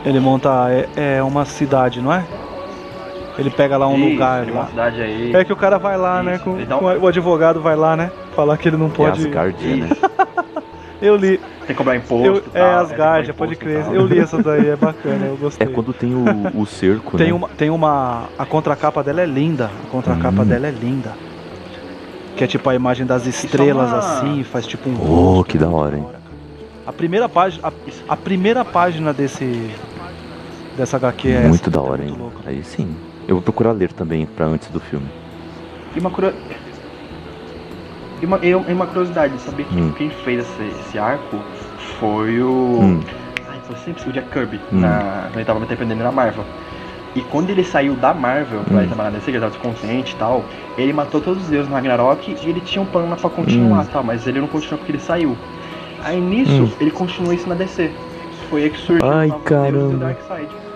[0.06, 2.26] Ele monta é, é uma cidade, não é?
[3.38, 4.68] Ele pega lá um Isso, lugar tem uma lá.
[4.68, 5.36] cidade aí.
[5.36, 6.36] É que o cara vai lá, né?
[6.36, 8.12] Isso, Com, ele dá um- com a- o advogado vai lá, né?
[8.36, 9.20] Falar que ele não É pode.
[9.22, 9.90] Asgardia, né?
[11.00, 11.38] Eu li.
[11.38, 12.26] Tem que cobrar imposto.
[12.26, 12.60] Eu, é tal, que
[12.94, 13.84] Asgardia, cobrar pode crer.
[13.84, 13.94] tal.
[13.94, 15.68] Eu li essa daí, é bacana, eu É gostei.
[15.68, 17.34] quando tem o, o cerco, Tem né?
[17.34, 18.24] uma, tem uma.
[18.40, 19.70] A contracapa dela é linda.
[19.86, 20.46] A contracapa Hum.
[20.46, 21.12] dela é linda.
[22.36, 24.96] Que é tipo a imagem das estrelas uma- assim, faz tipo um.
[25.00, 26.06] Oh, rosto, que da hora, hein?
[26.88, 27.68] A primeira página.
[27.68, 27.72] A,
[28.10, 29.70] a primeira página desse.
[30.76, 32.18] Dessa HQ é Muito essa, da é hora, muito hein?
[32.20, 32.42] louco.
[32.46, 32.96] Aí sim.
[33.28, 35.10] Eu vou procurar ler também pra antes do filme.
[35.96, 36.34] E uma, curio...
[38.22, 39.92] e uma, e uma curiosidade, sabia que Hum.
[39.98, 41.38] quem fez esse, esse arco
[42.00, 42.80] foi o.
[42.82, 43.00] Hum.
[43.50, 44.80] Ai, foi sempre o Jack Kirby, Hum.
[44.80, 46.46] na, quando ele tava dependendo na Marvel.
[47.16, 48.84] E quando ele saiu da Marvel pra Hum.
[48.84, 50.46] ir trabalhar nesse, ele tava desconsciente e tal,
[50.78, 53.88] ele matou todos os deuses no Ragnarok e ele tinha um plano pra continuar, Hum.
[53.92, 55.36] tal, mas ele não continuou porque ele saiu.
[56.04, 56.72] Aí nisso, Hum.
[56.80, 57.92] ele continuou isso na DC.
[58.50, 59.98] Foi aí que surgiu Ai, o caramba.
[59.98, 60.67] Darkseid.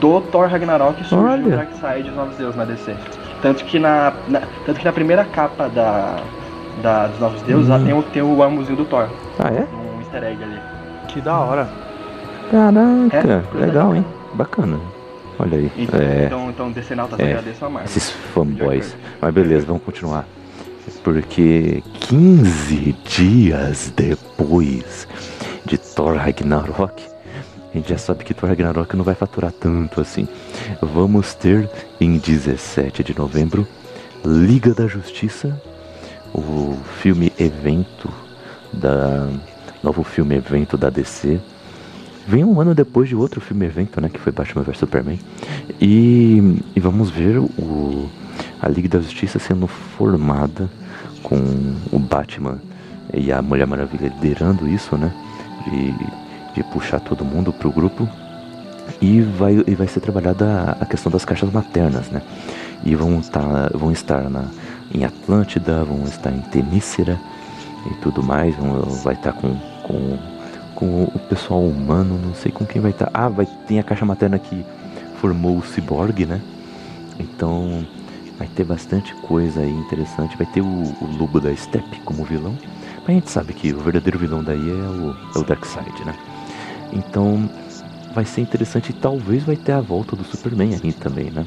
[0.00, 1.46] Do Thor Ragnarok surgiu Olha.
[1.46, 2.96] o Darkseid e os Novos Deuses na DC.
[3.42, 6.16] Tanto que na, na- tanto que na primeira capa da,
[6.82, 7.70] da- dos Novos Deuses Hum.
[7.70, 9.08] lá tem o, tem o armozinho do Thor.
[9.38, 9.66] Ah, é?
[9.74, 10.58] Um easter egg ali.
[11.08, 11.68] Que da hora.
[12.50, 14.04] Caraca, É, legal, hein?
[14.34, 14.78] Bacana.
[15.38, 15.72] Olha aí.
[15.76, 17.24] Então, É, então, então DC Nautas É.
[17.30, 17.84] agradeço a Marvel.
[17.86, 18.96] esses fanboys.
[19.20, 20.24] Mas beleza, vamos continuar.
[21.04, 25.06] Porque 15 dias depois
[25.64, 27.02] de Thor Ragnarok,
[27.72, 30.26] a gente já sabe que Thor Ragnarok não vai faturar tanto assim.
[30.82, 33.66] Vamos ter em 17 de novembro
[34.24, 35.60] Liga da Justiça,
[36.34, 38.12] o filme evento
[38.72, 39.28] da
[39.82, 41.40] novo filme evento da DC.
[42.26, 45.18] Vem um ano depois de outro filme evento, né, que foi Batman vs Superman.
[45.80, 48.10] E, e vamos ver o,
[48.60, 50.68] a Liga da Justiça sendo formada
[51.22, 51.36] com
[51.90, 52.60] o Batman
[53.14, 55.12] e a Mulher Maravilha liderando isso, né?
[55.66, 56.29] De,
[56.64, 58.08] puxar todo mundo pro grupo.
[59.00, 62.22] E vai, e vai ser trabalhada a questão das caixas maternas, né?
[62.84, 64.44] E vão, tá, vão estar na,
[64.94, 67.18] em Atlântida, vão estar em Temícera
[67.90, 68.54] e tudo mais.
[68.56, 69.54] Vão, vai estar com,
[69.84, 70.18] com,
[70.74, 73.10] com o pessoal humano, não sei com quem vai estar.
[73.14, 74.64] Ah, vai, tem a caixa materna que
[75.20, 76.40] formou o Cyborg, né?
[77.18, 77.86] Então
[78.38, 80.36] vai ter bastante coisa aí interessante.
[80.36, 82.56] Vai ter o, o Lobo da Steppe como vilão.
[83.00, 86.14] Mas a gente sabe que o verdadeiro vilão daí é o, é o Darkseid, né?
[86.92, 87.48] Então
[88.14, 91.44] vai ser interessante e talvez vai ter a volta do Superman aí também, né?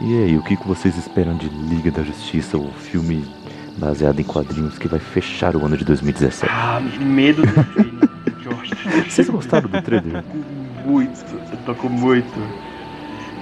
[0.00, 3.24] E aí, o que, vocês esperam de Liga da Justiça, o filme
[3.76, 6.52] baseado em quadrinhos que vai fechar o ano de 2017?
[6.54, 7.98] Ah, medo do filme,
[8.42, 8.70] Josh.
[9.08, 10.22] Vocês gostaram do trailer?
[10.86, 12.40] Muito, eu tô com muito.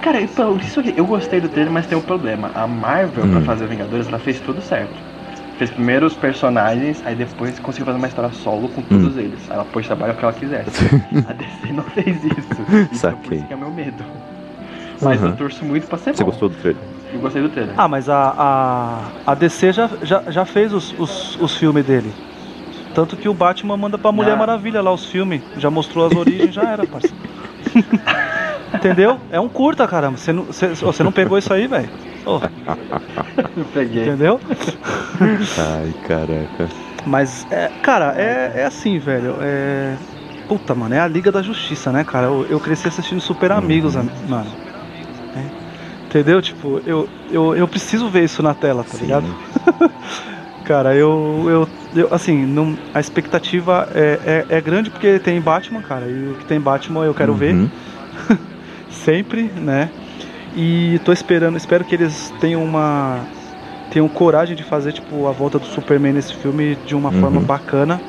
[0.01, 2.51] Cara, então, isso aqui, eu gostei do trailer, mas tem um problema.
[2.55, 3.31] A Marvel, Hum.
[3.31, 5.06] pra fazer Vingadores, ela fez tudo certo.
[5.57, 9.19] Fez primeiro os personagens, aí depois conseguiu fazer uma história solo com todos Hum.
[9.19, 9.39] eles.
[9.49, 10.85] Ela pôde trabalhar o que ela quisesse.
[11.27, 12.37] A DC não fez isso.
[12.51, 13.37] Então por Saquei.
[13.39, 14.03] isso que é meu medo.
[15.01, 15.29] Mas Uhum.
[15.29, 16.29] eu torço muito pra ser Você bom.
[16.29, 16.81] gostou do trailer?
[17.13, 17.73] Eu gostei do trailer.
[17.77, 22.11] Ah, mas a, a, a DC já, já, já fez os, os, os filmes dele.
[22.93, 24.37] Tanto que o Batman manda pra Mulher Ah.
[24.37, 25.41] Maravilha lá os filmes.
[25.57, 27.15] Já mostrou as origens, já era, parceiro.
[28.73, 29.19] Entendeu?
[29.31, 30.17] É um curta, caramba.
[30.17, 31.89] Você não, você, você não pegou isso aí, velho?
[32.25, 32.39] Ô,
[33.55, 34.03] Eu peguei.
[34.03, 34.39] entendeu?
[35.57, 36.67] Ai, caraca.
[37.05, 39.35] Mas, é, cara, é, é assim, velho.
[39.41, 39.95] É.
[40.47, 42.27] Puta, mano, é a Liga da Justiça, né, cara?
[42.27, 44.49] Eu, eu cresci assistindo Super Amigos, am- mano.
[45.35, 45.41] É.
[46.05, 46.41] Entendeu?
[46.41, 49.05] Tipo, eu, eu, eu preciso ver isso na tela, tá Sim.
[49.05, 49.25] ligado?
[50.63, 51.67] Cara, eu, eu,
[52.01, 56.05] eu assim, não, a expectativa é, é, é grande porque tem Batman, cara.
[56.07, 57.69] E o que tem Batman eu quero ver Uhum.
[58.89, 59.89] sempre, né?
[60.55, 63.25] E tô esperando, espero que eles tenham uma
[63.91, 67.21] tenham coragem de fazer tipo a volta do Superman nesse filme de uma Uhum.
[67.21, 68.01] forma bacana.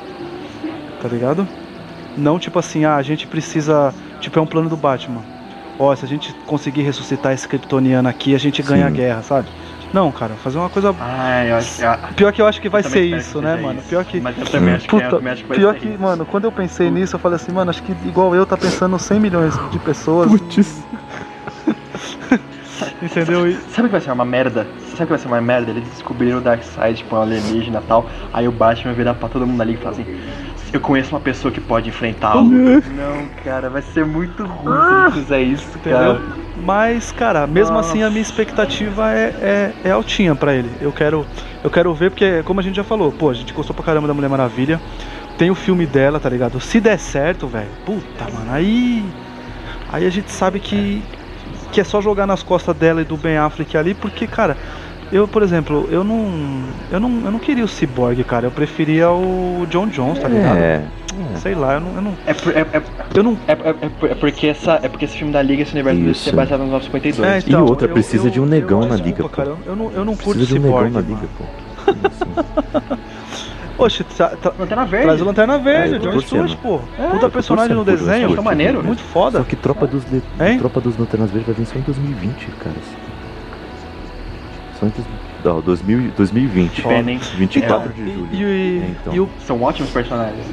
[1.01, 1.47] Tá ligado?
[2.17, 5.23] Não tipo assim, ah, a gente precisa, tipo é um plano do Batman.
[5.77, 8.95] Ó, se a gente conseguir ressuscitar esse kryptoniano aqui, a gente ganha a Sim.
[8.95, 9.47] guerra, sabe?
[9.93, 12.83] Não, cara, fazer uma coisa Ah, eu acho eu Pior que eu acho que vai
[12.83, 13.79] ser isso, que né, mano?
[13.79, 13.89] isso.
[13.89, 15.73] Pior que Mas eu também acho que, é, eu Puta, também acho que vai pior
[15.73, 16.01] ser que, isso.
[16.01, 18.97] mano, quando eu pensei nisso, eu falei assim, mano, acho que igual eu tá pensando
[18.99, 20.83] 100 milhões de pessoas, Putz.
[23.01, 23.51] entendeu?
[23.69, 24.67] Sabe o que vai ser uma merda?
[24.91, 25.71] Sabe o que vai ser uma merda?
[25.71, 28.09] Eles descobriram o Darkseid, tipo, um alienígena e tal.
[28.33, 30.05] Aí o Batman virar pra todo mundo ali e falar assim:
[30.71, 32.43] Eu conheço uma pessoa que pode enfrentá-lo.
[32.49, 36.19] Não, cara, vai ser muito ruim se ele fizer isso, entendeu?
[36.61, 40.69] Mas, cara, mesmo assim a minha expectativa é, é, é altinha pra ele.
[40.81, 41.25] Eu quero,
[41.63, 44.07] eu quero ver, porque, como a gente já falou, pô, a gente gostou pra caramba
[44.07, 44.79] da Mulher Maravilha.
[45.37, 46.59] Tem o filme dela, tá ligado?
[46.59, 49.05] Se der certo, velho, puta, mano, aí.
[49.91, 51.01] Aí a gente sabe que,
[51.71, 54.57] que é só jogar nas costas dela e do Ben Affleck ali, porque, cara,
[55.11, 56.63] eu, por exemplo, eu não.
[56.91, 58.47] Eu não, eu não queria o Cyborg, cara.
[58.47, 60.57] Eu preferia o John Jones, tá ligado?
[60.57, 60.81] É,
[61.37, 61.95] Sei lá, eu não.
[61.95, 62.81] Eu não, É, por- é, é,
[63.15, 65.63] eu não é, é, é por- é porque essa, é porque esse filme da Liga,
[65.63, 66.29] esse universo do Isso.
[66.29, 67.45] É baseado no 952.
[67.47, 69.29] É, E outra, precisa de um negão na desculpa, liga, pô.
[69.29, 70.93] Cara, eu não, eu não curto Precisa de um negão Cyborg.
[70.93, 72.99] na liga, pô.
[73.83, 75.05] Oxe, tra- tra- Lanterna Verde.
[75.05, 76.81] traz o Lanterna Verde, É, o eu John Stewart, pô.
[76.97, 78.29] É, eu Puta personagem no desenho.
[78.29, 78.83] Achou maneiro?
[78.83, 79.37] Muito foda.
[79.39, 80.03] Só que Tropa dos?
[80.59, 82.75] Tropa dos Lanternas Verdes vai vir só em 2020, cara.
[84.79, 85.07] Só em dois-
[85.43, 86.81] não, 2000, 2020.
[86.81, 87.19] Pena, hein?
[87.35, 88.29] 24 Então, de julho.
[88.31, 89.13] e, e- É, então.
[89.13, 90.45] e o São ótimos personagens.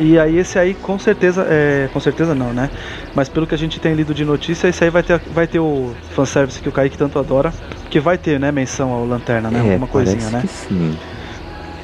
[0.00, 2.68] E aí esse aí com certeza, é, com certeza não, né?
[3.14, 5.60] Mas pelo que a gente tem lido de notícia, esse aí vai ter, vai ter
[5.60, 7.52] o fanservice que o Kaique tanto adora,
[7.90, 9.58] que vai ter, né, menção ao Lanterna, né?
[9.58, 10.42] É, Alguma coisinha, né?
[10.48, 10.98] sim.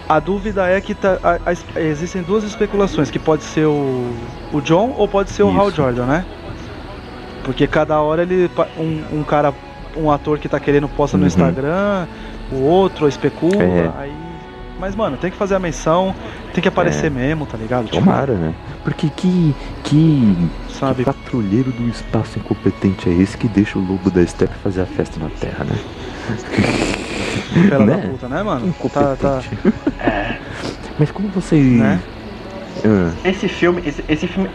[0.08, 4.12] A dúvida é que tá, a- a- existem duas especulações, que pode ser o,
[4.52, 5.76] o John ou pode ser o Hal Isso.
[5.76, 6.24] Jordan, né?
[7.44, 9.54] Porque cada hora ele um, um cara,
[9.96, 11.28] um ator que tá querendo posta no Uhum.
[11.28, 12.06] Instagram,
[12.52, 13.90] o outro especula, É.
[13.98, 14.12] aí
[14.78, 16.14] mas mano, tem que fazer a menção,
[16.54, 17.10] tem que aparecer É.
[17.10, 17.84] mesmo, tá ligado?
[17.84, 18.54] Tipo, Tomara, né?
[18.82, 20.96] Porque que, que, sabe?
[20.96, 24.86] que patrulheiro do espaço incompetente é esse que deixa o lobo da steppe fazer a
[24.86, 25.76] festa na Terra, né?
[27.68, 27.96] Pela né?
[27.96, 28.74] da puta, né, mano?
[28.90, 29.42] Tá, tá.
[29.52, 30.38] Incompetente.
[30.98, 31.56] Mas como você.
[31.56, 32.00] Né?
[32.84, 34.48] Ah, Esse filme, esse, esse filme,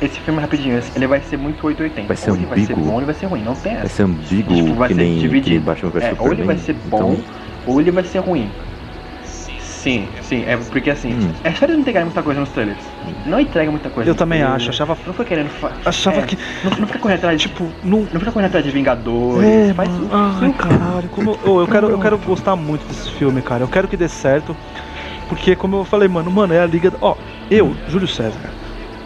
[0.00, 2.08] esse filme rapidinho, ele vai ser muito 880.
[2.08, 3.82] Vai ser ou ele vai ser bom ou ele vai ser ruim, não tem vai
[3.84, 3.94] essa.
[3.96, 5.64] ser ambíguo Tipo, vai que, ser nem, que nem dividido.
[5.64, 7.24] Batman vs É, ou ele vai ser bom, Então,
[7.66, 8.52] ou ele vai ser ruim.
[9.58, 11.32] Sim, sim, é porque assim, Hum.
[11.44, 12.84] é eles não entregarem muita coisa nos trailers.
[13.24, 14.10] Não entrega muita coisa.
[14.10, 14.56] Eu também trailer.
[14.56, 15.50] acho, achava- Não foi querendo.
[15.50, 16.36] fa- Achava é, que.
[16.64, 17.48] Não, não fica correndo atrás de.
[17.48, 18.00] Tipo, não.
[18.00, 19.48] Não fica correndo atrás de Vingadores.
[19.70, 21.08] É, faz Ai, caralho.
[21.08, 23.62] Como eu, ô, eu, quero, eu quero gostar muito desse filme, cara.
[23.64, 24.56] Eu quero que dê certo.
[25.28, 26.92] Porque, como eu falei, mano, mano, é a liga.
[27.00, 27.14] Ó,
[27.50, 28.54] eu, Júlio César, cara,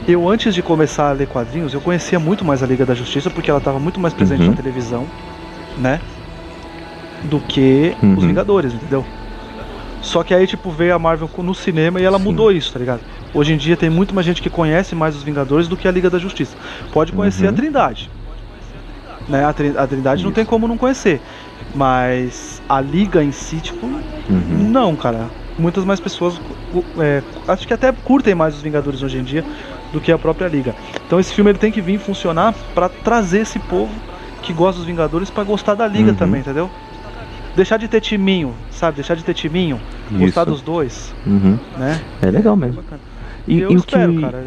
[0.06, 3.30] eu antes de começar a ler quadrinhos, eu conhecia muito mais a Liga da Justiça,
[3.30, 4.50] porque ela tava muito mais presente Uhum.
[4.50, 5.06] na televisão,
[5.76, 6.00] né?
[7.24, 8.16] Do que os Uhum.
[8.28, 9.06] Vingadores, entendeu?
[10.00, 12.24] Só que aí, tipo, veio a Marvel no cinema e ela Sim.
[12.24, 13.02] mudou isso, tá ligado?
[13.32, 15.92] Hoje em dia tem muito mais gente que conhece mais os Vingadores do que a
[15.92, 16.56] Liga da Justiça.
[16.92, 17.50] Pode conhecer Uhum.
[17.50, 18.10] a Trindade.
[19.28, 19.44] Né?
[19.44, 20.34] A, Tri- a Trindade não Isso.
[20.34, 21.20] tem como não conhecer.
[21.72, 24.00] Mas a Liga em si, tipo, uhum.
[24.70, 25.30] não, cara.
[25.56, 26.40] Muitas mais pessoas
[26.98, 29.44] é, acho que até curtem mais os Vingadores hoje em dia
[29.92, 30.74] do que a própria Liga.
[31.06, 33.92] Então esse filme ele tem que vir funcionar pra trazer esse povo
[34.42, 36.16] que gosta dos Vingadores pra gostar da Liga Uhum.
[36.16, 36.70] também, entendeu?
[37.54, 38.96] Deixar de ter timinho, sabe?
[38.96, 39.78] Deixar de ter timinho,
[40.10, 40.50] gostar Isso.
[40.52, 41.58] dos dois, Uhum.
[41.76, 42.00] né?
[42.22, 42.82] É legal mesmo.
[43.46, 44.46] E, eu e o espero, que, cara.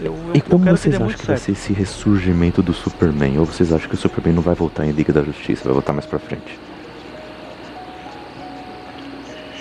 [0.00, 3.38] Eu, eu, E como que vocês dê acham que vai ser esse ressurgimento do Superman?
[3.38, 5.92] Ou vocês acham que o Superman não vai voltar em Liga da Justiça, vai voltar
[5.92, 6.58] mais pra frente?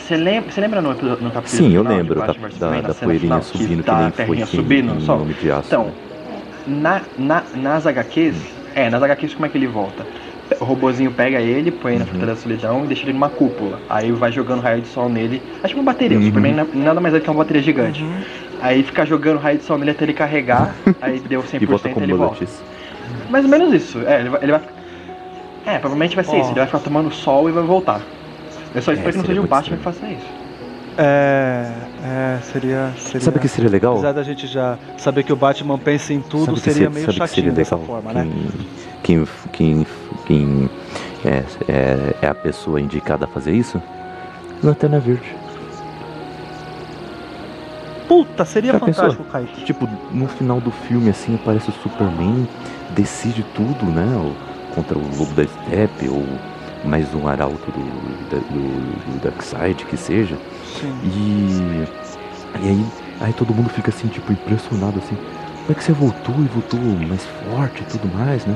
[0.05, 2.37] Você lembra, você lembra no, episódio- no capítulo Sim, eu final de lembro da, vs
[2.37, 5.17] da, Superman, da cena poeirinha final, subindo que, tá nem a foi subindo, em só.
[5.17, 5.67] Nome de Aço.
[5.67, 5.87] Então,
[6.67, 8.35] na, na, nas HQs,
[8.75, 10.05] é, nas HQs como é que ele volta?
[10.59, 12.11] O robozinho pega ele, põe ele na Uhum.
[12.11, 13.79] Fortaleza da Solidão e deixa ele numa cúpula.
[13.89, 15.41] Aí vai jogando raio de sol nele.
[15.63, 16.27] Acho que uma bateria, o Uhum.
[16.27, 18.03] Superman na- nada mais é que uma bateria gigante.
[18.03, 18.21] Uhum.
[18.61, 21.89] Aí fica jogando raio de sol nele até ele carregar, aí deu 100% E volta
[21.89, 22.45] como ele volta.
[23.31, 23.99] Mais ou menos isso.
[24.05, 24.61] É, ele vai, ele vai
[25.65, 26.39] É, provavelmente vai ser Ó.
[26.41, 26.49] isso.
[26.51, 28.01] Ele vai ficar tomando sol e vai voltar.
[28.75, 30.25] Eu só espero que não seria seja o Batman que faça isso.
[30.97, 31.71] É,
[32.03, 33.21] é, seria, seria.
[33.21, 33.93] Sabe o que seria legal?
[33.93, 36.87] Apesar da gente já saber que o Batman pensa em tudo, Sabe o que seria
[36.87, 38.27] se- meio sabe o que chatinho seria dessa forma, né?
[39.03, 39.87] Quem, quem, quem,
[40.25, 40.69] quem
[41.25, 43.81] é, é, é a pessoa indicada a fazer isso?
[44.63, 45.35] Lanterna Verde.
[48.07, 49.65] Puta, seria Já fantástico, Kaique.
[49.65, 52.47] Tipo, no final do filme, assim, aparece o Superman,
[52.91, 54.05] decide tudo, né?
[54.15, 56.25] o- Contra o Lobo da Steppe, ou
[56.85, 57.79] mais um arauto do,
[58.29, 60.35] do, do Darkseid, que seja.
[60.79, 60.93] Sim.
[61.03, 61.87] E,
[62.63, 62.85] e aí,
[63.21, 65.15] aí todo mundo fica assim, tipo, impressionado, assim.
[65.15, 68.55] Como é que você voltou e voltou mais forte e tudo mais, né?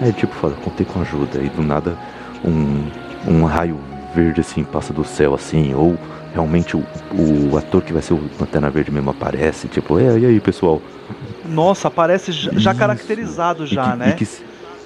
[0.00, 1.38] Aí, tipo, fala, contei com ajuda.
[1.40, 1.96] E do nada,
[2.44, 2.84] um,
[3.26, 3.78] um raio
[4.14, 5.72] verde, assim, passa do céu, assim.
[5.74, 5.96] Ou
[6.34, 6.82] realmente o,
[7.12, 9.68] o ator que vai ser o Lanterna Verde mesmo aparece.
[9.68, 10.82] Tipo, é, e aí, pessoal?
[11.48, 12.78] Nossa, aparece já, já Isso.
[12.80, 14.08] caracterizado E já, que- né?
[14.10, 14.26] E que,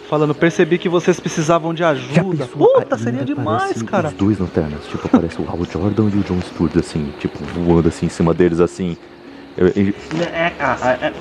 [0.09, 2.47] Falando, percebi que vocês precisavam de ajuda.
[2.47, 4.09] Puta, seria demais, cara.
[4.09, 4.85] Os dois lanternas.
[4.87, 8.33] Tipo, aparece o Hal Jordan e o John Stewart, assim, tipo, voando assim em cima
[8.33, 8.97] deles, assim.
[9.57, 9.95] Eu- eu-
[10.33, 11.13] É, ah, ah, é-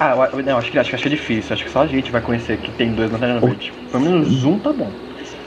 [0.00, 1.52] ah, eu- não, acho que, acho que acho que é difícil.
[1.54, 3.46] Acho que só a gente vai conhecer que tem dois Lanternas Oh.
[3.46, 3.70] Verdes.
[3.92, 4.90] Pelo menos um tá bom.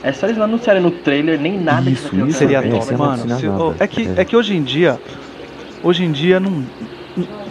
[0.02, 2.94] É só eles não anunciarem no trailer nem nada Isso, que isso Seria é, top,
[2.96, 3.22] mano.
[3.38, 3.62] se- nada.
[3.62, 4.22] oh, é, que, É.
[4.22, 4.98] é que hoje em dia.
[5.82, 6.64] Hoje em dia não.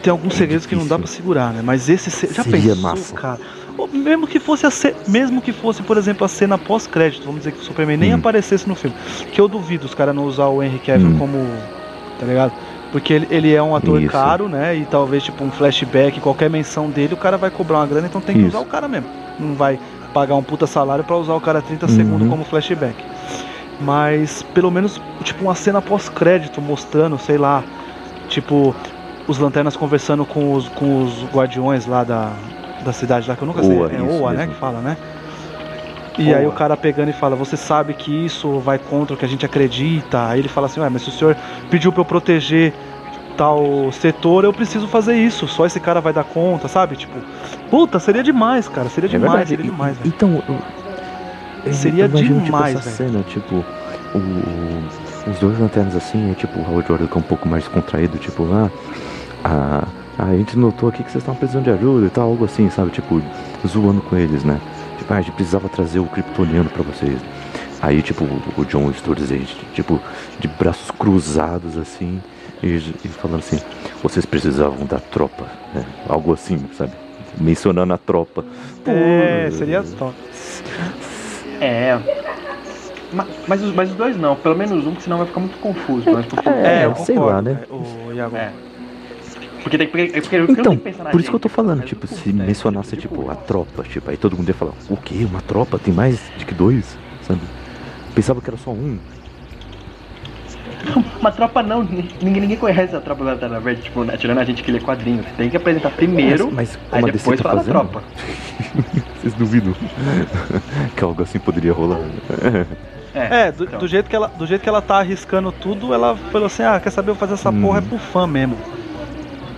[0.01, 1.21] Tem alguns É segredos que não dá pra difícil.
[1.21, 1.61] segurar, né?
[1.63, 2.09] Mas esse.
[2.09, 3.13] se- Já Seria pensou, massa.
[3.13, 3.39] cara?
[3.77, 7.39] Ou mesmo que fosse a ce- mesmo que fosse, por exemplo, a cena pós-crédito, vamos
[7.41, 8.17] dizer que o Superman nem Hum.
[8.17, 8.95] aparecesse no filme.
[9.31, 11.17] Que eu duvido os caras não usar o Henry Cavill Hum.
[11.17, 11.37] como.
[12.19, 12.53] Tá ligado?
[12.91, 14.11] Porque ele, ele é um ator Isso.
[14.11, 14.75] caro, né?
[14.75, 18.21] E talvez, tipo, um flashback, qualquer menção dele, o cara vai cobrar uma grana, então
[18.21, 18.49] tem que Isso.
[18.49, 19.07] usar o cara mesmo.
[19.39, 19.79] Não vai
[20.13, 21.95] pagar um puta salário pra usar o cara 30 Uhum.
[21.95, 23.03] segundos como flashback.
[23.79, 27.63] Mas pelo menos, tipo, uma cena pós-crédito mostrando, sei lá,
[28.27, 28.75] tipo,
[29.27, 32.33] os lanternas conversando com os, com os guardiões lá da,
[32.83, 33.77] da cidade lá, que eu nunca sei.
[33.77, 34.47] Oa, é isso Oa, né?
[34.47, 34.97] Que fala, né?
[36.17, 36.51] E aí Oa.
[36.51, 39.45] o cara pegando e fala, você sabe que isso vai contra o que a gente
[39.45, 40.27] acredita.
[40.27, 41.35] Aí ele fala assim, ué, mas se o senhor
[41.69, 42.73] pediu pra eu proteger
[43.37, 45.47] tal setor, eu preciso fazer isso.
[45.47, 46.95] Só esse cara vai dar conta, sabe?
[46.97, 47.17] Tipo,
[47.69, 48.89] puta, seria demais, cara.
[48.89, 49.49] Seria É demais, verdade.
[49.49, 50.07] seria E- demais, velho.
[50.15, 50.55] Então, eu-
[51.65, 53.63] eu Seria imagino, demais, tipo, essa cena, tipo,
[54.13, 57.47] o- o- os dois lanternas assim, é tipo o Howard Jordan que é um pouco
[57.47, 58.69] mais contraído, tipo, ah,
[59.43, 59.83] a,
[60.29, 62.91] a gente notou aqui que vocês estão precisando de ajuda e tal, algo assim, sabe?
[62.91, 63.21] Tipo,
[63.67, 64.59] zoando com eles, né?
[64.97, 67.17] Tipo, ah, a gente precisava trazer o Kryptoniano pra vocês.
[67.81, 68.23] Aí, tipo,
[68.57, 69.99] o John Sturges, aí, tipo,
[70.39, 72.21] de braços cruzados assim,
[72.61, 72.67] e,
[73.03, 73.59] e falando assim,
[74.03, 75.83] vocês precisavam da tropa, né?
[76.07, 76.91] Algo assim, sabe?
[77.39, 78.45] Mencionando a tropa.
[78.85, 80.13] É, Pô, seria top.
[81.59, 81.97] É.
[83.11, 85.57] Ma- Mas, os, mas os dois não, pelo menos um, que senão vai ficar muito
[85.59, 86.03] confuso.
[86.11, 87.59] Mas, tipo, É, eu sei concordo, lá, né?
[87.69, 88.35] O Iago.
[88.35, 88.51] é.
[89.63, 91.79] Porque tem porque, porque Então, tenho que pensar na por isso que eu tô falando,
[91.79, 92.45] mas tipo, se né?
[92.45, 95.25] mencionasse, tipo, a tropa, tipo, aí todo mundo ia falar, o quê?
[95.29, 95.77] Uma tropa?
[95.77, 96.97] Tem mais de que dois?
[97.21, 97.41] Sabe?
[98.15, 98.97] Pensava que era só um.
[101.21, 104.43] Uma tropa não, ninguém, ninguém conhece a tropa da Lanterna Verde, tipo, né, tirando a
[104.43, 105.25] gente que lê quadrinhos.
[105.37, 108.03] Tem que apresentar primeiro, mas, mas aí depois tá fala fazendo, tropa.
[109.21, 109.73] vocês duvidam
[110.95, 111.99] que algo assim poderia rolar?
[113.13, 113.79] É, do, então.
[113.79, 116.79] do jeito que ela, do jeito que ela tá arriscando tudo, ela falou assim: "Ah,
[116.79, 117.61] quer saber, eu vou fazer essa Hum.
[117.61, 118.57] porra é pro fã mesmo".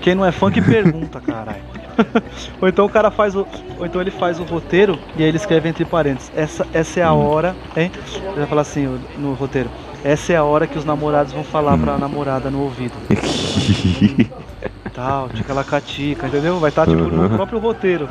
[0.04, 1.64] Quem não é fã que pergunta, caralho.
[2.62, 3.48] ou então o cara faz o,
[3.80, 7.04] ou então ele faz o roteiro e aí ele escreve entre parênteses: "Essa essa é
[7.04, 7.26] a Hum.
[7.26, 7.90] hora", hein?
[8.14, 9.70] Ele vai falar assim no roteiro:
[10.04, 11.80] "Essa é a hora que os namorados vão falar Hum.
[11.80, 12.94] pra namorada no ouvido".
[14.94, 16.60] Tal, tica lacatica, entendeu?
[16.60, 18.08] Vai estar tipo no próprio roteiro.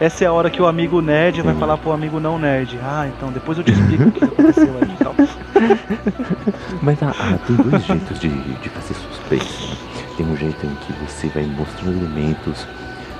[0.00, 2.78] Essa é a hora que o amigo nerd vai falar pro amigo não nerd.
[2.82, 5.14] Ah, então depois eu te explico o que aconteceu aí e tal.
[6.82, 9.85] Mas ah, ah, tem dois jeitos de, de fazer suspense.
[10.16, 12.66] Tem um jeito em que você vai mostrando elementos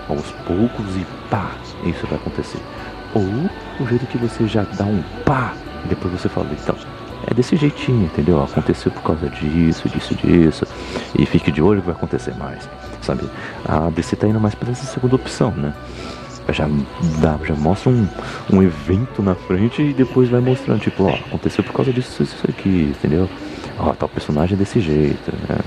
[0.09, 1.53] aos poucos e pá,
[1.85, 2.61] isso vai acontecer.
[3.15, 3.23] Ou
[3.81, 5.55] o jeito que você já dá um pá
[5.85, 6.77] e depois você fala, então,
[7.27, 8.43] é desse jeitinho, entendeu?
[8.43, 10.67] Aconteceu por causa disso, disso, disso.
[11.19, 12.69] E fique de olho que vai acontecer mais,
[13.03, 13.25] sabe?
[13.65, 15.73] A DC tá indo mais pra essa segunda opção, né?
[16.53, 16.69] Já,
[17.21, 18.07] dá, já mostra um,
[18.53, 22.37] um evento na frente e depois vai mostrando, tipo, ó, aconteceu por causa disso, isso,
[22.37, 23.29] isso aqui, entendeu?
[23.79, 25.59] Ó, tal personagem é desse jeito, né?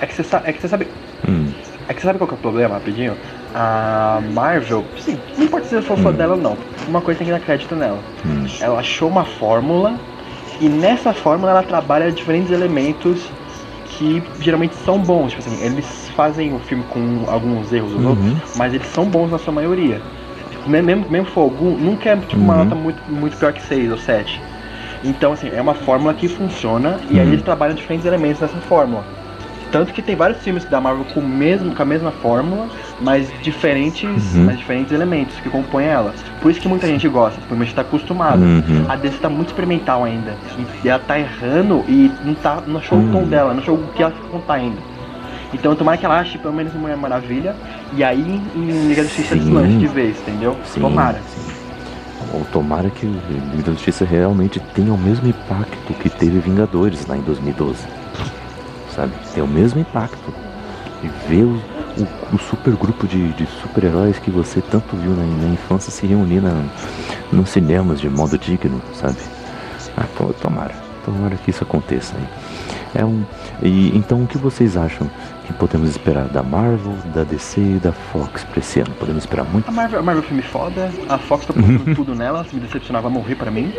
[0.00, 0.90] É que você sabe, é que você sabe,
[1.26, 1.54] Hum,
[1.88, 3.18] é que você sabe qual que é o problema, rapidinho?
[3.52, 6.16] A Marvel, sim, não importa se eu fã Hum.
[6.16, 8.06] dela ou não, uma coisa tem que dar crédito nela.
[8.24, 10.00] hum, Ela achou uma fórmula
[10.60, 13.32] e nessa fórmula ela trabalha diferentes elementos
[13.84, 15.32] que geralmente são bons.
[15.32, 18.40] Tipo assim, eles fazem o filme com alguns erros ou outros, Uhum.
[18.54, 20.04] mas eles são bons na sua maioria.
[20.66, 22.56] Me- Mesmo, mesmo for algum, nunca é tipo, uma Uhum.
[22.56, 24.40] nota muito, muito pior que 6 ou 7.
[25.02, 27.32] Então, assim, é uma fórmula que funciona e aí Uhum.
[27.32, 29.08] eles trabalham diferentes elementos dessa fórmula.
[29.70, 32.68] Tanto que tem vários filmes da Marvel com, mesmo, com a mesma fórmula,
[33.00, 34.46] mas diferentes, Uhum.
[34.46, 36.12] mas diferentes elementos que compõem ela.
[36.42, 38.42] Por isso que muita gente gosta, porque a gente tá acostumado.
[38.42, 38.84] Uhum.
[38.88, 40.34] A DC tá muito experimental ainda.
[40.84, 43.26] E ela tá errando e não, tá, não achou o tom Hum.
[43.28, 44.76] dela, não achou o que ela quer contar ainda.
[45.52, 47.54] Então tomara que ela ache pelo menos uma Maravilha
[47.96, 50.56] e aí em Liga da Justiça deslanche de vez, entendeu?
[50.64, 51.18] Sim, Tomara.
[51.28, 51.52] sim.
[52.32, 53.20] Ou tomara que o
[53.52, 57.78] Liga da Justiça realmente tenha o mesmo impacto que teve Vingadores lá em 2012.
[59.00, 59.12] Sabe?
[59.32, 60.34] Tem o mesmo impacto.
[61.02, 61.54] E ver o,
[61.96, 66.06] o, o super grupo de, de super-heróis que você tanto viu na, na infância se
[66.06, 66.62] reunir na,
[67.32, 69.16] nos cinemas de modo digno, sabe?
[69.96, 70.04] Ah,
[70.42, 70.74] tomara.
[71.02, 72.28] Tomara que isso aconteça aí.
[72.94, 73.24] É um.
[73.62, 75.10] E, então o que vocês acham
[75.52, 78.90] que podemos esperar da Marvel, da DC e da Fox pra esse ano?
[78.98, 79.68] Podemos esperar muito?
[79.68, 82.54] A Marvel, a Marvel é um filme foda, a Fox tá postando tudo nela, se
[82.54, 83.72] me decepcionar vai morrer pra mim.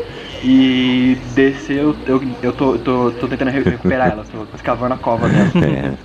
[0.43, 4.98] E DC eu, eu, eu tô, tô, tô tentando re- recuperar ela, tô escavando a
[4.98, 5.49] cova dela.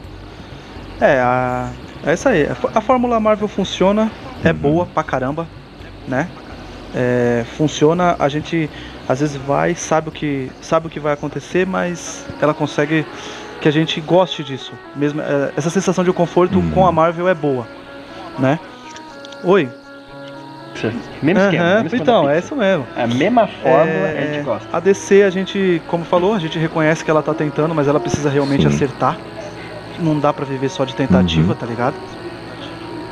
[1.01, 1.07] É.
[1.17, 1.71] É, a,
[2.07, 2.47] é isso aí.
[2.75, 4.11] A Fórmula Marvel funciona,
[4.43, 4.55] é Uhum.
[4.55, 5.47] boa pra caramba,
[6.09, 6.27] né?
[6.95, 8.71] É, funciona, a gente
[9.07, 13.05] às vezes vai, sabe o que sabe o que vai acontecer, mas ela consegue
[13.61, 14.73] que a gente goste disso.
[14.95, 16.71] Mesmo é, essa sensação de conforto Uhum.
[16.71, 17.67] com a Marvel é boa,
[18.39, 18.59] né?
[19.45, 19.69] Oi.
[21.23, 22.45] Mesmo esquema, Aham, mesmo esquema então, é Pixar.
[22.45, 22.87] isso mesmo.
[22.95, 24.69] A mesma fórmula É, a gente gosta.
[24.77, 27.99] A DC, a gente, como falou, a gente reconhece que ela tá tentando, mas ela
[27.99, 28.69] precisa realmente Sim.
[28.69, 29.17] acertar.
[29.99, 31.59] Não dá pra viver só de tentativa, Uhum.
[31.59, 31.95] tá ligado?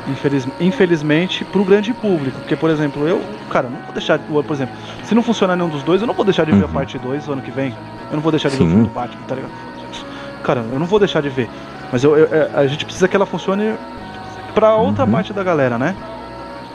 [0.07, 2.37] Infeliz, infelizmente, pro grande público.
[2.37, 3.19] Porque, por exemplo, eu,
[3.49, 4.19] cara, não vou deixar.
[4.19, 6.67] Por exemplo, se não funcionar nenhum dos dois, eu não vou deixar de ver a
[6.67, 6.71] Uhum.
[6.73, 7.73] parte 2 ano que vem.
[8.11, 8.73] Eu não vou deixar de ver o Sim.
[8.73, 9.51] filme do Batman, tá ligado?
[10.45, 11.49] Cara, eu não vou deixar de ver.
[11.91, 13.73] Mas eu, eu- é, a gente precisa que ela funcione
[14.53, 15.11] pra outra Uhum.
[15.11, 15.95] parte da galera, né?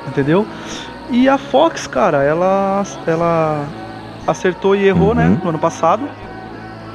[0.08, 0.44] Entendeu?
[1.08, 3.64] E a Fox, cara, ela, ela
[4.26, 5.14] acertou e errou, Uhum.
[5.14, 5.38] né?
[5.42, 6.08] No ano passado.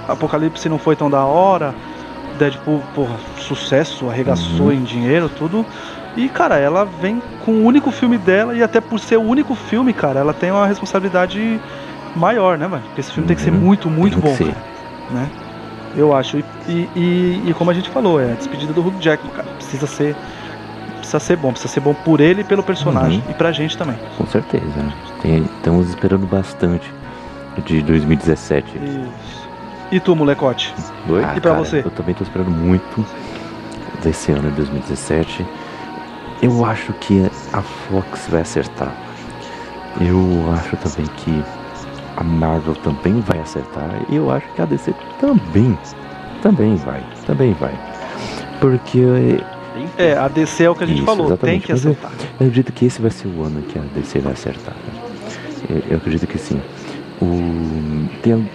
[0.08, 1.74] Apocalipse não foi tão da hora.
[2.38, 4.74] Deadpool, porra, sucesso, arregaçou Uhum.
[4.74, 5.66] em dinheiro, tudo.
[6.18, 9.56] E, cara, ela vem com o único filme dela e até por ser o único
[9.56, 11.60] filme, cara, ela tem uma responsabilidade
[12.16, 12.84] maior, né, mano?
[12.88, 13.60] Porque esse filme tem que ser Uhum.
[13.60, 14.58] muito, muito Tem bom, cara,
[15.12, 15.30] né?
[15.96, 16.38] Eu acho.
[16.38, 16.44] E,
[16.96, 19.48] e, e- como a gente falou, é a despedida do Hugh Jackman, cara.
[19.58, 20.16] Precisa ser.
[20.98, 23.20] Precisa ser bom, precisa ser bom por ele e pelo personagem.
[23.26, 23.32] Uhum.
[23.32, 23.96] E pra gente também.
[24.18, 24.64] Com certeza.
[25.22, 26.92] Tem- estamos esperando bastante
[27.66, 28.68] de 2017.
[28.78, 29.46] Isso.
[29.92, 30.74] E tu, molecote?
[31.08, 31.24] Oi?
[31.38, 31.80] E pra você?
[31.86, 33.06] Eu também tô esperando muito
[34.04, 35.46] desse ano de 2017.
[36.42, 38.92] Eu acho que a Fox vai acertar.
[40.02, 41.44] Eu acho também que
[42.18, 43.90] a Marvel também vai acertar.
[44.10, 45.78] E eu acho que a DC também.
[46.42, 47.04] Também vai.
[47.26, 47.74] Também vai.
[48.60, 49.02] Porque
[49.98, 51.92] É, a DC é o que a gente Isso, falou, tem exatamente, que mas eu-
[51.92, 52.12] acertar.
[52.40, 54.74] eu acredito que esse vai ser o ano que a DC vai acertar.
[55.70, 56.62] Eu, eu acredito que sim.
[57.22, 58.50] O, tem,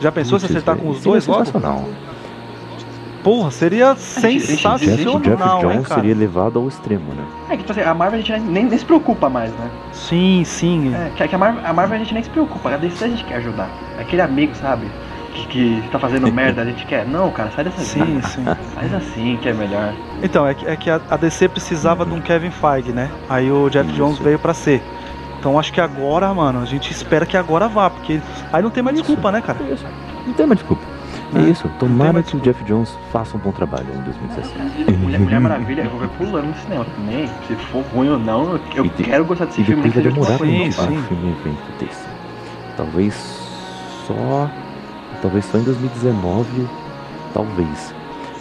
[0.00, 1.44] Já pensou se acertar com os dois logo?
[1.44, 1.84] sensacional.
[3.28, 6.00] Porra, seria sensacional, Jeff, Jeff né, Jones cara?
[6.00, 7.22] seria levado ao extremo, né?
[7.50, 9.70] É que tipo assim, a Marvel a gente nem, nem se preocupa mais, né?
[9.92, 10.94] Sim, sim.
[10.94, 13.08] É, que, que a, Marvel, a Marvel a gente nem se preocupa, a DC a
[13.08, 13.68] gente quer ajudar.
[14.00, 14.86] Aquele amigo, sabe?
[15.34, 17.04] Que, que tá fazendo merda, a gente quer.
[17.04, 18.26] Não, cara, sai dessa Sim, vida.
[18.28, 18.44] sim.
[18.74, 19.92] Faz assim que é melhor.
[20.22, 23.10] Então, é que, é que a, a DC precisava de um Kevin Feige, né?
[23.28, 23.98] Aí o Jeff Isso.
[23.98, 24.82] Jones veio pra ser.
[25.38, 28.82] Então acho que agora, mano, a gente espera que agora vá, porque aí não tem
[28.82, 29.04] mais Isso.
[29.04, 29.58] desculpa, né, cara?
[29.70, 29.84] Isso.
[30.26, 30.97] Não tem mais desculpa.
[31.34, 31.50] É Né?
[31.50, 31.68] isso.
[31.78, 34.96] Tomara que o Jeff Jones faça um bom trabalho em 2017.
[34.98, 37.28] Mulher, Mulher Maravilha, eu vou ver pulando no cinema também.
[37.46, 39.82] Se for ruim ou não, eu, E de- quero gostar desse E filme.
[39.82, 42.06] depois vai demorar pra lançar um filme evento desse.
[42.76, 43.14] Talvez
[44.06, 44.48] só.
[45.20, 46.66] Talvez só em 2019.
[47.34, 47.94] Talvez.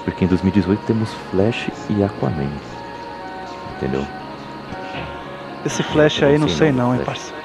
[0.06, 2.48] Porque em 2018 temos Flash e Aquaman.
[3.76, 4.06] Entendeu?
[5.66, 7.36] Esse Flash aí, não sei não, hein, parceiro.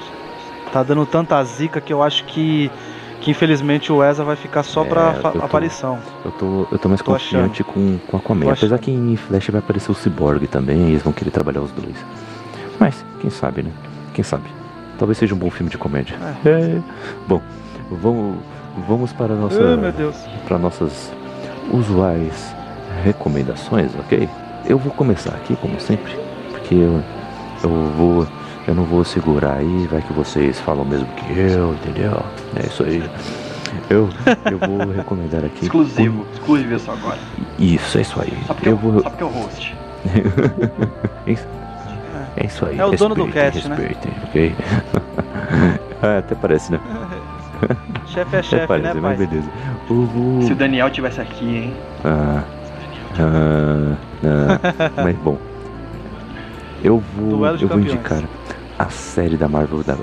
[0.71, 2.71] Tá dando tanta zica que eu acho que,
[3.23, 5.97] que infelizmente o Ezra vai ficar só É, pra eu tô- aparição.
[6.25, 8.45] Eu tô, eu tô mais Tô confiante com, com Aquaman.
[8.45, 11.61] Tô Apesar que em Flash vai aparecer o Cyborg também, e eles vão querer trabalhar
[11.61, 11.95] os dois.
[12.79, 13.71] Mas, quem sabe, né?
[14.13, 14.43] Quem sabe?
[14.99, 16.15] Talvez seja um bom filme de comédia.
[16.45, 16.79] É.
[17.27, 17.41] Bom,
[17.89, 18.37] vamos,
[18.87, 19.79] vamos para a nossa.
[20.47, 21.11] Para nossas
[21.71, 22.53] usuais
[23.03, 24.29] recomendações, ok?
[24.65, 26.13] Eu vou começar aqui, como sempre,
[26.51, 27.01] porque eu,
[27.63, 28.27] eu vou,
[28.67, 32.23] eu não vou segurar aí, vai que vocês falam mesmo que eu, entendeu?
[32.55, 33.03] É isso aí.
[33.89, 34.09] Eu,
[34.49, 35.65] eu vou recomendar aqui.
[35.65, 37.17] Exclusivo, exclusivo só agora.
[37.59, 38.37] Isso, é isso aí.
[38.47, 39.01] Só porque Eu eu, vou.
[39.01, 39.75] só porque eu host.
[42.35, 42.79] É isso aí.
[42.79, 43.75] É o dono do respeitem, cast, né?
[43.75, 44.55] respeitem, ok?
[46.01, 46.79] Ah, até parece, né?
[48.07, 49.27] Chefe é chefe, parece, né, mas pai?
[49.27, 49.47] beleza.
[49.87, 50.41] Vou.
[50.41, 51.73] Se o Daniel tivesse aqui, hein?
[52.03, 52.43] Ah,
[53.19, 53.95] ah,
[54.25, 55.37] ah, mas bom,
[56.83, 58.23] eu vou, eu vou indicar
[58.83, 59.97] a série da Marvel da,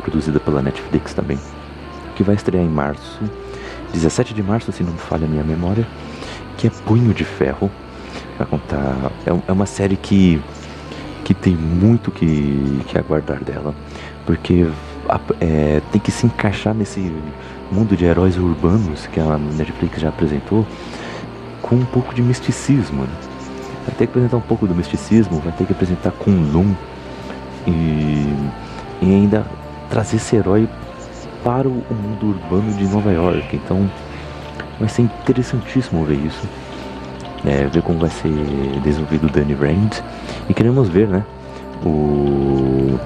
[0.00, 1.38] produzida pela Netflix também,
[2.16, 3.20] que vai estrear em março,
[3.92, 5.86] 17 de março, se não me falha a minha memória,
[6.56, 7.70] que é Punho de Ferro.
[8.38, 10.40] Vai contar, é, é uma série que
[11.24, 13.72] que tem muito que, que aguardar dela,
[14.26, 14.66] porque
[15.40, 17.12] é, tem que se encaixar nesse
[17.70, 20.66] mundo de heróis urbanos que a Netflix já apresentou
[21.60, 23.02] com um pouco de misticismo.
[23.02, 23.14] Né?
[23.86, 26.74] Vai ter que apresentar um pouco do misticismo, vai ter que apresentar Kunlun
[27.66, 28.34] e,
[29.00, 29.44] e ainda
[29.90, 30.68] trazer esse herói
[31.44, 33.56] para o mundo urbano de Nova York.
[33.56, 33.90] Então
[34.78, 36.48] vai ser interessantíssimo ver isso.
[37.44, 38.30] É, ver como vai ser
[38.82, 39.90] desenvolvido o Danny Rand.
[40.48, 41.24] E queremos ver, né?
[41.84, 42.98] O,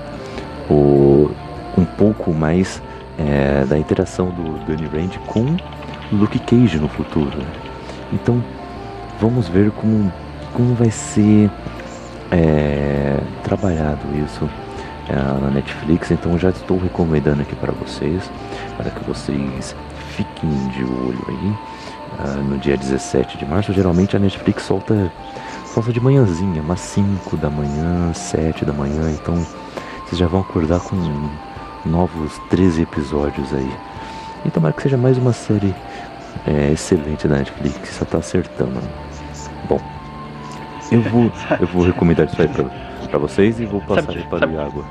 [0.69, 1.31] o,
[1.79, 2.83] um pouco mais
[3.19, 5.57] é, da interação do Danny Rand com
[6.13, 7.37] Luke Cage no futuro.
[7.39, 7.47] né?
[8.13, 8.43] Então
[9.21, 10.13] vamos ver como,
[10.53, 11.51] como vai ser
[12.31, 14.49] é, trabalhado isso
[15.09, 16.11] é, na Netflix.
[16.11, 18.31] Então já estou recomendando aqui para vocês,
[18.77, 19.75] para que vocês
[20.17, 21.55] fiquem de olho aí.
[22.19, 25.13] ah, no dia 17 de março, geralmente a Netflix solta,
[25.67, 29.35] solta de manhãzinha, umas 5 da manhã, 7 da manhã, então
[30.05, 30.97] vocês já vão acordar com
[31.85, 33.71] novos 13 episódios aí.
[34.45, 35.75] E tomara que seja mais uma série
[36.47, 38.81] é, excelente da Netflix, só tá acertando.
[40.91, 40.99] Né?
[40.99, 42.65] Eu vou, eu vou recomendar isso aí pra,
[43.09, 44.85] pra vocês e vou passar Sabe- para sabe- Iago.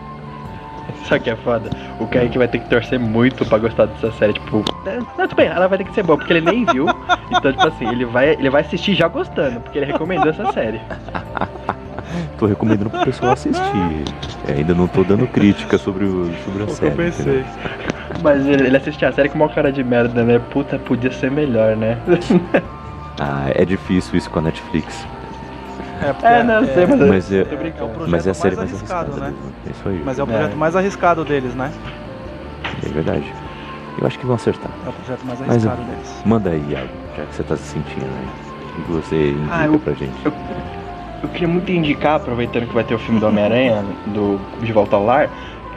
[1.07, 1.69] Sabe o que é foda?
[1.99, 4.63] O Kaique vai ter que torcer muito pra gostar dessa série, tipo.
[4.87, 6.87] é, Não, tudo bem, ela vai ter que ser boa, porque ele nem viu.
[7.31, 10.81] Então, tipo assim, ele vai, ele vai assistir já gostando, porque ele recomendou essa série.
[12.37, 14.03] Tô recomendando pro pessoal assistir.
[14.47, 16.91] É, ainda não tô dando crítica sobre, o, sobre a série.
[16.91, 17.25] eu pensei.
[17.39, 17.45] entendeu?
[18.23, 20.39] Mas ele, ele assistiu a série com uma cara de merda, né?
[20.51, 21.97] Puta, podia ser melhor, né?
[23.19, 25.07] Ah, é difícil isso com a Netflix.
[26.01, 27.45] É, porque É, não, eu sei, mas- Mas é, é o
[27.89, 29.31] projeto mas é a série mais mais arriscado, arriscada.
[29.31, 29.37] né?
[29.65, 30.01] É isso aí.
[30.05, 30.27] Mas é o É.
[30.29, 31.71] projeto mais arriscado deles, né?
[32.85, 33.33] É verdade.
[33.99, 34.71] Eu acho que vão acertar.
[34.85, 36.23] É o projeto mais Mas arriscado eu- deles.
[36.25, 38.27] Manda aí, Iago, já que você tá se sentindo aí.
[38.77, 40.13] O que você indica Ah, eu- pra gente?
[40.25, 40.33] eu-
[41.23, 44.95] Eu queria muito indicar, aproveitando que vai ter o filme do Homem-Aranha, do De Volta
[44.95, 45.27] ao Lar,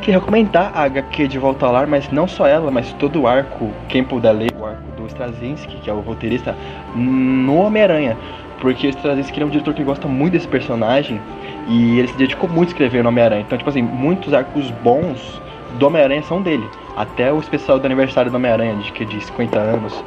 [0.03, 3.27] queria recomendar a HQ De Volta ao Lar, mas não só ela, mas todo o
[3.27, 6.55] arco, quem puder ler, o arco do Straczynski, que é o roteirista,
[6.95, 8.19] no Homem-Aranha.
[8.60, 11.20] Porque o Straczynski ele é um diretor que gosta muito desse personagem
[11.68, 13.43] e ele se dedicou muito a escrever no Homem-Aranha.
[13.43, 15.40] Então, tipo assim, muitos arcos bons
[15.78, 16.68] do Homem-Aranha são dele.
[16.97, 20.05] Até o especial do aniversário do Homem-Aranha, de, que é de 50 anos,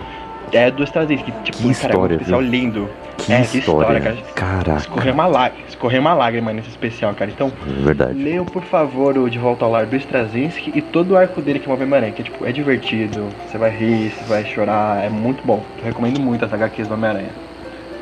[0.52, 1.32] é do Straczynski.
[1.44, 2.50] Tipo, Que cara, é um história, especial viu?
[2.50, 2.90] lindo.
[3.18, 4.18] Que é, que história, história, cara.
[4.34, 7.30] Caraca, Escorreu uma lágrima, escorreu uma lágrima nesse especial, cara.
[7.30, 8.14] Então, é verdade.
[8.16, 11.60] leiam por favor o De Volta ao Lar do Straczynski e todo o arco dele
[11.60, 15.10] que é o Homem-Aranha, que tipo, é divertido, você vai rir, você vai chorar, é
[15.10, 15.64] muito bom.
[15.78, 17.30] Eu recomendo muito as HQs do Homem-Aranha.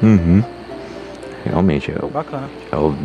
[0.01, 0.43] Uhum.
[1.45, 2.49] Realmente, eu, Bacana.
[2.71, 2.95] eu,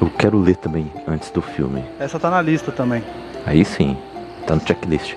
[0.00, 1.84] eu quero ler também antes do filme.
[1.98, 3.02] Essa tá na lista também.
[3.46, 3.96] Aí sim,
[4.46, 5.14] tá no checklist.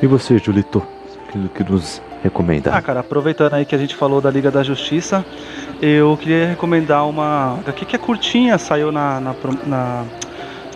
[0.00, 0.82] E você, Julito,
[1.28, 2.74] que, que nos recomenda?
[2.74, 5.24] Ah, cara, aproveitando aí que a gente falou da Liga da Justiça,
[5.80, 9.34] eu queria recomendar uma HQ que é curtinha, saiu na, na,
[9.66, 10.04] na,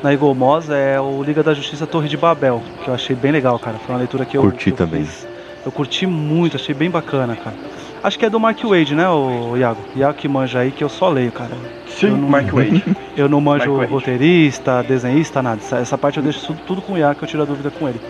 [0.02, 3.78] na é o Liga da Justiça Torre de Babel, que eu achei bem legal, cara.
[3.78, 5.04] Foi uma leitura que eu Curti que eu também.
[5.04, 5.26] fiz.
[5.64, 7.54] Eu curti muito, achei bem bacana, cara.
[8.02, 9.78] Acho que é do Mark Wade, né, o Iago?
[9.94, 11.52] Iago que manja aí que eu só leio, cara.
[11.86, 12.82] Sim, Eu não- Mark Wade.
[13.16, 13.92] Eu não manjo Mark Wade.
[13.92, 15.60] roteirista, desenhista, nada.
[15.60, 17.70] Essa, essa parte eu deixo tudo, tudo com o Iago que eu tiro a dúvida
[17.70, 18.00] com ele.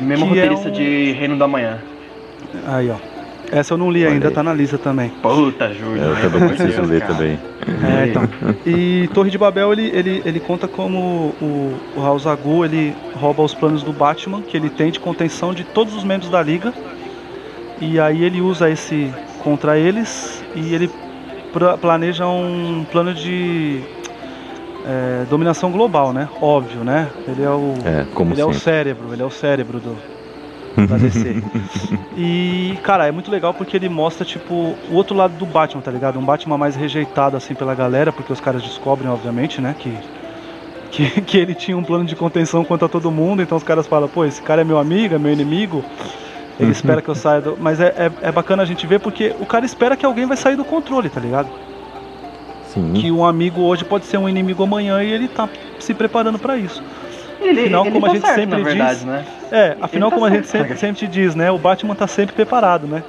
[0.00, 1.78] Mesmo Que é roteirista um- de Reino da Manhã.
[2.66, 2.96] Aí, ó.
[3.50, 4.34] Essa eu não li Olha ainda, aí.
[4.34, 5.10] tá na lista também.
[5.22, 6.02] Puta, Júlio.
[6.02, 7.38] eu pelo também preciso ler também.
[7.66, 8.28] É, então.
[8.66, 13.42] E Torre de Babel, ele, ele, ele conta como o, o Raul Zagu, ele rouba
[13.42, 16.72] os planos do Batman, que ele tem de contenção de todos os membros da Liga.
[17.80, 19.12] E aí ele usa esse
[19.42, 20.90] contra eles e ele
[21.80, 23.82] planeja um plano de
[24.86, 26.28] é, dominação global, né?
[26.40, 27.08] Óbvio, né?
[27.26, 29.96] Ele é o, É, ele é o cérebro, ele é o cérebro do,
[30.88, 31.42] da DC.
[32.16, 35.90] e, cara, é muito legal porque ele mostra, tipo, o outro lado do Batman, tá
[35.90, 36.18] ligado?
[36.18, 39.96] Um Batman mais rejeitado, assim, pela galera, porque os caras descobrem, obviamente, né, que,
[40.90, 44.08] que, que ele tinha um plano de contenção contra todo mundo, então os caras falam,
[44.08, 45.84] pô, esse cara é meu amigo, é meu inimigo,
[46.62, 47.56] ele espera que eu saia do...
[47.60, 50.36] Mas é, é, é bacana a gente ver porque o cara espera que alguém vai
[50.36, 51.48] sair do controle, tá ligado?
[52.72, 52.92] Sim.
[52.94, 55.48] Que um amigo hoje pode ser um inimigo amanhã e ele tá
[55.78, 56.82] se preparando pra isso.
[57.40, 59.24] Ele, Afinal, ele como a tá gente certo, sempre verdade, diz- né?
[59.50, 60.68] É, afinal, tá como a gente certo.
[60.68, 61.50] sempre, sempre diz, né?
[61.50, 63.02] O Batman tá sempre preparado, né?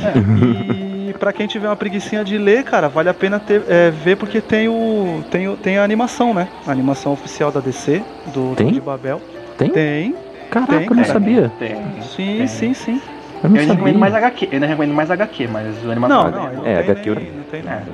[0.00, 1.10] É.
[1.10, 4.16] E pra quem tiver uma preguicinha de ler, cara, vale a pena ter, é, ver
[4.16, 5.56] porque tem o, tem o.
[5.56, 6.48] Tem a animação, né?
[6.66, 8.00] A animação oficial da DC,
[8.32, 8.66] do Tem?
[8.66, 9.20] Torre de Babel.
[9.58, 9.68] Tem?
[9.70, 10.14] Tem.
[10.54, 11.12] Caraca, tem, eu não cara.
[11.12, 11.52] sabia.
[11.58, 12.02] Tem.
[12.02, 12.46] Sim, Tem.
[12.46, 13.00] sim, sim.
[13.42, 13.74] Eu não Eu ainda sabia.
[13.74, 16.66] recomendo mais HQ, eu ainda recomendo mais HQ, mas o animação Não, é não, não
[16.66, 17.70] É, HQ eu- nem, não tem não.
[17.72, 17.84] É.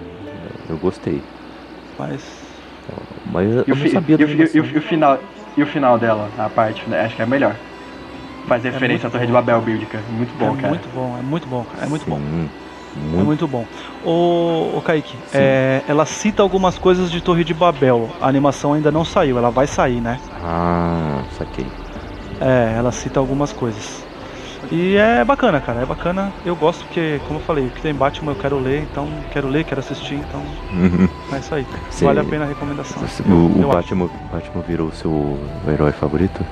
[0.68, 1.22] Eu gostei.
[1.98, 2.20] Mas.
[3.24, 5.18] Mas eu E o, não fi- sabia o fi- e o- e o final,
[5.56, 7.56] e o final dela, a parte, né, acho que é melhor.
[8.46, 9.38] Faz referência muito à Torre de bom.
[9.38, 10.02] Babel bíblica.
[10.10, 10.68] Muito bom, é cara.
[10.68, 12.16] muito bom, é muito bom, é muito bom.
[12.16, 12.50] Sim,
[12.96, 13.24] É muito.
[13.24, 13.64] muito bom.
[14.04, 18.10] Ô, ô Kaique, é, ela cita algumas coisas de Torre de Babel.
[18.20, 20.18] A animação ainda não saiu, ela vai sair, né?
[20.42, 21.66] Ah, saquei.
[22.40, 24.04] É, ela cita algumas coisas.
[24.70, 26.32] E é bacana, cara, é bacana.
[26.44, 29.48] Eu gosto porque, como eu falei, o que tem Batman eu quero ler, então quero
[29.48, 30.42] ler, quero assistir, então
[31.32, 31.66] é isso aí.
[31.90, 32.04] Sim.
[32.06, 33.02] Vale a pena a recomendação.
[33.26, 36.44] O, o Batman, Batman virou o seu herói favorito?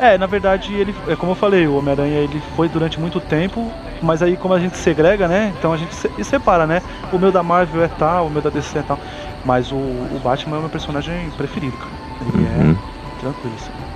[0.00, 3.68] É, na verdade, ele, é como eu falei, o Homem-Aranha ele foi durante muito tempo,
[4.00, 5.52] mas aí como a gente segrega, né?
[5.58, 6.80] Então a gente se, e separa, né?
[7.12, 8.98] O meu da Marvel é tal, o meu da DC é tal.
[9.44, 11.90] Mas o, o Batman é o meu personagem preferido, cara.
[12.32, 12.76] Ele Uhum.
[13.16, 13.54] é tranquilo.
[13.60, 13.87] assim.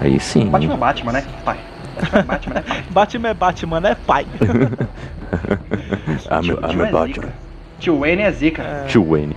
[0.00, 0.46] Aí sim.
[0.48, 1.24] Batman é Batman, né?
[1.44, 1.58] Pai.
[1.94, 2.62] Batman é Batman, né?
[2.62, 2.84] pai?
[2.90, 4.26] Batman é Batman, né, pai?
[6.30, 7.06] Ah, meu, Tio- ah, tio meu é Batman.
[7.14, 7.32] zica.
[7.78, 8.62] Tio Wayne é zica.
[8.62, 9.36] É, Tio Wayne.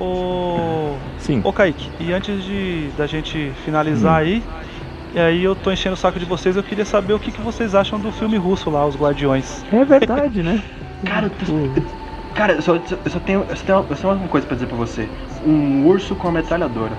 [0.00, 1.40] ô, Sim.
[1.44, 4.42] ô Kaique, e antes de da gente finalizar aí,
[5.14, 7.40] e aí eu tô enchendo o saco de vocês, eu queria saber o que, que
[7.40, 9.64] vocês acham do filme russo lá, Os Guardiões.
[9.72, 10.62] É verdade, né?
[11.04, 11.80] Cara, eu tô-
[12.34, 14.54] cara, eu só, eu só tenho, eu só tenho, eu só tenho uma coisa pra
[14.56, 15.06] dizer pra você.
[15.46, 16.92] Um urso com uma metralhadora.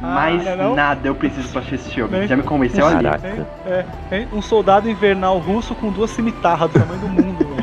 [0.00, 0.74] Mais Não é não?
[0.74, 2.18] nada eu preciso pra assistir esse filme.
[2.18, 3.04] Nem- Já me convenceu ali.
[3.04, 3.28] Caraca.
[3.28, 3.46] Hein?
[3.64, 4.28] É, hein?
[4.32, 7.62] Um soldado invernal russo com duas cimitarras do tamanho do mundo, velho.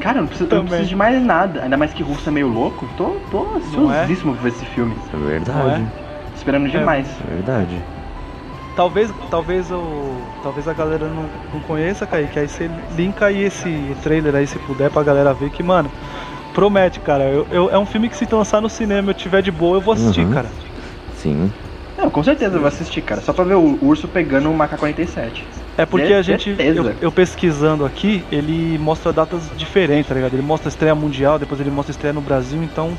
[0.00, 1.62] Cara, eu não, preciso, eu não preciso de mais nada.
[1.62, 2.86] Ainda mais que russo é meio louco.
[2.96, 3.56] Tô, tô é?
[3.58, 4.94] ansiosíssimo pra ver esse filme.
[5.12, 5.86] É verdade.
[6.34, 7.08] Esperando demais.
[7.28, 7.82] É verdade.
[8.76, 13.96] Talvez, talvez, o, talvez a galera não, não conheça, Kaique, aí você linka aí esse
[14.02, 15.90] trailer aí, se puder, pra galera ver que, mano,
[16.52, 17.24] promete, cara.
[17.24, 19.78] Eu, eu- é um filme que se lançar no cinema e eu tiver de boa,
[19.78, 20.32] eu vou assistir, Uhum.
[20.34, 20.48] cara.
[21.26, 21.52] Sim.
[21.98, 23.20] Não, com certeza eu vou assistir, cara.
[23.20, 25.42] Só pra ver o urso pegando um MK-47.
[25.78, 30.34] É porque a gente, eu, eu pesquisando aqui, ele mostra datas diferentes, tá ligado?
[30.34, 32.96] Ele mostra a estreia mundial, depois ele mostra a estreia no Brasil, então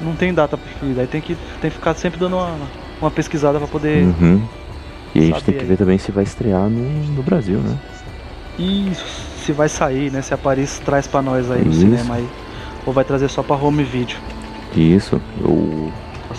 [0.00, 1.02] não tem data preferida.
[1.02, 2.56] Aí tem que, tem que ficar sempre dando uma,
[3.00, 4.42] uma pesquisada pra poder Uhum.
[5.14, 5.66] E a gente tem que aí.
[5.66, 6.82] ver também se vai estrear no,
[7.14, 7.78] no Brasil, né?
[8.58, 9.04] Isso,
[9.44, 10.20] se vai sair, né?
[10.22, 11.80] Se a Paris traz pra nós aí no Isso.
[11.80, 12.28] cinema aí.
[12.84, 14.16] Ou vai trazer só pra home video.
[14.76, 15.20] Isso.
[15.40, 15.92] Eu...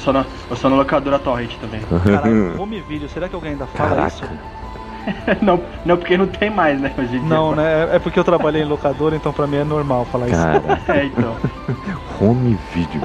[0.05, 1.81] Eu sou na, eu sou na locadora Torrent também.
[2.03, 4.21] Caralho, home video, será que alguém ainda fala isso?
[4.21, 5.41] Caraca.
[5.41, 7.27] não, não, porque não tem mais, né, hoje em dia.
[7.27, 7.89] Não, né?
[7.91, 10.35] É porque eu trabalhei em locadora, então pra mim é normal falar isso.
[10.39, 11.35] Cara, É, então.
[12.21, 13.01] home video.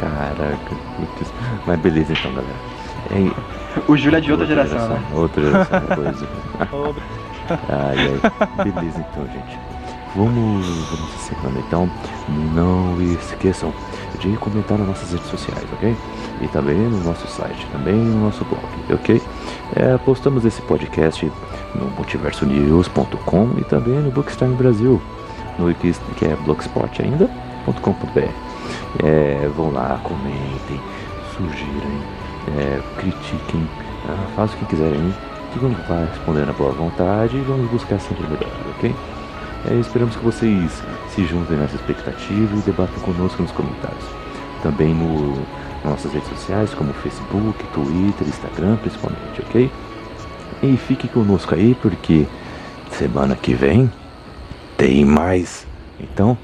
[0.00, 1.30] Caraca, putz.
[1.66, 2.54] Mas beleza então, galera.
[3.10, 5.02] É, O Júlio é de outra geração, né?
[5.12, 6.28] Outra geração, coisa.
[7.68, 8.64] Ai, ai.
[8.64, 9.58] Beleza então, gente.
[10.16, 11.90] Vamos, vamos encerrando então.
[12.54, 13.72] Não esqueçam
[14.18, 15.96] de comentar nas nossas redes sociais, ok?
[16.40, 19.20] E também no nosso site, também no nosso blog, ok?
[19.76, 21.30] É, postamos esse podcast
[21.74, 25.00] no multiversonews.com e também no Bookstime Brasil,
[25.58, 28.28] no que, é blogspot ainda.com.br.
[29.02, 30.80] É, vão lá, comentem,
[31.36, 32.00] sugirem,
[32.56, 33.68] é, critiquem,
[34.08, 35.14] ah, façam o que quiserem,
[35.52, 38.94] que vamos lá responder na boa vontade e vamos buscar sempre melhor, ok?
[39.70, 44.04] É, esperamos que vocês se juntem nessa expectativa e debatam conosco nos comentários.
[44.62, 45.42] Também no
[45.84, 49.70] nossas redes sociais, como Facebook, Twitter, Instagram, principalmente, ok?
[50.62, 52.26] E fique conosco aí, porque
[52.90, 53.90] semana que vem
[54.78, 55.66] tem mais.
[56.00, 56.36] Então,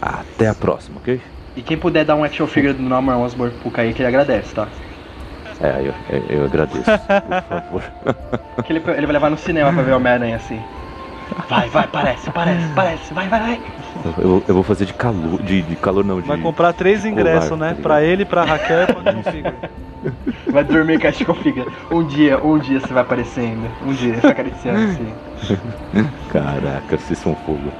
[0.00, 1.20] até a próxima, ok?
[1.56, 4.68] E quem puder dar um action figure do Norman Osborn pro Kaique, ele agradece, tá?
[5.60, 7.82] É, eu, eu, eu agradeço, por favor.
[8.64, 10.60] Que ele, ele vai levar no cinema pra ver o Homem-Aranha assim.
[11.48, 13.60] Vai, vai, parece, parece, parece, vai, vai, vai.
[14.18, 16.28] Eu, vou- eu vou fazer de calor, de, de calor não, de...
[16.28, 17.74] Vai comprar três ingressos, colar, né?
[17.74, 19.54] tá pra ele, pra Raquel e pra.
[20.52, 21.66] Vai dormir com a action figure.
[21.90, 23.68] Um dia, um dia você vai aparecer ainda.
[23.86, 25.14] Um dia, você acariciando assim.
[26.30, 27.72] Caraca, vocês são fogo.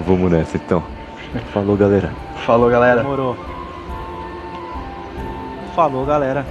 [0.00, 0.82] Vamos nessa então.
[1.52, 2.10] Falou, galera.
[2.44, 3.02] Falou, galera.
[3.02, 3.36] Demorou.
[5.74, 6.44] Falou, galera.